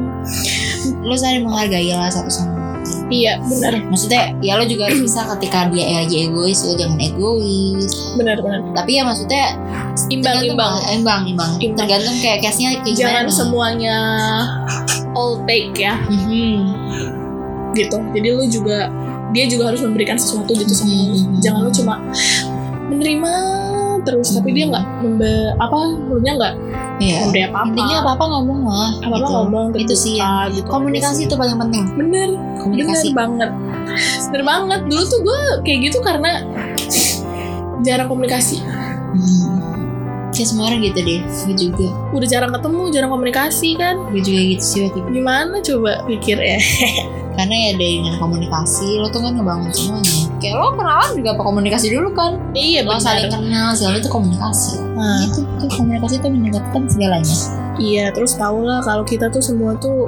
Lo 1.01 1.13
saling 1.13 1.43
menghargai 1.43 1.91
lah 1.91 2.07
satu 2.07 2.27
sama 2.27 2.51
lain. 2.51 2.59
Iya, 3.11 3.43
benar, 3.43 3.73
Maksudnya 3.91 4.31
ya 4.39 4.55
lo 4.55 4.63
juga 4.63 4.87
harus 4.87 5.03
bisa 5.03 5.27
ketika 5.35 5.67
dia 5.67 5.99
lagi 5.99 6.25
egois, 6.25 6.63
lo 6.63 6.73
jangan 6.73 6.95
egois. 6.97 7.91
benar, 8.15 8.39
benar. 8.39 8.63
Tapi 8.73 8.91
ya 8.97 9.03
maksudnya 9.03 9.43
Imbang, 10.07 10.39
imbang. 10.41 10.75
imbang, 10.89 11.21
imbang. 11.27 11.51
Imbang. 11.59 11.77
Tergantung 11.77 12.15
kayak 12.19 12.39
case-nya 12.41 12.79
kayak 12.79 12.95
gimana 12.95 12.97
Jangan 12.97 13.25
nih. 13.27 13.35
semuanya 13.35 13.97
all 15.13 15.43
take 15.43 15.75
ya. 15.75 15.99
Mhm. 16.07 16.59
gitu 17.71 18.03
jadi 18.11 18.27
lu 18.35 18.43
juga 18.51 18.91
dia 19.31 19.45
juga 19.45 19.63
harus 19.67 19.79
memberikan 19.79 20.15
sesuatu 20.15 20.51
gitu 20.51 20.69
sama 20.69 20.91
lu 20.93 21.15
jangan 21.37 21.59
lu 21.61 21.71
cuma 21.71 21.95
menerima 22.87 23.33
terus 24.01 24.33
tapi 24.33 24.49
dia 24.51 24.65
nggak 24.67 24.85
membe 24.99 25.31
apa 25.55 25.75
lu 26.01 26.17
nya 26.19 26.33
nggak 26.35 26.55
Iya. 26.97 27.17
memberi 27.19 27.41
apa 27.43 27.57
apa 27.57 27.69
Intinya 27.71 27.97
apa-apa 27.99 28.25
ngomong 28.29 28.59
lah. 28.61 28.89
apa 28.93 29.05
apa 29.07 29.17
gitu. 29.17 29.33
ngomong 29.33 29.65
Itu 29.73 29.95
sih 29.95 30.15
terbuka, 30.15 30.29
yang 30.37 30.53
gitu 30.53 30.67
komunikasi 30.69 31.21
itu 31.25 31.33
paling 31.33 31.57
penting. 31.57 31.83
bener 31.95 32.29
Komunikasi. 32.55 33.07
bener 33.09 33.17
banget 33.17 33.49
bener 34.27 34.43
banget 34.45 34.81
dulu 34.85 35.03
tuh 35.03 35.19
gue 35.19 35.39
kayak 35.61 35.79
gitu 35.83 35.97
karena 35.99 36.31
jarang 37.81 38.07
komunikasi 38.07 38.61
Hmm. 39.11 39.49
Kayak 40.31 40.47
semua 40.47 40.71
orang 40.71 40.79
gitu 40.81 40.99
deh. 41.01 41.19
Gue 41.43 41.55
juga. 41.59 41.87
udah 42.13 42.27
jarang 42.29 42.51
ketemu 42.53 42.81
jarang 42.89 43.11
komunikasi 43.11 43.69
kan 43.75 43.95
Gue 44.07 44.21
juga 44.21 44.41
gitu 44.47 44.63
sih 44.63 44.79
waktu 44.81 44.97
itu. 44.97 45.09
gimana 45.11 45.55
coba 45.59 45.91
pikir 46.05 46.37
ya 46.37 46.57
Karena 47.51 47.67
ya 47.67 47.75
dengan 47.75 48.15
komunikasi 48.15 48.95
lo 48.95 49.11
tuh 49.11 49.19
kan 49.19 49.35
ngebangun 49.35 49.67
semuanya. 49.75 50.23
Kayak 50.39 50.55
lo 50.55 50.71
kenalan 50.71 51.11
juga 51.13 51.29
apa 51.35 51.43
komunikasi 51.43 51.87
dulu 51.91 52.09
kan. 52.15 52.31
iya 52.55 52.79
Lo 52.81 52.95
saling 52.95 53.27
kenal 53.27 53.75
segala 53.75 53.99
itu 53.99 54.07
komunikasi. 54.07 54.79
nah, 54.95 55.19
Itu 55.27 55.43
tuh 55.59 55.67
komunikasi 55.75 56.15
itu 56.15 56.27
meningkatkan 56.31 56.87
segalanya. 56.87 57.37
iya 57.75 58.07
terus 58.07 58.39
tau 58.39 58.61
lah 58.61 58.79
kalau 58.79 59.03
kita 59.03 59.27
tuh 59.27 59.43
semua 59.43 59.75
tuh 59.75 60.07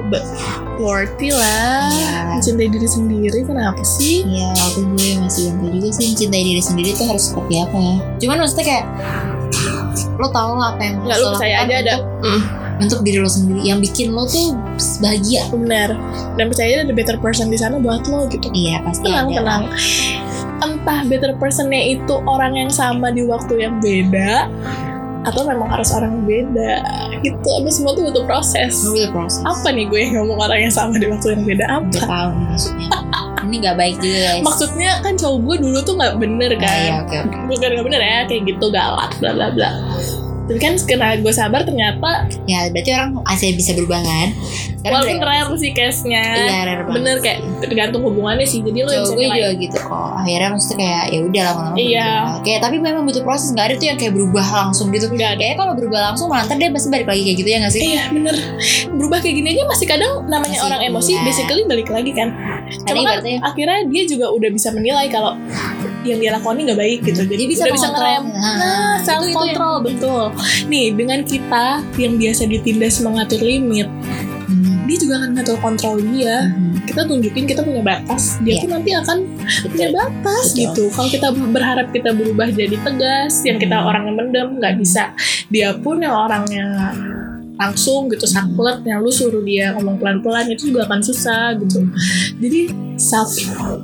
worthy 0.77 1.35
lah 1.35 1.91
Iya. 1.91 2.31
mencintai 2.31 2.69
diri 2.69 2.85
sendiri 2.85 3.39
kenapa 3.41 3.81
sih 3.81 4.23
Iya, 4.23 4.55
aku 4.63 4.87
gue 4.93 5.19
masih 5.19 5.51
tahu 5.51 5.67
juga 5.73 5.89
sih 5.91 6.05
mencintai 6.11 6.43
diri 6.45 6.61
sendiri 6.61 6.89
tuh 6.93 7.05
harus 7.05 7.27
seperti 7.27 7.59
apa 7.59 7.75
ya. 7.75 7.95
Cuman 8.19 8.37
maksudnya 8.39 8.65
kayak 8.69 8.85
lo 10.15 10.27
tau 10.29 10.55
lah 10.55 10.71
apa 10.71 10.81
yang 10.81 10.95
nggak 11.01 11.17
lo 11.17 11.25
percaya 11.33 11.55
lakukan 11.57 11.67
aja 11.67 11.75
ada 11.75 11.95
Mm, 12.23 12.41
untuk 12.79 13.01
diri 13.01 13.21
lo 13.21 13.29
sendiri 13.29 13.61
yang 13.63 13.77
bikin 13.77 14.11
lo 14.11 14.25
tuh 14.25 14.57
bahagia. 14.99 15.45
benar 15.49 15.93
dan 16.35 16.45
percaya 16.49 16.69
aja 16.69 16.79
ada 16.85 16.93
better 16.93 17.17
person 17.19 17.47
di 17.47 17.57
sana 17.57 17.77
buat 17.77 18.05
lo 18.07 18.25
gitu 18.27 18.49
Iya 18.49 18.81
pasti 18.81 19.05
tenang 19.05 19.29
ada. 19.29 19.37
tenang 19.39 19.63
entah 20.63 20.99
better 21.05 21.31
personnya 21.35 21.81
itu 21.91 22.13
orang 22.23 22.55
yang 22.55 22.71
sama 22.71 23.11
di 23.11 23.27
waktu 23.27 23.67
yang 23.67 23.77
beda 23.77 24.47
atau 25.23 25.47
memang 25.47 25.71
harus 25.71 25.87
orang 25.95 26.27
beda 26.27 26.83
gitu 27.23 27.47
apa 27.47 27.69
semua 27.71 27.95
tuh 27.95 28.11
butuh 28.11 28.23
proses 28.27 28.75
udah 28.83 29.07
proses. 29.11 29.39
apa 29.43 29.71
nih 29.71 29.87
gue 29.87 29.99
yang 30.03 30.13
ngomong 30.19 30.35
orang 30.39 30.67
yang 30.67 30.73
sama 30.73 30.99
di 30.99 31.07
waktu 31.07 31.39
yang 31.39 31.43
beda 31.47 31.65
apa 31.67 31.87
tahu 31.99 32.29
nih 32.35 32.47
maksudnya. 32.51 32.87
Ini 33.43 33.59
gak 33.59 33.75
baik 33.75 33.95
juga 33.99 34.17
guys. 34.23 34.43
maksudnya 34.43 34.91
kan 35.03 35.13
cowok 35.19 35.39
gue 35.43 35.55
dulu 35.67 35.79
tuh 35.83 35.93
nggak 35.99 36.15
bener 36.15 36.51
Nah, 36.55 36.61
kan 36.63 36.75
iya, 36.79 36.95
bukan 37.47 37.69
nggak 37.75 37.85
bener 37.85 38.01
ya 38.01 38.19
kayak 38.25 38.41
gitu 38.49 38.65
galak 38.71 39.11
bla 39.19 39.31
bla 39.35 39.47
bla 39.51 39.69
tapi 40.43 40.59
kan 40.59 40.75
karena 40.75 41.15
gue 41.15 41.31
sabar 41.31 41.63
ternyata 41.63 42.27
Ya 42.43 42.67
berarti 42.67 42.91
orang 42.91 43.15
masih 43.23 43.55
bisa 43.55 43.71
berubah 43.71 43.95
kan? 43.97 44.27
Sekarang 44.75 44.99
walaupun 44.99 45.19
rare 45.21 45.51
sih 45.55 45.71
case-nya 45.71 46.23
Iya 46.35 46.57
rare 46.63 46.81
banget. 46.83 46.93
bener 46.93 47.15
kayak 47.17 47.39
tergantung 47.61 48.03
hubungannya 48.03 48.43
sih 48.43 48.59
jadi 48.59 48.83
lo 48.83 48.91
bisa 48.91 49.13
gue 49.13 49.23
juga 49.25 49.49
gitu 49.55 49.77
kok 49.79 50.11
Akhirnya 50.19 50.49
maksudnya 50.51 50.77
kayak 50.77 51.03
ya 51.07 51.19
udah 51.21 51.41
lama-lama 51.47 51.75
Iya. 51.75 52.03
berubah. 52.03 52.41
Kayak 52.43 52.59
tapi 52.59 52.75
memang 52.77 53.03
butuh 53.03 53.23
proses 53.23 53.49
Gak 53.51 53.65
ada 53.65 53.75
tuh 53.75 53.87
yang 53.87 53.97
kayak 53.97 54.13
berubah 54.13 54.45
langsung 54.45 54.87
gitu 54.89 55.05
Nggak 55.07 55.29
ada. 55.29 55.37
Kayaknya 55.39 55.57
kalau 55.57 55.73
berubah 55.79 55.99
langsung 56.05 56.27
malah 56.27 56.43
ntar 56.43 56.57
dia 56.57 56.69
pasti 56.69 56.87
balik 56.89 57.07
lagi 57.07 57.21
kayak 57.23 57.37
gitu 57.39 57.49
ya 57.49 57.57
gak 57.61 57.71
sih? 57.71 57.81
Iya 57.87 58.03
bener 58.11 58.35
Berubah 58.91 59.17
kayak 59.19 59.35
gini 59.37 59.47
aja 59.49 59.63
masih 59.65 59.87
kadang 59.87 60.13
namanya 60.27 60.51
Masih, 60.53 60.67
orang 60.67 60.81
emosi 60.83 61.11
iya. 61.13 61.21
Basically 61.23 61.63
balik 61.63 61.87
lagi 61.87 62.11
kan 62.11 62.29
Cuma 62.83 62.99
kan 62.99 63.03
berarti 63.15 63.31
akhirnya 63.39 63.79
dia 63.87 64.03
juga 64.03 64.25
udah 64.27 64.49
bisa 64.51 64.69
menilai 64.69 65.07
kalau 65.07 65.39
Yang 66.03 66.19
dia 66.19 66.31
lakukan 66.31 66.53
ini 66.53 66.63
gak 66.65 66.79
baik 66.79 66.99
gitu. 67.01 67.21
Jadi 67.23 67.35
Dia 67.37 67.49
bisa 67.49 67.63
udah 67.63 67.73
bisa 67.73 67.87
ngerem. 67.89 68.23
Nah, 68.29 68.55
itu- 68.93 69.03
self 69.03 69.21
itu 69.21 69.25
yang 69.25 69.35
control 69.35 69.75
betul. 69.81 70.23
Nih 70.65 70.85
dengan 70.91 71.19
kita 71.21 71.65
yang 71.95 72.13
biasa 72.15 72.41
ditindas 72.45 72.95
mengatur 72.99 73.39
limit 73.39 73.87
Hmm, 74.43 74.83
Dia 74.83 74.97
juga 74.97 75.13
akan 75.17 75.29
ngatur 75.33 75.57
kontrol 75.57 75.95
dia. 76.03 76.51
Hmm, 76.51 76.75
Kita 76.83 77.01
tunjukin 77.01 77.43
kita 77.43 77.63
punya 77.63 77.79
batas 77.81 78.35
Dia 78.39 78.53
Iya. 78.53 78.61
pun 78.61 78.69
nanti 78.71 78.91
akan 78.91 79.17
punya 79.65 79.87
batas 79.89 80.45
Betul. 80.45 80.59
gitu. 80.61 80.83
Kalau 80.91 81.09
kita 81.09 81.27
berharap 81.31 81.87
kita 81.89 82.09
berubah 82.11 82.47
jadi 82.49 82.75
tegas 82.77 83.39
Yang 83.41 83.57
kita 83.61 83.77
Hmm. 83.77 83.87
orangnya 83.87 84.13
mendem 84.13 84.47
nggak 84.59 84.75
bisa. 84.75 85.15
Dia 85.47 85.71
pun 85.73 85.97
yang 85.97 86.11
orangnya 86.13 86.91
langsung 87.53 88.09
gitu 88.09 88.25
saklek 88.25 88.81
yang 88.83 89.05
lu 89.05 89.13
suruh 89.13 89.41
dia 89.45 89.71
ngomong 89.77 90.01
pelan-pelan 90.01 90.49
itu 90.49 90.73
juga 90.73 90.89
akan 90.89 90.99
susah 91.05 91.53
gitu. 91.61 91.85
Jadi 92.41 92.61
self 92.97 93.29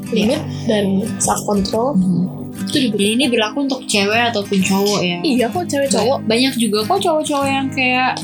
limit 0.10 0.42
dan 0.66 1.06
self 1.22 1.42
control 1.46 1.94
Hmm. 1.98 2.40
itu 2.70 2.92
Jadi 2.92 3.16
ini 3.18 3.26
berlaku 3.32 3.66
untuk 3.66 3.82
cewek 3.88 4.30
ataupun 4.30 4.60
cowok 4.62 5.00
ya? 5.02 5.18
Iya 5.24 5.46
kok 5.50 5.66
cewek 5.66 5.90
cowok 5.90 6.28
banyak 6.28 6.54
juga 6.60 6.86
kok 6.86 7.00
cowok-cowok 7.02 7.48
yang 7.48 7.68
kayak 7.72 8.20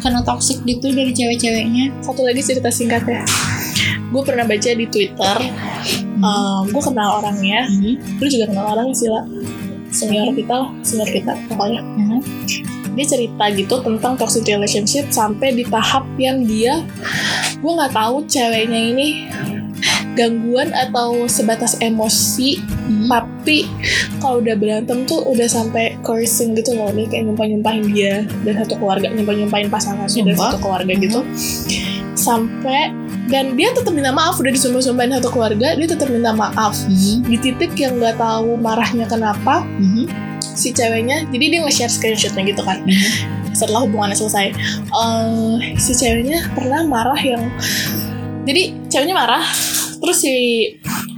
kena 0.00 0.22
toxic 0.22 0.62
gitu 0.64 0.92
dari 0.94 1.12
cewek-ceweknya. 1.12 1.90
Satu 2.00 2.24
lagi 2.24 2.40
cerita 2.40 2.70
singkat 2.72 3.04
ya. 3.04 3.20
Gue 4.12 4.22
pernah 4.24 4.46
baca 4.48 4.70
di 4.70 4.86
twitter 4.86 5.36
gue 6.70 6.82
kenal 6.84 7.20
orangnya. 7.20 7.66
Hmm. 7.66 7.96
lu 8.22 8.26
juga 8.30 8.44
kenal 8.48 8.66
orangnya 8.76 8.94
sih 8.96 9.08
lah 9.10 9.24
senior 9.92 10.32
kita 10.32 10.54
lah 10.56 10.70
senior 10.86 11.10
kita 11.10 11.32
pokoknya. 11.50 11.80
Hmm. 11.82 12.20
Dia 12.92 13.06
cerita 13.06 13.44
gitu 13.50 13.80
tentang 13.80 14.14
toxic 14.14 14.44
relationship 14.44 15.08
sampai 15.08 15.52
di 15.52 15.64
tahap 15.64 16.04
yang 16.16 16.44
dia 16.44 16.84
gue 17.56 17.72
nggak 17.72 17.92
tahu 17.92 18.26
ceweknya 18.26 18.80
ini 18.92 19.08
gangguan 20.12 20.68
atau 20.72 21.24
sebatas 21.24 21.78
emosi 21.78 22.60
Hmm. 22.82 23.06
tapi 23.06 23.62
kalau 24.18 24.42
udah 24.42 24.58
berantem 24.58 25.06
tuh 25.06 25.22
udah 25.24 25.46
sampai 25.46 25.94
cursing 26.02 26.52
gitu 26.52 26.74
loh 26.74 26.90
dia 26.90 27.06
kayak 27.06 27.30
nyumpah 27.30 27.46
nyumpahin 27.46 27.86
dia 27.88 28.26
dan 28.42 28.58
satu 28.58 28.74
keluarga 28.74 29.06
nyumpah 29.08 29.32
nyumpahin 29.32 29.70
pasangannya 29.70 30.20
dan 30.26 30.34
satu 30.34 30.58
keluarga 30.58 30.92
gitu 30.92 31.22
sampai 32.12 32.90
dan 33.30 33.56
dia 33.56 33.72
tetap 33.72 33.94
minta 33.94 34.12
maaf 34.12 34.36
udah 34.36 34.50
disumpah 34.50 34.82
sumpahin 34.82 35.14
satu 35.16 35.30
keluarga 35.30 35.72
dia 35.72 35.86
tetap 35.88 36.10
minta 36.10 36.34
maaf 36.34 36.74
Hmm. 36.84 37.22
di 37.22 37.36
titik 37.38 37.72
yang 37.78 37.96
nggak 37.96 38.18
tahu 38.18 38.58
marahnya 38.58 39.06
kenapa 39.06 39.62
Hmm. 39.64 40.01
Si 40.52 40.70
ceweknya 40.70 41.24
jadi 41.28 41.44
dia 41.48 41.60
nge-share 41.62 41.88
screenshotnya 41.88 42.42
gitu 42.46 42.62
kan 42.62 42.80
Hmm. 42.82 43.52
setelah 43.52 43.84
hubungannya 43.84 44.14
selesai 44.14 44.52
Eh, 44.88 45.54
si 45.76 45.92
ceweknya 45.92 46.52
pernah 46.52 46.84
marah 46.84 47.18
yang 47.18 47.48
jadi 48.42 48.74
ceweknya 48.88 49.14
marah 49.14 49.44
terus 49.98 50.18
si 50.18 50.34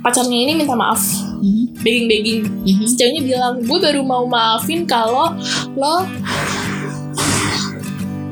pacarnya 0.00 0.38
ini 0.44 0.52
minta 0.54 0.74
maaf 0.74 1.00
Hmm. 1.40 1.68
begging 1.80 2.06
begging 2.06 2.40
Hmm. 2.46 2.84
si 2.84 2.94
ceweknya 2.94 3.22
bilang 3.22 3.54
gue 3.60 3.78
baru 3.78 4.00
mau 4.00 4.24
maafin 4.24 4.84
kalau 4.84 5.34
lo 5.74 6.06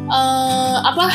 eh 0.08 0.76
apa 0.78 1.06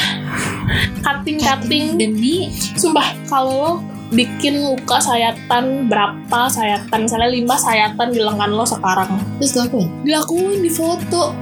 cutting 1.02 1.38
cutting 1.38 1.86
demi 1.96 2.50
sumpah 2.74 3.14
kalau 3.30 3.54
lo 3.54 3.72
bikin 4.12 4.64
luka 4.64 5.04
sayatan 5.04 5.92
berapa 5.92 6.42
sayatan 6.48 7.08
misalnya 7.08 7.30
lima 7.32 7.56
sayatan 7.60 8.08
di 8.14 8.20
lengan 8.24 8.52
lo 8.56 8.64
sekarang. 8.64 9.20
Terus 9.40 9.54
lakuin 9.60 9.90
dilakuin 10.08 10.60
di 10.64 10.72
foto. 10.72 11.36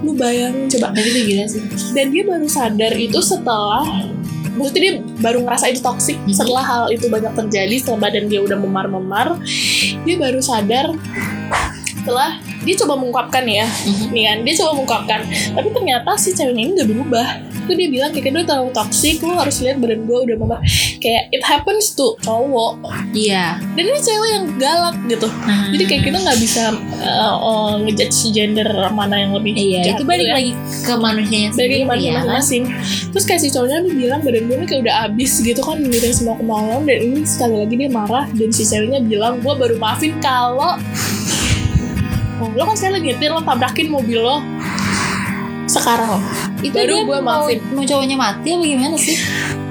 Lu 0.00 0.16
bayangin. 0.16 0.72
Coba 0.72 0.96
itu 0.96 1.20
gila 1.28 1.44
sih. 1.44 1.60
Dan 1.92 2.08
dia 2.08 2.24
baru 2.24 2.48
sadar 2.48 2.92
itu 2.96 3.20
setelah 3.20 3.84
maksudnya 4.56 4.80
dia 4.82 4.94
baru 5.24 5.38
ngerasa 5.46 5.72
itu 5.72 5.80
toxic 5.80 6.16
Mhm. 6.20 6.36
setelah 6.36 6.60
hal 6.60 6.84
itu 6.92 7.08
banyak 7.08 7.32
terjadi 7.32 7.74
setelah 7.80 8.10
badan 8.10 8.28
dia 8.28 8.44
udah 8.44 8.58
memar-memar 8.60 9.40
dia 10.04 10.16
baru 10.20 10.40
sadar 10.44 10.92
setelah 12.00 12.30
dia 12.60 12.74
coba 12.76 12.94
mengungkapkan 12.96 13.44
ya 13.44 13.64
Mhm. 13.64 14.08
nih 14.12 14.22
kan 14.26 14.38
dia 14.42 14.54
coba 14.60 14.70
mengungkapkan 14.76 15.20
tapi 15.52 15.68
ternyata 15.70 16.10
si 16.16 16.30
ceweknya 16.32 16.62
ini 16.64 16.72
gak 16.76 16.88
berubah. 16.88 17.28
Itu 17.60 17.78
dia 17.78 17.86
bilang 17.86 18.10
kayak 18.10 18.24
gue 18.34 18.42
terlalu 18.42 18.70
toxic 18.74 19.22
lu 19.22 19.38
harus 19.38 19.62
lihat 19.62 19.78
badan 19.78 20.02
gue 20.02 20.18
udah 20.26 20.36
memar 20.36 20.58
kayak 20.98 21.30
it 21.30 21.38
happens 21.40 21.94
to 21.94 22.18
cowok. 22.18 22.82
Iya. 23.14 23.62
Dan 23.78 23.84
ini 23.86 24.00
cewek 24.00 24.30
yang 24.34 24.44
galak 24.58 24.96
gitu. 25.06 25.28
Jadi 25.70 25.84
kayak 25.86 26.02
kita 26.02 26.18
nggak 26.18 26.38
bisa 26.42 26.62
uh, 26.98 27.36
uh, 27.38 27.72
ngejudge 27.78 28.34
gender 28.34 28.66
mana 28.90 29.22
yang 29.22 29.32
lebih 29.32 29.54
iya 29.54 29.86
jahat 29.86 30.02
itu 30.02 30.04
balik 30.04 30.26
gitu 30.26 30.30
ya. 30.30 30.34
lagi 30.34 30.52
ke 30.82 30.92
manusianya 30.98 31.48
bagi 31.48 31.54
sendiri 31.54 31.74
ke 31.78 31.86
mana 31.86 31.94
ya 31.94 32.10
kan? 32.10 32.14
masing-masing. 32.18 32.62
Terus 33.14 33.24
kayak 33.24 33.40
si 33.40 33.48
cowoknya 33.54 33.78
dia 33.86 33.94
bilang 33.94 34.20
badan 34.20 34.42
gue 34.50 34.56
ini 34.58 34.66
kayak 34.66 34.80
udah 34.84 34.96
abis 35.06 35.32
gitu 35.40 35.60
kan 35.62 35.76
mikirin 35.78 36.12
semua 36.12 36.34
kemauan 36.36 36.80
dan 36.84 36.98
ini 36.98 37.22
sekali 37.22 37.54
lagi 37.54 37.74
dia 37.78 37.90
marah 37.90 38.26
dan 38.34 38.50
si 38.50 38.62
ceweknya 38.66 38.98
bilang 39.00 39.38
gue 39.38 39.54
baru 39.54 39.78
maafin 39.78 40.18
kalau 40.18 40.74
Oh, 42.40 42.48
lo 42.50 42.62
kan 42.64 42.74
sekali 42.74 42.92
lagi 42.94 43.06
nyetir 43.10 43.30
lo 43.30 43.40
tabrakin 43.40 43.88
mobil 43.88 44.18
lo. 44.18 44.40
Sekarang. 45.66 46.18
Itu 46.58 46.74
Baru 46.74 46.96
dia 46.96 47.06
gue 47.06 47.18
maafin. 47.20 47.58
mau 47.70 47.84
cowoknya 47.84 48.16
mati 48.16 48.48
apa 48.50 48.64
gimana 48.64 48.96
sih? 48.96 49.16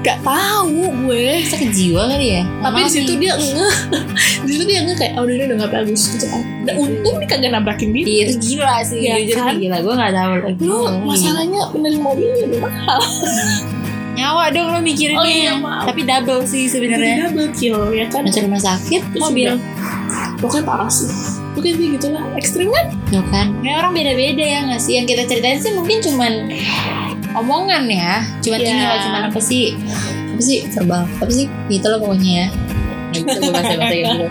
Gak 0.00 0.24
tahu 0.24 0.72
gue. 1.04 1.44
Ke 1.44 1.66
jiwa 1.68 2.08
kali 2.08 2.26
ya? 2.32 2.42
Tapi 2.62 2.78
di 2.80 2.90
situ 2.90 3.12
nih. 3.12 3.18
dia 3.20 3.32
ngeh 3.36 3.74
di 4.46 4.50
situ 4.50 4.64
dia 4.64 4.80
ngeh 4.80 4.96
kayak 4.96 5.12
oh 5.14 5.28
ini 5.28 5.44
udah 5.44 5.56
gak 5.60 5.72
bagus. 5.76 6.00
Gitu 6.08 6.24
kan. 6.24 6.40
Dan 6.64 6.74
untung 6.78 7.20
dia 7.20 7.28
kagak 7.28 7.52
nabrakin 7.52 7.92
dia 7.92 8.02
Iya, 8.02 8.22
itu 8.24 8.34
gila 8.40 8.74
sih. 8.80 8.98
Iya 8.98 9.14
jujur 9.20 9.36
kan? 9.36 9.52
nih, 9.52 9.58
gila. 9.60 9.76
Gue 9.82 9.94
gak 9.94 10.12
tahu 10.14 10.32
lagi. 10.40 10.62
Lu 10.62 10.78
masalahnya 11.04 11.60
benerin 11.68 12.00
mobil 12.00 12.28
lebih 12.38 12.58
mahal. 12.58 13.00
Nyawa 14.10 14.44
dong 14.50 14.68
lo 14.68 14.80
mikirin 14.80 15.16
Oh 15.16 15.24
iya, 15.24 15.52
maaf. 15.54 15.84
tapi 15.86 16.02
double 16.02 16.44
sih 16.44 16.64
sebenarnya. 16.64 17.28
double 17.28 17.48
kill 17.52 17.88
ya 17.90 18.04
kan? 18.06 18.20
Masuk 18.20 18.44
rumah 18.44 18.58
sakit 18.58 19.02
mobil. 19.16 19.56
pokoknya 20.36 20.64
parah 20.64 20.88
sih 20.88 21.08
pokoknya 21.60 21.76
dia 21.76 21.88
gitulah 22.00 22.24
ekstrim 22.40 22.68
kan? 22.72 22.86
Tuh 23.12 23.24
kan. 23.28 23.46
Ya 23.60 23.84
orang 23.84 23.92
beda-beda 23.92 24.40
ya 24.40 24.58
nggak 24.64 24.80
sih? 24.80 24.96
Yang 24.96 25.06
kita 25.12 25.22
ceritain 25.28 25.60
sih 25.60 25.72
mungkin 25.76 26.00
cuman 26.00 26.32
omongan 27.36 27.84
ya. 27.86 28.24
Cuman 28.40 28.58
Iya. 28.64 28.68
ini 28.72 28.82
loh 28.82 28.98
cuman 29.04 29.22
apa 29.28 29.40
sih? 29.44 29.76
Apa 30.32 30.42
sih? 30.42 30.58
Verbal. 30.72 31.04
Apa 31.20 31.28
sih? 31.30 31.46
Gitu 31.68 31.86
loh 31.86 32.00
pokoknya 32.00 32.32
ya 32.32 32.46
Bahasa 33.10 33.50
bahasa 33.50 33.74
gitu 33.76 34.26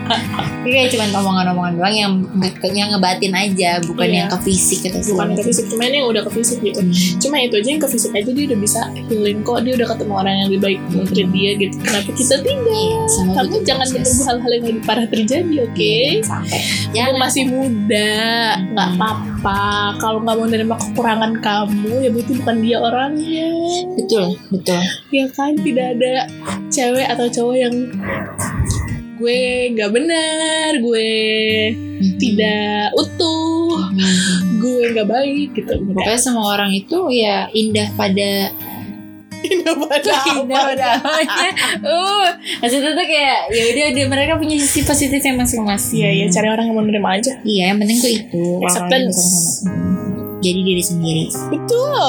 Ini 0.60 0.70
kayak 0.70 0.90
cuman 0.92 1.10
omongan-omongan 1.16 1.74
doang 1.76 1.96
yang 1.96 2.12
yang 2.70 2.90
ngebatin 2.92 3.34
aja 3.34 3.72
bukan 3.84 4.08
Iya. 4.08 4.16
yang 4.16 4.28
ke 4.30 4.38
fisik 4.44 4.80
gitu 4.82 4.98
bukan 5.12 5.36
ke 5.36 5.44
fisik 5.46 5.66
cuman 5.68 5.90
yang 5.90 6.08
udah 6.08 6.24
ke 6.24 6.32
fisik 6.36 6.60
gitu. 6.62 6.80
Cuma 7.20 7.36
itu 7.38 7.56
aja 7.56 7.70
yang 7.70 7.82
ke 7.82 7.90
fisik 7.90 8.12
aja 8.12 8.30
dia 8.30 8.46
udah 8.46 8.60
bisa 8.60 8.82
healing 9.08 9.40
kok 9.42 9.60
dia 9.62 9.74
udah 9.76 9.88
ketemu 9.90 10.14
orang 10.16 10.34
yang 10.36 10.48
lebih 10.50 10.62
baik 10.62 10.80
menteri 10.90 11.24
dia 11.30 11.52
gitu. 11.58 11.76
Kenapa 11.80 12.10
kita 12.12 12.36
tidak 12.40 12.58
Iya, 12.70 12.98
sama 13.10 13.32
kamu 13.36 13.58
jangan 13.64 13.88
menunggu 13.90 14.24
hal-hal 14.24 14.52
yang 14.52 14.66
lebih 14.66 14.84
parah 14.84 15.08
terjadi 15.08 15.56
oke? 15.60 15.78
Iya, 15.80 16.22
sampai. 16.22 16.60
Kamu 16.60 16.94
jangan 16.94 17.16
masih 17.18 17.44
muda, 17.46 18.12
nggak 18.70 18.88
Hmm. 18.88 18.96
apa-apa. 18.98 19.39
Kalau 19.96 20.20
nggak 20.20 20.36
mau 20.36 20.44
menerima 20.44 20.76
kekurangan 20.76 21.34
kamu, 21.40 21.94
ya 22.02 22.10
berarti 22.10 22.34
bukan 22.36 22.58
dia 22.60 22.78
orangnya. 22.78 23.50
betul 23.96 24.26
betul 24.50 24.82
Ya 25.10 25.26
kan, 25.32 25.56
tidak 25.56 25.96
ada 25.96 26.14
cewek 26.68 27.08
atau 27.08 27.26
cowok 27.28 27.56
yang 27.56 27.76
gue 29.16 29.42
nggak 29.74 29.92
benar, 29.92 30.70
gue 30.80 31.12
Mhm. 32.00 32.16
tidak 32.18 32.96
utuh, 32.96 33.76
Mhm. 33.92 34.16
gue 34.60 34.84
nggak 34.94 35.10
baik 35.10 35.48
gitu 35.54 35.74
Pokoknya 35.92 36.16
semua 36.18 36.56
orang 36.56 36.72
itu 36.72 36.98
ya 37.12 37.52
indah 37.52 37.92
pada 37.94 38.48
indah 39.46 39.76
pada 39.76 40.14
indah 40.36 40.62
pada 40.74 40.86
awalnya. 41.00 41.50
Uh, 41.80 42.28
maksudnya 42.60 42.92
tuh 42.96 43.06
kayak 43.08 43.40
ya 43.54 43.64
udah 43.72 43.86
udah 43.96 44.06
mereka 44.12 44.34
punya 44.36 44.56
sisi 44.60 44.84
positifnya 44.84 45.36
masing-masing. 45.40 46.00
iya 46.04 46.10
iya 46.12 46.26
cari 46.28 46.48
orang 46.52 46.66
yang 46.72 46.76
mau 46.76 46.86
nerima 46.86 47.16
aja 47.16 47.34
Iya, 47.44 47.74
yang 47.74 47.78
penting 47.80 47.98
tuh 48.00 48.12
itu 48.12 48.44
Acceptance. 48.68 49.22
Hmm. 49.66 50.40
Jadi 50.40 50.60
diri 50.64 50.84
sendiri 50.84 51.26
betul 51.52 52.08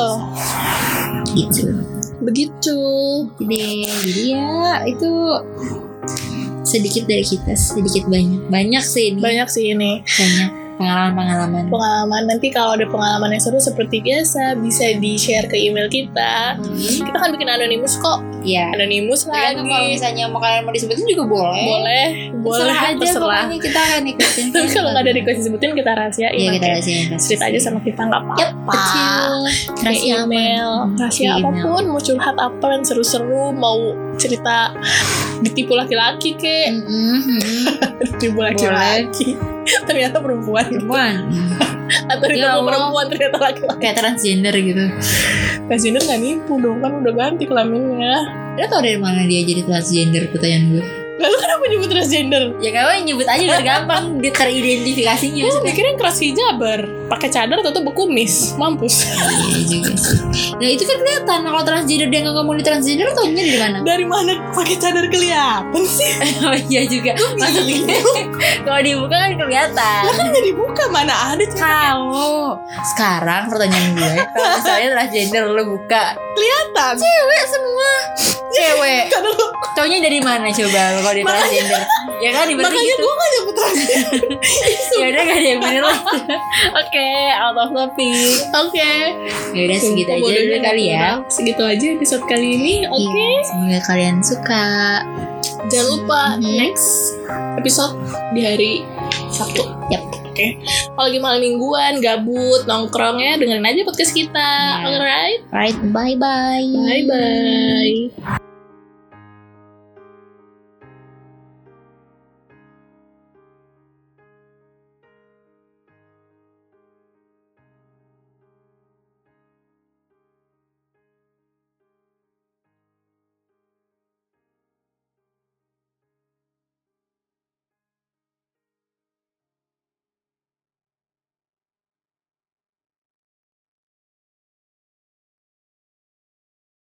gitu. 1.35 1.62
begitu 2.22 2.78
Jadi, 3.39 3.87
jadi 3.87 4.22
ya 4.35 4.51
itu 4.87 5.11
sedikit 6.62 7.11
dari 7.11 7.26
kita, 7.26 7.59
sedikit 7.59 8.07
banyak. 8.07 8.47
Banyak 8.47 8.85
sih 8.87 9.11
ini. 9.11 9.18
banyak 9.18 9.49
sih 9.51 9.74
ini 9.74 10.07
Banyak 10.07 10.60
pengalaman-pengalaman. 10.81 11.68
pengalaman. 11.68 12.22
Nanti 12.24 12.49
kalau 12.49 12.72
ada 12.81 12.89
pengalaman 12.89 13.37
yang 13.37 13.43
seru 13.45 13.61
seperti 13.61 14.01
biasa 14.01 14.57
bisa 14.57 14.97
di 14.97 15.20
share 15.20 15.45
ke 15.45 15.57
email 15.61 15.93
kita. 15.93 16.57
Kita 17.05 17.16
kan 17.20 17.28
bikin 17.37 17.53
anonimus 17.53 18.01
kok 18.01 18.24
Iya. 18.41 18.72
anonimus 18.72 19.20
Tergantung 19.22 19.66
kalau 19.66 19.84
lagi 19.84 19.93
misalnya 19.93 20.24
mau 20.26 20.41
kalian 20.41 20.62
mau 20.64 20.72
disebutin 20.72 21.05
juga 21.05 21.24
boleh. 21.24 21.62
boleh 21.62 22.07
boleh 22.32 22.57
Terserah 22.57 22.80
aja 22.80 22.97
terserah 22.97 23.20
pokoknya 23.45 23.59
kita 23.61 23.78
akan 23.80 24.03
ikutin. 24.07 24.45
tapi 24.55 24.68
kalau 24.70 24.88
nggak 24.91 25.05
ada 25.05 25.12
request 25.12 25.36
disebutin 25.41 25.70
kita 25.72 25.91
rahasiain 25.93 26.32
Iya 26.34 26.51
kita 26.57 26.66
rahasiain 26.68 27.05
cerita 27.16 27.45
aja 27.47 27.59
sama 27.61 27.78
kita 27.80 28.01
nggak 28.01 28.22
apa-apa 28.22 28.72
kecil. 28.72 29.32
Kayak 29.76 29.84
Rahasia 29.84 30.14
email 30.18 30.70
Hmm, 30.80 30.97
rahasia 30.97 31.28
apa 31.36 31.49
pun 31.53 31.84
mau 31.86 32.01
curhat 32.01 32.36
apa 32.36 32.66
yang 32.70 32.82
seru-seru 32.82 33.53
mau 33.53 33.78
cerita 34.16 34.72
ditipu 35.41 35.72
laki-laki 35.72 36.32
kek 36.34 36.68
Mm-mm, 36.70 37.20
mm-mm. 37.20 37.62
ditipu 38.09 38.41
laki-laki 38.41 39.36
ternyata 39.88 40.16
perempuan 40.18 40.64
Perempuan. 40.66 41.14
Atau 42.07 42.24
Ya 42.26 42.32
ditipu 42.32 42.49
Allah. 42.51 42.66
perempuan 42.66 43.05
ternyata 43.11 43.36
laki-laki 43.38 43.80
Kayak 43.80 43.97
transgender 43.99 44.55
gitu. 44.57 44.84
transgender 45.66 46.03
nggak 46.03 46.20
nipu 46.20 46.53
dong 46.59 46.78
kan 46.78 46.93
udah 46.99 47.12
ganti 47.12 47.45
kelaminnya 47.47 48.16
Lo 48.59 48.64
tau 48.66 48.82
dari 48.82 48.99
mana 48.99 49.24
dia 49.24 49.41
jadi 49.41 49.62
transgender 49.64 50.28
pertanyaan 50.28 50.64
gue? 50.74 50.84
Lalu 51.21 51.37
kenapa 51.37 51.64
nyebut 51.68 51.89
transgender 51.93 52.43
Ya 52.64 52.71
kamu 52.73 53.05
nyebut 53.05 53.27
aja 53.29 53.45
biar 53.45 53.62
gampang 53.62 54.05
teridentifikasinya. 54.21 55.45
Gue 55.47 55.61
mikirnya 55.68 55.95
keras 56.01 56.18
hijaber 56.18 56.81
pakai 57.11 57.29
cadar 57.29 57.59
atau 57.61 57.75
tuh 57.75 57.83
bekumis 57.83 58.55
mampus 58.55 59.03
Iya 59.51 59.62
juga 59.66 59.93
sih. 59.99 60.18
Nah 60.57 60.68
itu 60.71 60.85
kan 60.87 60.97
kelihatan 61.03 61.39
kalau 61.43 61.62
transgender 61.66 62.09
dia 62.09 62.21
nggak 62.23 62.35
ngomong 62.39 62.57
di 62.61 62.64
transgender 62.64 63.11
taunya 63.12 63.43
dari 63.43 63.59
mana? 63.59 63.79
dari 63.83 64.07
mana 64.07 64.33
pakai 64.55 64.77
cadar 64.79 65.05
kelihatan 65.11 65.83
sih 65.85 66.11
oh 66.47 66.57
iya 66.71 66.83
juga. 66.87 67.12
Maksudnya 67.37 67.99
kalau 68.64 68.81
dibuka 68.81 69.16
kan 69.16 69.33
kelihatan. 69.37 70.01
lah 70.07 70.14
kan 70.14 70.27
nggak 70.31 70.45
dibuka 70.47 70.83
mana 70.89 71.14
ada 71.35 71.45
Kalau 71.51 72.57
sekarang 72.95 73.51
pertanyaan 73.51 73.91
gue, 73.99 74.14
kalau 74.33 74.49
misalnya 74.57 74.89
transgender 74.97 75.45
lo 75.51 75.62
buka 75.77 76.14
kelihatan 76.37 76.95
cewek 76.97 77.43
semua, 77.51 77.91
cewek. 78.55 79.03
karena 79.12 79.31
lo 79.35 79.47
Taunya 79.71 79.99
dari 80.03 80.18
mana 80.21 80.51
coba 80.51 80.81
lo 80.99 81.01
kalau 81.11 81.19
di 81.19 81.23
Makanya- 81.23 81.43
transgender? 81.43 81.83
Ya 82.21 82.31
kan 82.31 82.47
berarti 82.47 82.55
makanya 82.61 82.85
gitu. 82.87 83.01
gue 83.01 83.13
gak 83.13 83.31
nyebut 83.31 83.55
transgender 83.55 84.19
Ya 85.01 85.07
udah 85.07 85.23
gak 85.23 85.35
ada 85.35 85.49
yang 85.49 85.61
bener 85.61 85.83
lah. 85.83 85.99
Oke, 86.81 87.09
out 87.35 87.57
of 87.57 87.71
topic. 87.73 88.31
oke 88.53 88.93
Ya 89.51 89.61
udah 89.65 89.79
segitu 89.79 90.11
aja 90.13 90.29
dulu 90.31 90.57
kali 90.61 90.85
ya. 90.87 91.07
segitu 91.27 91.63
aja 91.63 91.87
episode 91.91 92.25
kali 92.25 92.49
ini 92.55 92.75
oke 92.85 93.09
Iya, 93.11 93.43
Semoga 93.43 93.81
kalian 93.85 94.17
suka. 94.21 94.67
jangan 95.67 95.89
lupa 95.91 96.21
Mhm. 96.37 96.53
next 96.57 96.89
episode 97.57 97.95
di 98.31 98.43
hari 98.43 98.73
Sabtu 99.29 99.63
Yap. 99.89 100.03
oke 100.25 100.47
kalau 100.91 101.05
lagi 101.05 101.19
malam 101.19 101.41
mingguan 101.41 101.99
gabut 101.99 102.65
nongkrongnya 102.65 103.37
dengerin 103.37 103.63
aja 103.63 103.81
podcast 103.83 104.13
kita 104.13 104.51
Iya. 104.77 104.85
alright 104.87 105.41
Right, 105.51 105.79
bye 105.91 106.15
bye. 106.15 106.65
bye 106.65 107.05
bye 107.07 108.39